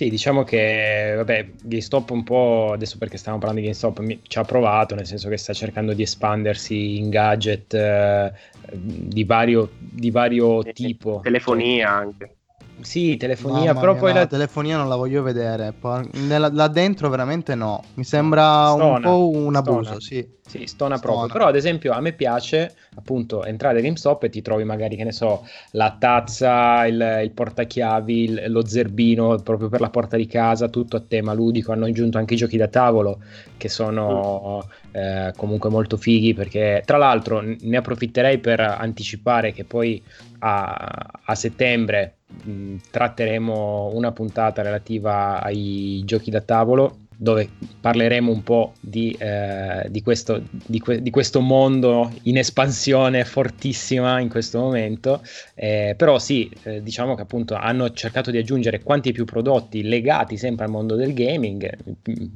sì, 0.03 0.11
diciamo 0.11 0.43
che 0.43 1.13
vabbè, 1.17 1.51
GameStop 1.63 2.11
un 2.11 2.25
po' 2.25 2.73
adesso 2.73 2.99
perché 2.99 3.17
stiamo 3.19 3.39
parlando 3.39 3.61
di 3.61 3.69
GameStop 3.69 4.01
mi, 4.01 4.21
ci 4.25 4.39
ha 4.39 4.43
provato, 4.43 4.97
nel 4.97 5.07
senso 5.07 5.29
che 5.29 5.37
sta 5.37 5.53
cercando 5.53 5.93
di 5.93 6.03
espandersi 6.03 6.99
in 6.99 7.09
gadget 7.09 7.73
eh, 7.75 8.33
di 8.73 9.23
vario, 9.23 9.71
di 9.79 10.11
vario 10.11 10.63
tipo. 10.73 11.21
Telefonia 11.23 11.91
anche. 11.91 12.37
Sì, 12.83 13.17
telefonia, 13.17 13.75
però 13.75 13.95
poi 13.95 14.13
no, 14.13 14.19
la 14.19 14.27
telefonia 14.27 14.77
non 14.77 14.89
la 14.89 14.97
voglio 14.97 15.23
vedere. 15.23 15.75
Nella, 16.13 16.51
là 16.53 16.69
dentro 16.69 17.09
veramente 17.09 17.55
no. 17.55 17.83
Mi 17.95 18.05
sembra 18.05 18.71
stona, 18.71 18.97
un 18.97 19.03
po' 19.03 19.31
un 19.31 19.57
abuso, 19.57 19.83
stona. 19.83 20.01
sì. 20.01 20.41
Sì, 20.45 20.67
stona, 20.67 20.97
stona, 20.97 20.99
proprio. 20.99 21.33
Però 21.33 21.47
ad 21.47 21.57
esempio 21.57 21.93
a 21.93 22.01
me 22.01 22.13
piace 22.13 22.75
appunto 22.97 23.45
entrare 23.45 23.79
a 23.79 23.81
GameStop 23.81 24.25
e 24.25 24.29
ti 24.29 24.43
trovi 24.43 24.65
magari, 24.65 24.97
che 24.97 25.05
ne 25.05 25.13
so, 25.13 25.47
la 25.71 25.97
tazza, 25.99 26.85
il, 26.85 27.21
il 27.23 27.31
portachiavi, 27.31 28.23
il, 28.25 28.45
lo 28.49 28.67
zerbino 28.67 29.37
proprio 29.39 29.69
per 29.69 29.81
la 29.81 29.89
porta 29.89 30.17
di 30.17 30.27
casa, 30.27 30.69
tutto 30.69 30.97
a 30.97 31.01
tema 31.01 31.33
ludico. 31.33 31.73
Hanno 31.73 31.87
aggiunto 31.87 32.19
anche 32.19 32.35
i 32.35 32.37
giochi 32.37 32.57
da 32.57 32.69
tavolo 32.69 33.21
che 33.57 33.69
sono 33.69 34.67
mm. 34.67 34.97
eh, 34.97 35.33
comunque 35.37 35.71
molto 35.71 35.97
fighi 35.97 36.35
perché 36.35 36.83
tra 36.85 36.99
l'altro 36.99 37.41
ne 37.41 37.77
approfitterei 37.77 38.39
per 38.39 38.61
anticipare 38.61 39.53
che 39.53 39.65
poi 39.65 40.03
a, 40.41 41.21
a 41.25 41.35
settembre 41.35 42.17
mh, 42.45 42.77
tratteremo 42.91 43.91
una 43.95 44.13
puntata 44.13 44.63
relativa 44.63 45.43
ai 45.43 46.03
giochi 46.05 46.31
da 46.31 46.41
tavolo 46.43 47.07
dove 47.23 47.49
parleremo 47.81 48.33
un 48.33 48.43
po' 48.43 48.73
di, 48.81 49.15
eh, 49.17 49.87
di, 49.89 50.03
questo, 50.03 50.43
di, 50.51 50.81
que- 50.81 51.01
di, 51.01 51.11
questo, 51.11 51.41
mondo 51.41 52.11
in 52.23 52.37
espansione 52.37 53.25
fortissima 53.25 54.19
in 54.19 54.29
questo 54.29 54.59
momento. 54.59 55.23
Eh, 55.55 55.95
però 55.97 56.19
sì, 56.19 56.51
eh, 56.65 56.83
diciamo 56.83 57.15
che 57.15 57.23
appunto 57.23 57.55
hanno 57.55 57.93
cercato 57.93 58.33
di 58.33 58.39
aggiungere 58.39 58.83
quanti 58.83 59.13
più 59.13 59.25
prodotti 59.25 59.85
legati 59.85 60.37
sempre 60.37 60.65
al 60.65 60.73
mondo 60.73 60.97
del 60.97 61.15
gaming, 61.15 61.77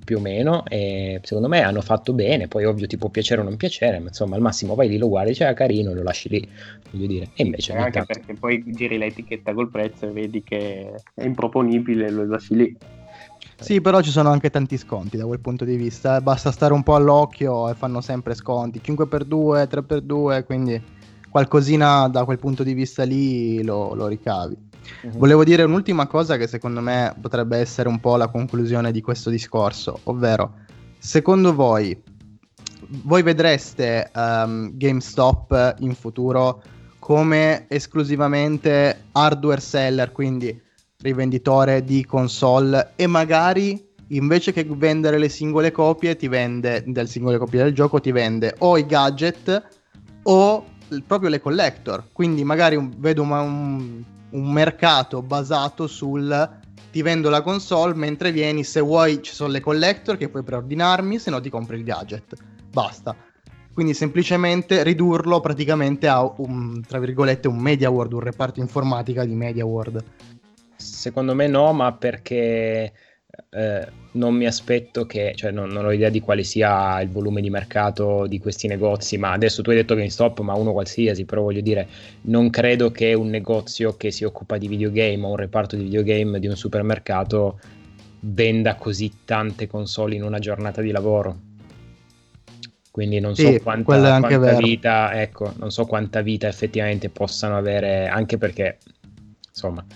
più 0.05 0.18
o 0.18 0.20
meno, 0.20 0.64
e 0.66 1.18
secondo 1.24 1.49
me 1.49 1.62
hanno 1.62 1.80
fatto 1.80 2.12
bene. 2.12 2.47
Poi 2.47 2.64
ovvio 2.64 2.87
ti 2.87 2.97
può 2.97 3.09
piacere 3.09 3.41
o 3.41 3.45
non 3.45 3.57
piacere, 3.57 3.99
ma 3.99 4.09
insomma 4.09 4.37
al 4.37 4.43
massimo 4.43 4.76
vai 4.76 4.89
lì, 4.89 4.99
lo 4.99 5.09
guardi, 5.09 5.32
c'è 5.32 5.47
cioè, 5.47 5.55
carino, 5.55 5.95
lo 5.95 6.05
lasci 6.05 6.28
lì, 6.28 6.49
voglio 6.93 7.07
dire. 7.09 7.30
E 7.34 7.43
invece... 7.43 7.72
Anche 7.72 7.91
tanto... 7.91 8.12
perché 8.12 8.34
poi 8.34 8.62
giri 8.68 8.99
l'etichetta 8.99 9.53
col 9.53 9.68
prezzo 9.68 10.07
e 10.07 10.12
vedi 10.12 10.45
che 10.45 10.93
è 11.12 11.24
improponibile, 11.24 12.09
lo 12.09 12.24
lasci 12.24 12.55
lì. 12.55 12.76
Sì, 13.59 13.81
però 13.81 14.01
ci 14.01 14.11
sono 14.11 14.31
anche 14.31 14.51
tanti 14.51 14.77
sconti 14.77 15.17
da 15.17 15.25
quel 15.25 15.41
punto 15.41 15.65
di 15.65 15.77
vista. 15.77 16.21
Basta 16.21 16.51
stare 16.51 16.73
un 16.73 16.83
po' 16.83 16.95
all'occhio 16.95 17.69
e 17.71 17.75
fanno 17.75 18.01
sempre 18.01 18.35
sconti. 18.35 18.81
5x2, 18.85 19.67
3x2, 19.69 20.45
quindi 20.45 20.83
qualcosina 21.31 22.09
da 22.09 22.25
quel 22.25 22.39
punto 22.39 22.63
di 22.63 22.75
vista 22.75 23.05
lì 23.05 23.63
lo, 23.63 23.95
lo 23.95 24.07
ricavi. 24.07 24.57
Uh-huh. 25.03 25.19
Volevo 25.19 25.45
dire 25.45 25.65
un'ultima 25.65 26.07
cosa 26.07 26.37
che 26.37 26.47
secondo 26.47 26.81
me 26.81 27.15
potrebbe 27.21 27.59
essere 27.59 27.89
un 27.89 27.99
po' 27.99 28.17
la 28.17 28.29
conclusione 28.29 28.93
di 28.93 29.01
questo 29.01 29.31
discorso, 29.31 30.01
ovvero, 30.05 30.55
secondo 30.99 31.55
voi, 31.55 32.01
voi 32.89 33.23
vedreste 33.23 34.11
um, 34.15 34.71
GameStop 34.77 35.77
in 35.81 35.95
futuro 35.95 36.63
come 36.99 37.67
esclusivamente 37.69 39.05
hardware 39.13 39.61
seller, 39.61 40.13
quindi 40.13 40.61
rivenditore 40.99 41.85
di 41.85 42.05
console 42.05 42.93
e 42.97 43.07
magari 43.07 43.85
invece 44.09 44.53
che 44.53 44.65
vendere 44.69 45.19
le 45.19 45.29
singole 45.29 45.73
copie 45.73 46.17
ti 46.17 46.29
vende 46.29 46.85
del 46.87 47.09
singole 47.09 47.39
copie 47.39 47.63
del 47.63 47.75
gioco 47.75 48.01
ti 48.01 48.13
vende 48.13 48.55
o 48.59 48.79
i 48.79 48.87
gadget 48.87 49.69
o 50.23 50.65
proprio 51.07 51.29
le 51.29 51.41
collector. 51.41 52.05
Quindi 52.13 52.45
magari 52.45 52.77
un, 52.77 52.93
vedo 52.97 53.23
una, 53.23 53.41
un, 53.41 54.03
un 54.31 54.53
mercato 54.53 55.23
basato 55.23 55.87
sul 55.87 56.51
ti 56.91 57.03
vendo 57.03 57.29
la 57.29 57.43
console 57.43 57.95
mentre 57.95 58.33
vieni 58.33 58.65
se 58.65 58.81
vuoi 58.81 59.23
ci 59.23 59.35
sono 59.35 59.51
le 59.51 59.61
collector 59.61 60.17
che 60.17 60.29
puoi 60.29 60.43
preordinarmi 60.43 61.19
se 61.19 61.31
no 61.31 61.41
ti 61.41 61.51
compri 61.51 61.77
il 61.77 61.85
gadget. 61.85 62.35
Basta. 62.73 63.15
Quindi 63.73 63.93
semplicemente 63.93 64.83
ridurlo 64.83 65.41
praticamente 65.41 66.09
a 66.09 66.25
un 66.39 66.81
tra 66.87 66.99
virgolette 66.99 67.49
un 67.49 67.59
media 67.59 67.91
world 67.91 68.15
un 68.15 68.21
reparto 68.21 68.61
informatica 68.61 69.25
di 69.27 69.35
media 69.35 69.67
world 69.67 70.03
Secondo 71.07 71.37
me 71.37 71.47
no, 71.47 71.73
ma 71.73 71.93
perché 71.93 72.93
eh, 73.51 73.89
non 74.11 74.35
mi 74.35 74.45
aspetto 74.45 75.07
che, 75.07 75.35
cioè 75.37 75.53
non, 75.53 75.69
non, 75.69 75.85
ho 75.85 75.93
idea 75.93 76.09
di 76.09 76.19
quale 76.19 76.43
sia 76.43 77.01
il 77.01 77.11
volume 77.11 77.41
di 77.41 77.49
mercato 77.49 78.27
di 78.27 78.41
questi 78.41 78.67
negozi, 78.67 79.17
ma 79.17 79.31
adesso 79.31 79.63
tu 79.63 79.71
hai 79.71 79.77
detto 79.77 79.95
GameStop, 79.95 80.41
ma 80.41 80.55
uno 80.55 80.73
qualsiasi, 80.73 81.25
però 81.25 81.43
voglio 81.43 81.61
dire, 81.61 81.87
non 82.23 82.51
credo 82.51 82.91
che 82.91 83.15
un 83.15 83.29
negozio 83.29 83.97
che 83.97 84.11
si 84.11 84.25
occupa 84.25 84.59
di 84.59 84.67
videogame 84.67 85.25
o 85.25 85.29
un 85.29 85.37
reparto 85.37 85.77
di 85.77 85.85
videogame 85.85 86.41
di 86.41 86.49
un 86.49 86.57
supermercato 86.57 87.61
venda 88.19 88.75
così 88.75 89.19
tante 89.25 89.69
console 89.69 90.17
in 90.17 90.25
una 90.25 90.41
giornata 90.41 90.81
di 90.81 90.91
lavoro. 90.91 91.39
Quindi 92.91 93.21
non 93.21 93.37
so 93.37 93.57
quanta, 93.63 94.19
quanta 94.19 94.57
vita, 94.57 95.23
ecco, 95.23 95.53
non 95.59 95.71
so 95.71 95.85
quanta 95.85 96.21
vita 96.21 96.49
effettivamente 96.49 97.11
possano 97.11 97.57
avere, 97.57 98.09
anche 98.09 98.39
perché 98.39 98.79
insomma 99.49 99.87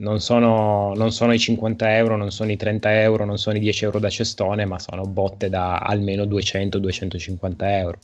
non 0.00 0.20
sono, 0.20 0.92
non 0.94 1.12
sono, 1.12 1.32
i 1.32 1.38
50 1.38 1.96
euro, 1.96 2.16
non 2.16 2.30
sono 2.30 2.50
i 2.50 2.56
30 2.56 3.00
euro, 3.00 3.24
non 3.24 3.38
sono 3.38 3.56
i 3.56 3.60
10 3.60 3.84
euro 3.84 3.98
da 3.98 4.08
cestone, 4.08 4.64
ma 4.64 4.78
sono 4.78 5.04
botte 5.04 5.48
da 5.48 5.78
almeno 5.78 6.24
200-250 6.24 7.54
euro. 7.60 7.98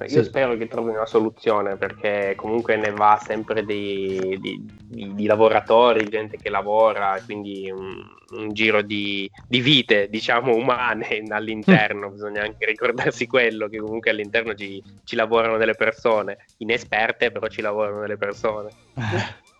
Io 0.00 0.08
sì. 0.08 0.24
spero 0.24 0.56
che 0.56 0.66
trovi 0.66 0.90
una 0.90 1.06
soluzione 1.06 1.76
perché 1.76 2.34
comunque 2.36 2.76
ne 2.76 2.90
va 2.90 3.22
sempre 3.24 3.64
di, 3.64 4.36
di, 4.40 4.66
di, 4.84 5.14
di 5.14 5.26
lavoratori, 5.26 6.08
gente 6.08 6.38
che 6.38 6.50
lavora, 6.50 7.16
quindi 7.24 7.70
un, 7.70 8.02
un 8.30 8.52
giro 8.52 8.82
di, 8.82 9.30
vite, 9.46 10.08
diciamo, 10.08 10.56
umane 10.56 11.22
all'interno. 11.30 12.10
Bisogna 12.10 12.42
anche 12.42 12.66
ricordarsi 12.66 13.28
quello, 13.28 13.68
che 13.68 13.78
comunque 13.78 14.10
all'interno 14.10 14.54
ci, 14.54 14.82
ci 15.04 15.14
lavorano 15.14 15.56
delle 15.56 15.74
persone, 15.74 16.38
inesperte, 16.58 17.30
però 17.30 17.46
ci 17.46 17.60
lavorano 17.60 18.00
delle 18.00 18.16
persone. 18.16 18.70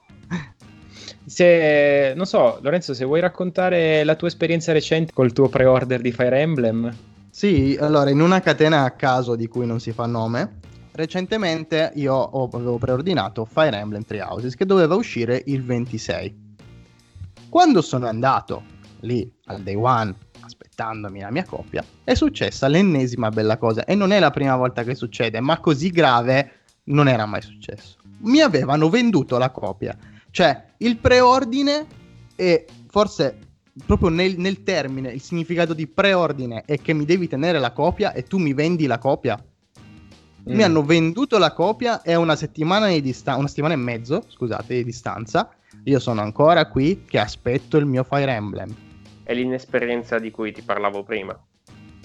Se, 1.25 2.13
non 2.17 2.27
so, 2.27 2.59
Lorenzo, 2.63 2.95
se 2.95 3.05
vuoi 3.05 3.21
raccontare 3.21 4.03
la 4.05 4.17
tua 4.17 4.29
esperienza 4.29 4.73
recente 4.73 5.13
col 5.13 5.33
tuo 5.33 5.49
pre-order 5.49 6.01
di 6.01 6.13
Fire 6.13 6.41
Emblem. 6.41 6.95
Sì, 7.31 7.77
allora, 7.81 8.11
in 8.11 8.21
una 8.21 8.41
catena 8.41 8.83
a 8.85 8.91
caso 8.91 9.37
di 9.37 9.47
cui 9.47 9.65
non 9.65 9.81
si 9.81 9.93
fa 9.93 10.07
nome, 10.07 10.59
recentemente 10.93 11.93
io 11.95 12.25
avevo 12.25 12.77
preordinato 12.77 13.45
Fire 13.45 13.77
Emblem 13.77 14.03
Three 14.03 14.21
Houses 14.21 14.55
che 14.55 14.67
doveva 14.67 14.95
uscire 14.95 15.43
il 15.47 15.65
26. 15.65 16.51
Quando 17.49 17.83
sono 17.83 18.07
andato 18.07 18.65
lì 19.01 19.31
al 19.47 19.63
day 19.63 19.75
one 19.75 20.15
aspettandomi 20.41 21.21
la 21.21 21.31
mia 21.31 21.45
coppia, 21.45 21.85
è 22.03 22.15
successa 22.15 22.67
l'ennesima 22.67 23.31
bella 23.31 23.57
cosa 23.57 23.85
e 23.85 23.95
non 23.95 24.11
è 24.11 24.19
la 24.19 24.31
prima 24.31 24.57
volta 24.57 24.83
che 24.83 24.95
succede, 24.95 25.41
ma 25.41 25.61
così 25.61 25.91
grave 25.91 26.53
non 26.85 27.09
era 27.09 27.27
mai 27.27 27.43
successo. 27.43 27.99
Mi 28.25 28.41
avevano 28.41 28.89
venduto 28.89 29.39
la 29.39 29.51
copia 29.51 29.97
cioè, 30.33 30.65
il 30.79 30.97
preordine 30.97 31.87
e 32.35 32.67
forse 32.89 33.39
proprio 33.85 34.09
nel, 34.09 34.39
nel, 34.39 34.63
termine, 34.63 35.13
il 35.13 35.21
significato 35.21 35.75
di 35.75 35.87
preordine 35.87 36.63
è 36.67 36.81
che 36.81 36.95
mi 36.95 37.05
devi 37.05 37.29
tenere 37.29 37.59
la 37.59 37.73
copia 37.73 38.15
e 38.15 38.23
tu 38.23 38.39
mi 38.39 38.55
vendi 38.55 38.87
la 38.87 38.97
copia. 38.97 39.39
Mm. 39.39 40.55
Mi 40.55 40.63
hanno 40.63 40.83
venduto 40.83 41.37
la 41.37 41.53
copia 41.53 42.01
e 42.01 42.15
a 42.15 42.19
una 42.19 42.35
settimana 42.35 42.89
di 42.89 43.03
distanza, 43.03 43.39
una 43.39 43.49
settimana 43.49 43.75
e 43.75 43.77
mezzo, 43.77 44.25
scusate, 44.27 44.75
di 44.75 44.85
distanza, 44.85 45.51
io 45.85 45.99
sono 45.99 46.23
ancora 46.23 46.67
qui 46.67 47.05
che 47.07 47.19
aspetto 47.19 47.77
il 47.77 47.85
mio 47.85 48.03
Fire 48.03 48.33
Emblem. 48.33 48.75
È 49.23 49.35
l'inesperienza 49.35 50.19
di 50.19 50.31
cui 50.31 50.51
ti 50.51 50.63
parlavo 50.63 51.03
prima. 51.03 51.39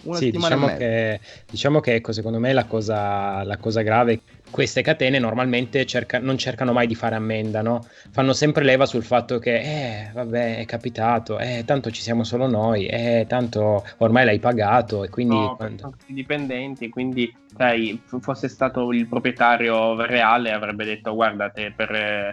Una 0.03 0.17
sì, 0.17 0.31
diciamo 0.31 0.67
che, 0.67 1.19
diciamo 1.49 1.79
che 1.79 1.95
ecco, 1.95 2.11
secondo 2.11 2.39
me 2.39 2.53
la 2.53 2.65
cosa, 2.65 3.43
la 3.43 3.57
cosa 3.57 3.81
grave 3.81 4.21
queste 4.49 4.81
catene 4.81 5.19
normalmente 5.19 5.85
cerca, 5.85 6.19
non 6.19 6.37
cercano 6.37 6.73
mai 6.73 6.87
di 6.87 6.95
fare 6.95 7.15
ammenda, 7.15 7.61
no? 7.61 7.85
Fanno 8.11 8.33
sempre 8.33 8.63
leva 8.63 8.85
sul 8.85 9.03
fatto 9.03 9.39
che, 9.39 9.59
eh, 9.59 10.09
vabbè, 10.13 10.59
è 10.59 10.65
capitato, 10.65 11.37
eh, 11.39 11.63
tanto 11.65 11.91
ci 11.91 12.01
siamo 12.01 12.23
solo 12.23 12.47
noi, 12.47 12.85
eh, 12.85 13.25
tanto 13.27 13.85
ormai 13.97 14.25
l'hai 14.25 14.39
pagato 14.39 15.03
e 15.03 15.09
quindi... 15.09 15.35
No, 15.35 15.55
quando... 15.55 15.81
sono 15.81 15.95
tutti 15.97 16.13
dipendenti, 16.13 16.89
quindi, 16.89 17.33
sai, 17.55 18.01
fosse 18.19 18.47
stato 18.47 18.91
il 18.91 19.07
proprietario 19.07 19.99
reale 20.05 20.51
avrebbe 20.51 20.85
detto, 20.85 21.13
guardate, 21.13 21.73
per, 21.75 22.31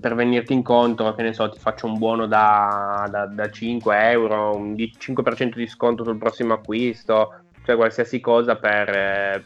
per 0.00 0.14
venirti 0.14 0.52
incontro, 0.52 1.14
che 1.14 1.22
ne 1.22 1.32
so, 1.32 1.48
ti 1.48 1.58
faccio 1.58 1.86
un 1.86 1.98
buono 1.98 2.26
da, 2.26 3.06
da, 3.10 3.26
da 3.26 3.50
5 3.50 4.10
euro, 4.10 4.56
un 4.56 4.74
5% 4.74 5.54
di 5.54 5.66
sconto 5.66 6.04
sul 6.04 6.18
prossimo 6.18 6.54
acquisto, 6.54 7.34
cioè 7.64 7.76
qualsiasi 7.76 8.20
cosa 8.20 8.56
per... 8.56 8.88
Eh, 8.88 9.44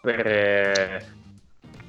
per 0.00 0.26
eh, 0.26 1.19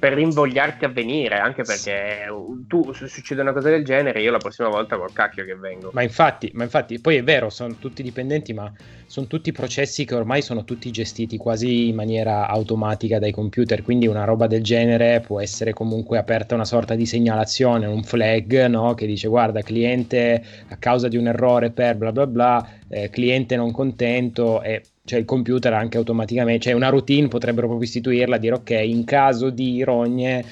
per 0.02 0.18
invogliarti 0.18 0.84
a 0.84 0.88
venire, 0.88 1.38
anche 1.38 1.62
perché 1.62 2.26
tu 2.66 2.92
se 2.92 3.06
succede 3.06 3.40
una 3.40 3.52
cosa 3.52 3.70
del 3.70 3.84
genere, 3.84 4.20
io 4.20 4.32
la 4.32 4.38
prossima 4.38 4.68
volta 4.68 4.96
col 4.96 5.12
cacchio 5.12 5.44
che 5.44 5.54
vengo. 5.54 5.90
Ma 5.92 6.02
infatti, 6.02 6.50
ma 6.54 6.64
infatti 6.64 6.98
poi 6.98 7.18
è 7.18 7.22
vero, 7.22 7.50
sono 7.50 7.76
tutti 7.76 8.02
dipendenti, 8.02 8.52
ma 8.52 8.72
sono 9.06 9.28
tutti 9.28 9.52
processi 9.52 10.04
che 10.04 10.16
ormai 10.16 10.42
sono 10.42 10.64
tutti 10.64 10.90
gestiti 10.90 11.36
quasi 11.36 11.86
in 11.86 11.94
maniera 11.94 12.48
automatica 12.48 13.20
dai 13.20 13.30
computer, 13.30 13.84
quindi 13.84 14.08
una 14.08 14.24
roba 14.24 14.48
del 14.48 14.64
genere 14.64 15.20
può 15.20 15.40
essere 15.40 15.72
comunque 15.72 16.18
aperta 16.18 16.56
una 16.56 16.64
sorta 16.64 16.96
di 16.96 17.06
segnalazione, 17.06 17.86
un 17.86 18.02
flag, 18.02 18.66
no? 18.66 18.94
che 18.94 19.06
dice 19.06 19.28
guarda, 19.28 19.60
cliente 19.60 20.44
a 20.68 20.76
causa 20.78 21.06
di 21.06 21.16
un 21.16 21.28
errore 21.28 21.70
per 21.70 21.94
bla 21.94 22.10
bla 22.10 22.26
bla, 22.26 22.68
eh, 22.88 23.08
cliente 23.08 23.54
non 23.54 23.70
contento 23.70 24.62
e 24.62 24.82
cioè 25.04 25.18
il 25.18 25.24
computer 25.24 25.72
anche 25.72 25.96
automaticamente, 25.96 26.64
cioè 26.64 26.72
una 26.74 26.88
routine 26.88 27.28
potrebbero 27.28 27.66
proprio 27.66 27.86
istituirla, 27.86 28.38
dire 28.38 28.54
ok, 28.54 28.70
in 28.70 29.04
caso 29.04 29.50
di 29.50 29.82
rogne 29.82 30.44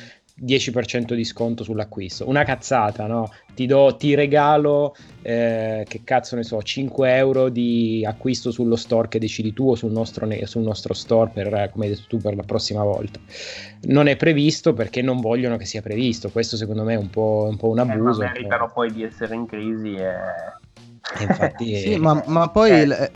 10% 0.43 1.13
di 1.13 1.25
sconto 1.25 1.65
sull'acquisto. 1.65 2.27
Una 2.29 2.45
cazzata, 2.45 3.07
no? 3.07 3.31
Ti, 3.55 3.67
do, 3.67 3.95
ti 3.97 4.15
regalo, 4.15 4.95
eh, 5.21 5.85
che 5.87 6.01
cazzo 6.03 6.35
ne 6.35 6.45
so, 6.45 6.63
5 6.63 7.15
euro 7.15 7.49
di 7.51 8.05
acquisto 8.09 8.51
sullo 8.51 8.77
store 8.77 9.09
che 9.09 9.19
decidi 9.19 9.53
tu 9.53 9.69
o 9.69 9.75
sul 9.75 9.93
nostro, 9.93 10.27
sul 10.45 10.63
nostro 10.63 10.95
store 10.95 11.31
per, 11.33 11.71
come 11.73 11.85
hai 11.85 11.91
detto 11.91 12.07
tu, 12.09 12.17
per 12.17 12.35
la 12.35 12.43
prossima 12.43 12.83
volta. 12.83 13.21
Non 13.83 14.07
è 14.07 14.17
previsto 14.17 14.73
perché 14.73 15.03
non 15.03 15.21
vogliono 15.21 15.57
che 15.59 15.67
sia 15.67 15.83
previsto. 15.83 16.31
Questo 16.31 16.57
secondo 16.57 16.85
me 16.85 16.95
è 16.95 16.99
un 16.99 17.11
po', 17.11 17.47
un, 17.49 17.57
po 17.57 17.69
un 17.69 17.81
abuso. 17.81 18.23
Eh, 18.23 18.27
ma 18.27 18.33
meritano 18.33 18.65
però. 18.65 18.73
poi 18.73 18.93
di 18.93 19.03
essere 19.03 19.35
in 19.35 19.47
crisi 19.47 19.95
e... 19.95 20.15
Infatti, 21.21 21.77
sì, 21.77 21.97
ma, 21.97 22.23
ma, 22.27 22.49
poi... 22.49 22.71
Eh. 22.71 22.81
Il, 22.81 23.11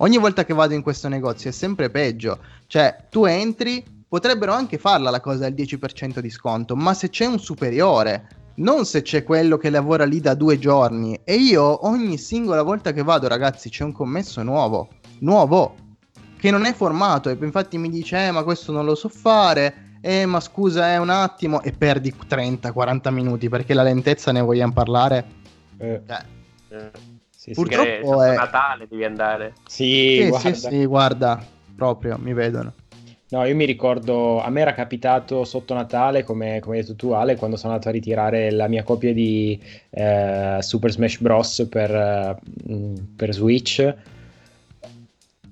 ogni 0.00 0.18
volta 0.18 0.44
che 0.44 0.54
vado 0.54 0.74
in 0.74 0.82
questo 0.82 1.08
negozio 1.08 1.50
è 1.50 1.52
sempre 1.52 1.90
peggio. 1.90 2.38
Cioè, 2.66 3.06
tu 3.08 3.24
entri, 3.24 3.84
potrebbero 4.08 4.52
anche 4.52 4.78
farla 4.78 5.10
la 5.10 5.20
cosa 5.20 5.48
del 5.48 5.54
10% 5.54 6.18
di 6.18 6.30
sconto, 6.30 6.76
ma 6.76 6.94
se 6.94 7.08
c'è 7.08 7.26
un 7.26 7.38
superiore, 7.38 8.28
non 8.56 8.84
se 8.84 9.02
c'è 9.02 9.22
quello 9.22 9.56
che 9.56 9.70
lavora 9.70 10.04
lì 10.04 10.20
da 10.20 10.34
due 10.34 10.58
giorni. 10.58 11.18
E 11.24 11.36
io 11.36 11.86
ogni 11.86 12.18
singola 12.18 12.62
volta 12.62 12.92
che 12.92 13.02
vado, 13.02 13.28
ragazzi, 13.28 13.70
c'è 13.70 13.84
un 13.84 13.92
commesso 13.92 14.42
nuovo, 14.42 14.88
nuovo, 15.20 15.74
che 16.36 16.50
non 16.50 16.64
è 16.64 16.74
formato. 16.74 17.28
E 17.30 17.36
infatti 17.40 17.78
mi 17.78 17.90
dice, 17.90 18.26
eh, 18.26 18.30
ma 18.30 18.42
questo 18.42 18.72
non 18.72 18.84
lo 18.84 18.94
so 18.94 19.08
fare. 19.08 19.88
Eh, 20.02 20.24
ma 20.24 20.40
scusa, 20.40 20.88
è 20.88 20.94
eh, 20.94 20.98
un 20.98 21.10
attimo. 21.10 21.62
E 21.62 21.72
perdi 21.72 22.14
30-40 22.28 23.12
minuti 23.12 23.48
perché 23.48 23.74
la 23.74 23.82
lentezza 23.82 24.32
ne 24.32 24.40
vogliamo 24.40 24.72
parlare. 24.72 25.24
Eh. 25.76 26.02
Cioè, 26.06 26.24
eh. 26.70 27.19
Sì, 27.40 27.52
Purtroppo 27.52 28.22
è 28.22 28.34
Natale 28.34 28.86
devi 28.86 29.02
andare. 29.02 29.54
Sì, 29.66 30.18
sì, 30.20 30.28
guarda. 30.28 30.52
sì, 30.52 30.60
sì, 30.60 30.84
guarda, 30.84 31.46
proprio 31.74 32.18
mi 32.20 32.34
vedono. 32.34 32.74
No, 33.30 33.46
io 33.46 33.56
mi 33.56 33.64
ricordo, 33.64 34.42
a 34.42 34.50
me 34.50 34.60
era 34.60 34.74
capitato 34.74 35.44
sotto 35.44 35.72
Natale, 35.72 36.22
come, 36.22 36.60
come 36.60 36.76
hai 36.76 36.82
detto 36.82 36.96
tu 36.96 37.12
Ale, 37.12 37.36
quando 37.36 37.56
sono 37.56 37.72
andato 37.72 37.88
a 37.88 37.92
ritirare 37.92 38.50
la 38.50 38.68
mia 38.68 38.82
copia 38.82 39.14
di 39.14 39.58
eh, 39.88 40.58
Super 40.60 40.90
Smash 40.90 41.20
Bros. 41.20 41.66
Per, 41.70 42.38
uh, 42.68 43.06
per, 43.16 43.32
Switch. 43.32 43.94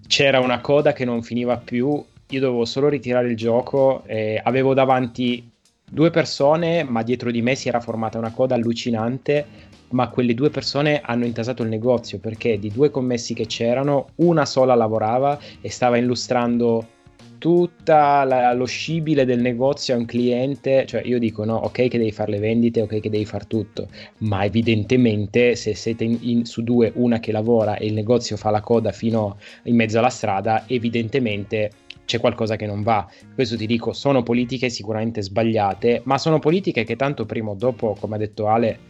C'era 0.06 0.40
una 0.40 0.60
coda 0.60 0.92
che 0.92 1.06
non 1.06 1.22
finiva 1.22 1.56
più, 1.56 2.04
io 2.28 2.40
dovevo 2.40 2.66
solo 2.66 2.88
ritirare 2.88 3.28
il 3.28 3.36
gioco 3.36 4.02
e 4.04 4.38
avevo 4.44 4.74
davanti 4.74 5.50
due 5.90 6.10
persone, 6.10 6.84
ma 6.84 7.02
dietro 7.02 7.30
di 7.30 7.40
me 7.40 7.54
si 7.54 7.68
era 7.68 7.80
formata 7.80 8.18
una 8.18 8.32
coda 8.32 8.54
allucinante 8.54 9.67
ma 9.90 10.08
quelle 10.08 10.34
due 10.34 10.50
persone 10.50 11.00
hanno 11.00 11.24
intasato 11.24 11.62
il 11.62 11.68
negozio 11.68 12.18
perché 12.18 12.58
di 12.58 12.70
due 12.70 12.90
commessi 12.90 13.34
che 13.34 13.46
c'erano, 13.46 14.08
una 14.16 14.44
sola 14.44 14.74
lavorava 14.74 15.38
e 15.60 15.70
stava 15.70 15.96
illustrando 15.96 16.96
tutta 17.38 18.24
la, 18.24 18.52
lo 18.52 18.66
scibile 18.66 19.24
del 19.24 19.40
negozio 19.40 19.94
a 19.94 19.98
un 19.98 20.04
cliente, 20.04 20.84
cioè 20.86 21.02
io 21.04 21.18
dico 21.18 21.44
no, 21.44 21.54
ok 21.54 21.88
che 21.88 21.98
devi 21.98 22.12
fare 22.12 22.32
le 22.32 22.38
vendite, 22.38 22.82
ok 22.82 23.00
che 23.00 23.10
devi 23.10 23.24
fare 23.24 23.46
tutto, 23.46 23.88
ma 24.18 24.44
evidentemente 24.44 25.54
se 25.54 25.74
siete 25.74 26.04
in, 26.04 26.18
in, 26.20 26.44
su 26.44 26.62
due, 26.62 26.92
una 26.96 27.20
che 27.20 27.32
lavora 27.32 27.76
e 27.76 27.86
il 27.86 27.94
negozio 27.94 28.36
fa 28.36 28.50
la 28.50 28.60
coda 28.60 28.92
fino 28.92 29.38
in 29.64 29.76
mezzo 29.76 29.98
alla 29.98 30.10
strada, 30.10 30.64
evidentemente 30.66 31.70
c'è 32.04 32.18
qualcosa 32.20 32.56
che 32.56 32.66
non 32.66 32.82
va. 32.82 33.06
Questo 33.34 33.56
ti 33.56 33.66
dico, 33.66 33.92
sono 33.92 34.22
politiche 34.22 34.70
sicuramente 34.70 35.22
sbagliate, 35.22 36.00
ma 36.04 36.16
sono 36.16 36.38
politiche 36.38 36.82
che 36.82 36.96
tanto 36.96 37.26
prima 37.26 37.50
o 37.50 37.54
dopo, 37.54 37.94
come 38.00 38.16
ha 38.16 38.18
detto 38.18 38.46
Ale, 38.48 38.87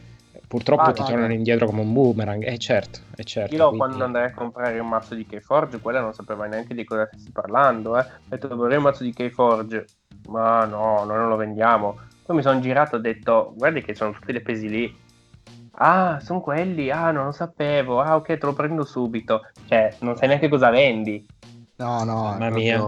Purtroppo 0.48 0.82
ah, 0.82 0.92
ti 0.92 1.00
no, 1.00 1.06
tornano 1.06 1.28
no. 1.28 1.34
indietro 1.34 1.66
come 1.66 1.82
un 1.82 1.92
boomerang, 1.92 2.42
eh 2.42 2.56
certo, 2.56 3.00
è 3.14 3.22
certo. 3.22 3.54
Io 3.54 3.68
quindi... 3.68 3.78
quando 3.78 4.04
andai 4.04 4.24
a 4.24 4.32
comprare 4.32 4.78
un 4.78 4.88
mazzo 4.88 5.14
di 5.14 5.26
Keyforge, 5.26 5.78
quella 5.78 6.00
non 6.00 6.14
sapeva 6.14 6.46
neanche 6.46 6.74
di 6.74 6.84
cosa 6.84 7.06
stessi 7.06 7.30
parlando, 7.30 7.98
eh. 7.98 8.00
Ho 8.00 8.06
detto 8.28 8.56
vorrei 8.56 8.78
un 8.78 8.84
mazzo 8.84 9.02
di 9.02 9.12
Keyforge, 9.12 9.84
ma 10.28 10.64
no, 10.64 11.04
noi 11.04 11.18
non 11.18 11.28
lo 11.28 11.36
vendiamo. 11.36 11.98
Poi 12.24 12.36
mi 12.36 12.42
sono 12.42 12.60
girato 12.60 12.94
e 12.94 12.98
ho 12.98 13.02
detto, 13.02 13.52
guardi 13.56 13.82
che 13.82 13.94
sono 13.94 14.12
tutti 14.12 14.32
le 14.32 14.40
pesi 14.40 14.70
lì. 14.70 14.96
Ah, 15.80 16.18
sono 16.20 16.40
quelli, 16.40 16.90
ah, 16.90 17.10
non 17.10 17.26
lo 17.26 17.32
sapevo, 17.32 18.00
ah, 18.00 18.16
ok, 18.16 18.26
te 18.26 18.46
lo 18.46 18.54
prendo 18.54 18.86
subito. 18.86 19.42
Cioè, 19.66 19.96
non 20.00 20.16
sai 20.16 20.28
neanche 20.28 20.48
cosa 20.48 20.70
vendi. 20.70 21.26
No, 21.76 22.04
no, 22.04 22.22
mamma 22.22 22.48
mia. 22.48 22.78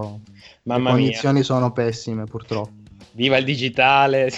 Mamma 0.63 0.89
le 0.89 0.95
condizioni 0.95 1.35
mia. 1.35 1.43
sono 1.43 1.71
pessime, 1.71 2.23
purtroppo. 2.23 2.71
Viva 3.11 3.37
il 3.37 3.45
digitale! 3.45 4.31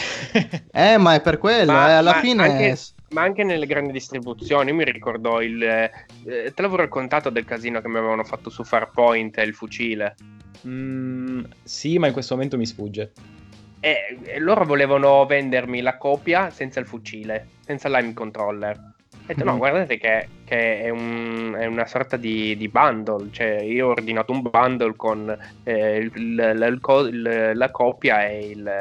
eh, 0.72 0.98
ma 0.98 1.14
è 1.14 1.22
per 1.22 1.38
quello, 1.38 1.72
ma, 1.72 1.88
eh, 1.88 1.94
alla 1.94 2.16
fine... 2.16 2.44
Anche 2.44 2.78
ma 3.14 3.22
anche 3.22 3.43
nelle 3.43 3.66
grandi 3.66 3.93
distribuzioni. 3.93 4.72
Io 4.72 4.76
mi 4.76 4.84
ricordo 4.84 5.39
il. 5.39 5.64
Eh, 5.64 5.91
te 6.26 6.61
l'avevo 6.61 6.76
raccontato 6.76 7.30
del 7.30 7.45
casino 7.45 7.80
che 7.80 7.88
mi 7.88 7.97
avevano 7.97 8.24
fatto 8.24 8.49
su 8.49 8.64
Farpoint 8.64 9.38
e 9.38 9.43
il 9.43 9.53
fucile. 9.53 10.16
Mm, 10.68 11.43
sì, 11.64 11.97
ma 11.97 12.07
in 12.07 12.14
questo 12.14 12.34
momento 12.36 12.57
mi 12.57 12.66
sfugge. 12.66 13.11
E, 13.80 14.18
e, 14.24 14.39
loro 14.39 14.66
volevano 14.66 15.26
vendermi 15.26 15.82
la 15.82 15.97
copia 15.97 16.49
senza 16.49 16.80
il 16.80 16.86
fucile, 16.86 17.47
senza 17.66 17.88
l'ime 17.88 18.14
controller. 18.14 18.76
Ho 18.78 19.26
detto, 19.28 19.43
no, 19.43 19.55
mm. 19.55 19.57
guardate 19.57 19.97
che, 19.97 20.28
che 20.43 20.82
è, 20.82 20.89
un, 20.89 21.55
è, 21.57 21.66
una 21.66 21.86
sorta 21.86 22.18
di, 22.18 22.57
di, 22.57 22.68
bundle. 22.68 23.30
Cioè, 23.32 23.61
io 23.61 23.88
ho 23.88 23.91
ordinato 23.91 24.32
un 24.32 24.41
bundle 24.41 24.95
con 24.95 25.38
eh, 25.64 25.97
il, 25.97 26.11
il, 26.16 26.82
il, 27.11 27.51
la 27.53 27.72
copia 27.72 28.26
e 28.28 28.49
il, 28.49 28.72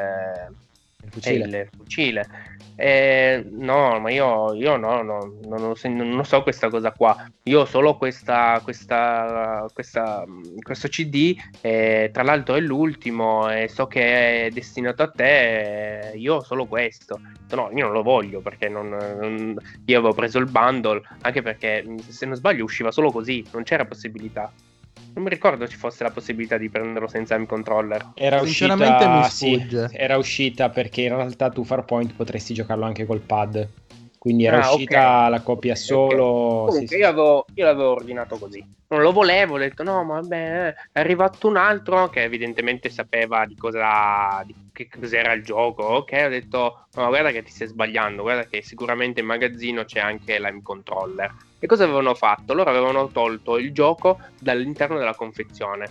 fucile. 1.09 1.59
il 1.59 1.69
fucile. 1.75 2.27
Eh, 2.75 3.45
no, 3.51 3.99
ma 3.99 4.09
io, 4.09 4.53
io 4.53 4.77
no, 4.77 5.03
no, 5.03 5.35
non, 5.43 5.73
non, 5.75 6.25
so 6.25 6.41
questa 6.41 6.69
cosa 6.69 6.91
qua. 6.91 7.29
Io 7.43 7.61
ho 7.61 7.65
solo 7.65 7.97
questa, 7.97 8.59
questa, 8.63 9.67
questa, 9.73 10.25
questo 10.61 10.87
CD, 10.87 11.35
eh, 11.61 12.09
tra 12.11 12.23
l'altro 12.23 12.55
è 12.55 12.59
l'ultimo 12.59 13.49
e 13.49 13.67
so 13.67 13.85
che 13.85 14.45
è 14.45 14.49
destinato 14.49 15.03
a 15.03 15.09
te. 15.09 16.11
Eh, 16.11 16.17
io 16.17 16.35
ho 16.35 16.43
solo 16.43 16.65
questo. 16.65 17.19
No, 17.51 17.69
io 17.73 17.85
non 17.85 17.93
lo 17.93 18.01
voglio 18.01 18.41
perché 18.41 18.69
non, 18.69 18.89
non, 18.89 19.55
io 19.85 19.97
avevo 19.99 20.13
preso 20.13 20.39
il 20.39 20.49
bundle, 20.49 21.01
anche 21.21 21.43
perché 21.43 21.85
se 22.07 22.25
non 22.25 22.35
sbaglio 22.35 22.63
usciva 22.63 22.91
solo 22.91 23.11
così, 23.11 23.45
non 23.51 23.63
c'era 23.63 23.85
possibilità. 23.85 24.51
Non 25.13 25.23
mi 25.23 25.29
ricordo 25.29 25.67
ci 25.67 25.77
fosse 25.77 26.03
la 26.03 26.09
possibilità 26.09 26.57
di 26.57 26.69
prenderlo 26.69 27.07
senza 27.07 27.37
M 27.37 27.45
controller. 27.45 28.11
Era 28.15 28.41
uscita, 28.41 29.29
sì, 29.29 29.67
era 29.91 30.17
uscita 30.17 30.69
perché 30.69 31.01
in 31.03 31.15
realtà 31.15 31.49
tu 31.49 31.63
Farpoint 31.63 32.13
potresti 32.13 32.53
giocarlo 32.53 32.85
anche 32.85 33.05
col 33.05 33.19
pad. 33.19 33.67
Quindi 34.23 34.45
era 34.45 34.65
Ah, 34.65 34.71
uscita 34.71 35.23
ok. 35.25 35.29
la 35.31 35.41
copia 35.41 35.75
solo. 35.75 36.23
ok. 36.23 36.69
sì, 36.71 36.71
Comunque 36.71 36.95
sì. 36.95 37.01
io, 37.01 37.07
avevo, 37.09 37.45
io 37.55 37.65
l'avevo 37.65 37.89
ordinato 37.91 38.37
così. 38.37 38.65
Non 38.87 39.01
lo 39.01 39.11
volevo, 39.11 39.55
ho 39.55 39.57
detto 39.57 39.83
no, 39.83 40.01
ma 40.05 40.21
vabbè, 40.21 40.73
è 40.93 40.99
arrivato 41.01 41.49
un 41.49 41.57
altro 41.57 42.07
che 42.07 42.21
evidentemente 42.23 42.89
sapeva 42.89 43.45
di 43.45 43.57
cosa 43.57 44.41
di 44.45 44.55
che 44.71 44.87
cos'era 44.87 45.33
il 45.33 45.43
gioco. 45.43 45.83
Ok, 45.83 46.21
ho 46.25 46.29
detto 46.29 46.85
no, 46.93 47.07
guarda 47.09 47.31
che 47.31 47.43
ti 47.43 47.51
stai 47.51 47.67
sbagliando, 47.67 48.21
guarda 48.21 48.45
che 48.45 48.61
sicuramente 48.61 49.19
in 49.19 49.25
magazzino 49.25 49.83
c'è 49.83 49.99
anche 49.99 50.39
l'M 50.39 50.61
controller. 50.61 51.29
E 51.59 51.67
cosa 51.67 51.83
avevano 51.83 52.13
fatto? 52.13 52.53
Loro 52.53 52.69
avevano 52.69 53.09
tolto 53.09 53.57
il 53.57 53.73
gioco 53.73 54.19
dall'interno 54.39 54.97
della 54.97 55.15
confezione. 55.15 55.89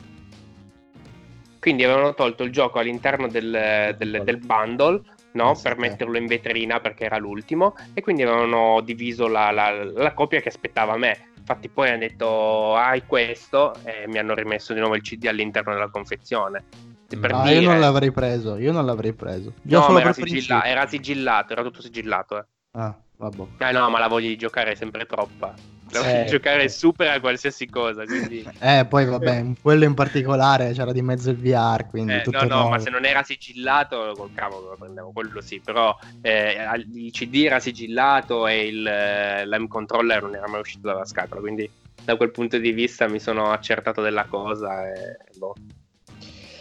Quindi 1.61 1.85
avevano 1.85 2.15
tolto 2.15 2.45
il 2.45 2.51
gioco 2.51 2.79
all'interno 2.79 3.29
del, 3.29 3.95
del- 3.99 4.23
del 4.25 4.39
bundle 4.39 5.03
no? 5.33 5.51
Ah, 5.51 5.59
per 5.63 5.79
metterlo 5.79 6.17
in 6.19 6.27
vetrina 6.27 6.81
perché 6.81 7.05
era 7.05 7.19
l'ultimo 7.19 7.75
e 7.95 8.01
quindi 8.03 8.23
avevano 8.23 8.81
diviso 8.83 9.27
la, 9.29 9.51
la- 9.51 9.85
la 9.85 10.13
copia 10.13 10.41
che 10.41 10.49
aspettava 10.49 10.97
me. 10.97 11.29
Infatti 11.39 11.69
poi 11.69 11.89
hanno 11.89 11.99
detto 11.99 12.77
hai 12.77 13.05
questo 13.05 13.75
e 13.85 14.05
mi 14.07 14.19
hanno 14.19 14.35
rimesso 14.35 14.73
di 14.73 14.79
nuovo 14.81 14.95
il 14.95 15.03
CD 15.03 15.27
all'interno 15.27 15.73
della 15.73 15.89
confezione. 15.89 16.63
Per 17.09 17.31
Ah, 17.33 17.43
dire- 17.43 17.61
io 17.61 17.71
non 17.71 17.81
l'avrei 17.81 18.11
preso, 18.13 18.57
io 18.57 18.73
non 18.73 18.87
l'avrei 18.87 19.13
preso. 19.13 19.53
Io 19.67 19.79
No, 19.81 19.99
era, 19.99 20.13
sigilla- 20.13 20.65
era 20.65 20.87
sigillato, 20.87 21.53
era 21.53 21.63
tutto 21.63 21.83
sigillato. 21.83 22.39
Eh. 22.39 22.45
Ah, 22.73 22.97
vabbè. 23.19 23.43
Eh 23.59 23.73
no, 23.73 23.91
ma 23.91 23.99
la 23.99 24.09
voglia 24.09 24.29
di 24.29 24.37
giocare 24.37 24.71
è 24.73 24.75
sempre 24.75 25.05
troppa. 25.05 25.53
Eh. 26.01 26.25
giocare 26.25 26.69
supera 26.69 27.21
qualsiasi 27.21 27.69
cosa, 27.69 28.05
quindi... 28.05 28.45
Eh, 28.61 28.87
poi 28.89 29.05
vabbè, 29.07 29.45
quello 29.61 29.85
in 29.85 29.95
particolare 29.95 30.73
c'era 30.73 30.93
di 30.93 31.03
mezzo 31.03 31.31
il 31.31 31.37
VR, 31.37 31.89
quindi 31.89 32.15
Eh, 32.15 32.21
tutto 32.23 32.39
no, 32.43 32.49
no, 32.49 32.55
nuovo. 32.55 32.69
ma 32.71 32.79
se 32.79 32.91
non 32.91 33.05
era 33.05 33.23
sigillato, 33.23 34.15
col 34.17 34.31
cavolo 34.35 34.71
lo 34.71 34.77
prendevo, 34.77 35.11
quello 35.13 35.41
sì, 35.41 35.61
però 35.61 35.95
eh, 36.21 36.57
il 36.95 37.11
CD 37.11 37.43
era 37.45 37.59
sigillato 37.61 38.47
e 38.47 38.67
il, 38.67 38.87
eh, 38.87 39.47
l'M 39.47 39.67
controller 39.67 40.23
non 40.23 40.35
era 40.37 40.49
mai 40.49 40.61
uscito 40.61 40.87
dalla 40.87 41.05
scatola, 41.05 41.41
quindi 41.41 41.69
da 42.05 42.17
quel 42.17 42.31
punto 42.31 42.59
di 42.59 42.73
vista 42.73 43.09
mi 43.09 43.19
sono 43.21 43.51
accertato 43.51 44.01
della 44.01 44.25
cosa 44.27 44.87
e 44.89 45.17
boh. 45.37 45.55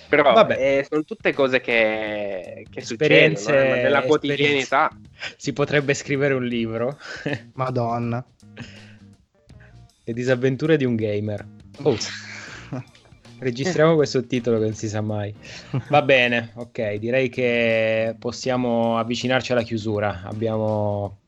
Però 0.10 0.34
Vabbè. 0.34 0.80
eh, 0.80 0.88
sono 0.90 1.04
tutte 1.04 1.32
cose 1.34 1.62
che, 1.62 2.68
che 2.70 2.80
Esperienze- 2.82 3.44
succedono 3.44 3.76
eh, 3.76 3.82
nella 3.82 4.02
quotidianità. 4.02 4.90
Si 5.38 5.54
potrebbe 5.54 5.94
scrivere 5.94 6.34
un 6.34 6.44
libro. 6.44 6.98
Madonna. 7.54 8.24
Le 10.12 10.18
disavventure 10.18 10.76
di 10.76 10.84
un 10.84 10.96
gamer. 10.96 11.46
Oh, 11.84 11.96
registriamo 13.40 13.96
questo 13.96 14.26
titolo 14.26 14.58
che 14.58 14.66
non 14.66 14.74
si 14.74 14.90
sa 14.90 15.00
mai. 15.00 15.34
Va 15.88 16.02
bene, 16.02 16.52
ok, 16.56 16.96
direi 16.96 17.30
che 17.30 18.14
possiamo 18.20 18.98
avvicinarci 18.98 19.54
alla 19.54 19.62
chiusura. 19.62 20.24
Abbiamo 20.26 21.20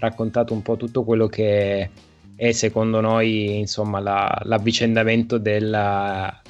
raccontato 0.00 0.52
un 0.54 0.62
po' 0.62 0.76
tutto 0.76 1.04
quello 1.04 1.28
che 1.28 1.88
è 2.34 2.50
secondo 2.50 3.00
noi, 3.00 3.58
insomma, 3.60 4.00
la- 4.00 4.42
l'avvicendamento 4.42 5.38
della 5.38 6.42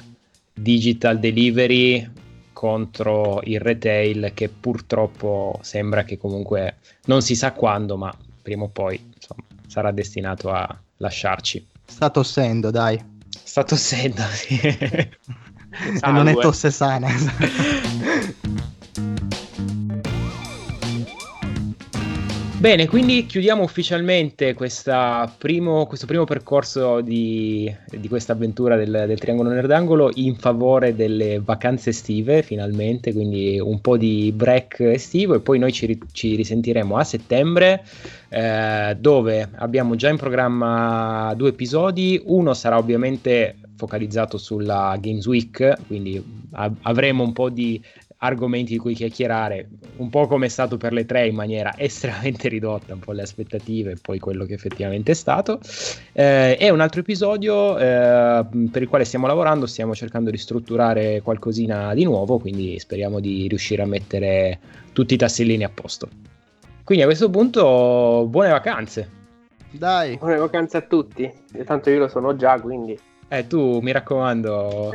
digital 0.51 1.19
delivery 1.19 2.09
contro 2.53 3.39
il 3.43 3.59
retail 3.59 4.31
che 4.33 4.49
purtroppo 4.49 5.59
sembra 5.61 6.03
che 6.03 6.17
comunque 6.17 6.77
non 7.05 7.21
si 7.21 7.35
sa 7.35 7.51
quando, 7.51 7.97
ma 7.97 8.11
prima 8.41 8.63
o 8.63 8.69
poi 8.69 8.99
insomma, 9.13 9.43
sarà 9.67 9.91
destinato 9.91 10.49
a 10.49 10.75
lasciarci. 10.97 11.67
Sta 11.85 12.09
tossendo, 12.09 12.71
dai. 12.71 12.99
Sta 13.43 13.63
tossendo, 13.63 14.21
sì. 14.31 14.59
E 15.73 16.11
non 16.11 16.27
è 16.27 16.35
tosse 16.35 16.69
sana. 16.69 17.07
Bene, 22.63 22.87
quindi 22.87 23.25
chiudiamo 23.25 23.61
ufficialmente 23.61 24.55
primo- 25.37 25.85
questo 25.85 26.05
primo 26.05 26.23
percorso 26.23 27.01
di, 27.01 27.69
di 27.89 28.07
questa 28.07 28.31
avventura 28.31 28.77
del, 28.77 29.03
del 29.05 29.19
Triangolo 29.19 29.49
Nerdangolo 29.49 30.09
in 30.13 30.37
favore 30.37 30.95
delle 30.95 31.41
vacanze 31.43 31.89
estive, 31.89 32.41
finalmente, 32.41 33.11
quindi 33.11 33.59
un 33.59 33.81
po' 33.81 33.97
di 33.97 34.31
break 34.33 34.79
estivo 34.79 35.35
e 35.35 35.41
poi 35.41 35.59
noi 35.59 35.73
ci, 35.73 35.99
ci 36.13 36.35
risentiremo 36.35 36.95
a 36.95 37.03
settembre, 37.03 37.83
eh, 38.29 38.95
dove 38.97 39.49
abbiamo 39.55 39.95
già 39.95 40.07
in 40.07 40.15
programma 40.15 41.33
due 41.35 41.49
episodi, 41.49 42.21
uno 42.27 42.53
sarà 42.53 42.77
ovviamente 42.77 43.57
focalizzato 43.75 44.37
sulla 44.37 44.95
Games 45.01 45.25
Week, 45.25 45.73
quindi 45.87 46.23
av- 46.51 46.77
avremo 46.83 47.23
un 47.23 47.33
po' 47.33 47.49
di 47.49 47.81
argomenti 48.23 48.73
di 48.73 48.77
cui 48.79 48.93
chiacchierare, 48.93 49.67
un 49.97 50.09
po' 50.09 50.27
come 50.27 50.45
è 50.45 50.49
stato 50.49 50.77
per 50.77 50.93
le 50.93 51.05
tre 51.05 51.27
in 51.27 51.35
maniera 51.35 51.73
estremamente 51.77 52.47
ridotta, 52.47 52.93
un 52.93 52.99
po' 52.99 53.11
le 53.11 53.21
aspettative 53.21 53.91
e 53.91 53.97
poi 54.01 54.19
quello 54.19 54.45
che 54.45 54.53
effettivamente 54.53 55.11
è 55.11 55.15
stato. 55.15 55.59
Eh, 56.13 56.57
e 56.59 56.69
un 56.69 56.79
altro 56.79 57.01
episodio 57.01 57.77
eh, 57.77 58.45
per 58.71 58.81
il 58.81 58.87
quale 58.87 59.05
stiamo 59.05 59.27
lavorando, 59.27 59.65
stiamo 59.65 59.93
cercando 59.93 60.29
di 60.29 60.37
strutturare 60.37 61.21
qualcosina 61.21 61.93
di 61.93 62.03
nuovo, 62.03 62.39
quindi 62.39 62.79
speriamo 62.79 63.19
di 63.19 63.47
riuscire 63.47 63.81
a 63.81 63.85
mettere 63.85 64.59
tutti 64.93 65.13
i 65.13 65.17
tassellini 65.17 65.63
a 65.63 65.69
posto. 65.69 66.07
Quindi 66.83 67.03
a 67.03 67.07
questo 67.07 67.29
punto 67.29 68.25
buone 68.29 68.49
vacanze. 68.49 69.21
Dai. 69.71 70.17
Buone 70.17 70.37
vacanze 70.37 70.77
a 70.77 70.81
tutti, 70.81 71.23
e 71.53 71.63
tanto 71.63 71.89
io 71.89 71.99
lo 71.99 72.07
sono 72.07 72.35
già, 72.35 72.59
quindi... 72.59 72.97
Eh, 73.27 73.47
tu 73.47 73.79
mi 73.79 73.91
raccomando, 73.91 74.91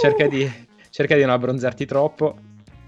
cerca 0.00 0.26
di, 0.26 0.50
cerca 0.96 1.14
di 1.14 1.20
non 1.20 1.30
abbronzarti 1.30 1.84
troppo. 1.84 2.36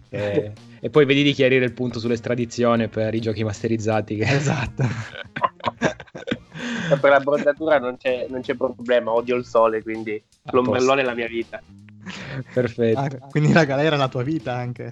E, 0.09 0.53
e 0.81 0.89
poi 0.89 1.05
vedi 1.05 1.23
di 1.23 1.35
chiarire 1.35 1.67
il 1.67 1.75
punto 1.75 1.99
sull'estradizione 1.99 2.89
per 2.89 3.15
i 3.15 3.21
giochi 3.21 3.45
masterizzati. 3.45 4.17
Che... 4.17 4.25
Esatto. 4.25 4.85
Per 6.89 7.11
la 7.11 7.21
bronzatura 7.21 7.79
non 7.79 7.99
c'è, 7.99 8.27
non 8.31 8.41
c'è 8.41 8.55
problema, 8.55 9.13
odio 9.13 9.37
il 9.37 9.45
sole, 9.45 9.83
quindi 9.83 10.21
A 10.45 10.51
l'ombrellone 10.55 11.03
è 11.03 11.05
la 11.05 11.13
mia 11.13 11.29
vita. 11.29 11.61
Perfetto. 12.55 12.99
Ah, 12.99 13.09
quindi 13.29 13.53
la 13.53 13.65
galera 13.65 13.97
è 13.97 13.99
la 13.99 14.09
tua 14.09 14.23
vita 14.23 14.55
anche. 14.55 14.91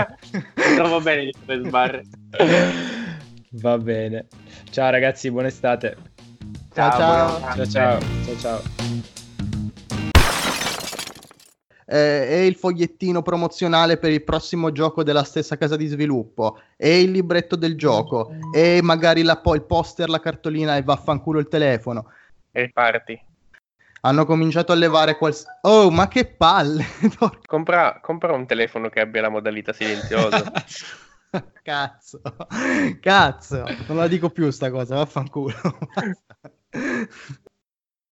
Trovo 0.76 1.00
bene 1.02 1.26
di 1.26 1.34
fare 1.44 1.62
sbarre. 1.62 2.04
Va 3.50 3.76
bene. 3.76 4.28
Ciao 4.70 4.90
ragazzi, 4.90 5.30
buona 5.30 5.48
estate. 5.48 5.94
Ciao, 6.72 6.90
ciao. 6.90 6.98
Ciao 6.98 7.40
vacanze. 7.40 7.70
ciao. 7.70 8.00
Ciao 8.24 8.36
ciao. 8.38 9.19
Eh, 11.92 12.28
è 12.28 12.36
il 12.36 12.54
fogliettino 12.54 13.20
promozionale 13.20 13.96
per 13.96 14.12
il 14.12 14.22
prossimo 14.22 14.70
gioco 14.70 15.02
della 15.02 15.24
stessa 15.24 15.56
casa 15.56 15.74
di 15.74 15.88
sviluppo, 15.88 16.60
è 16.76 16.86
il 16.86 17.10
libretto 17.10 17.56
del 17.56 17.76
gioco, 17.76 18.30
e 18.54 18.78
magari 18.80 19.22
la 19.22 19.40
il 19.44 19.62
poster, 19.62 20.08
la 20.08 20.20
cartolina 20.20 20.76
e 20.76 20.82
vaffanculo 20.82 21.40
il 21.40 21.48
telefono. 21.48 22.12
E 22.52 22.70
parti. 22.72 23.20
Hanno 24.02 24.24
cominciato 24.24 24.70
a 24.70 24.76
levare 24.76 25.18
quals... 25.18 25.44
Oh, 25.62 25.90
ma 25.90 26.06
che 26.06 26.26
palle! 26.26 26.84
Compra, 27.44 27.98
compra 28.00 28.34
un 28.34 28.46
telefono 28.46 28.88
che 28.88 29.00
abbia 29.00 29.22
la 29.22 29.28
modalità 29.28 29.72
silenziosa. 29.72 30.50
Cazzo, 31.62 32.20
cazzo, 33.00 33.62
non 33.86 33.98
la 33.98 34.08
dico 34.08 34.30
più 34.30 34.50
sta 34.50 34.68
cosa, 34.68 34.96
vaffanculo. 34.96 35.54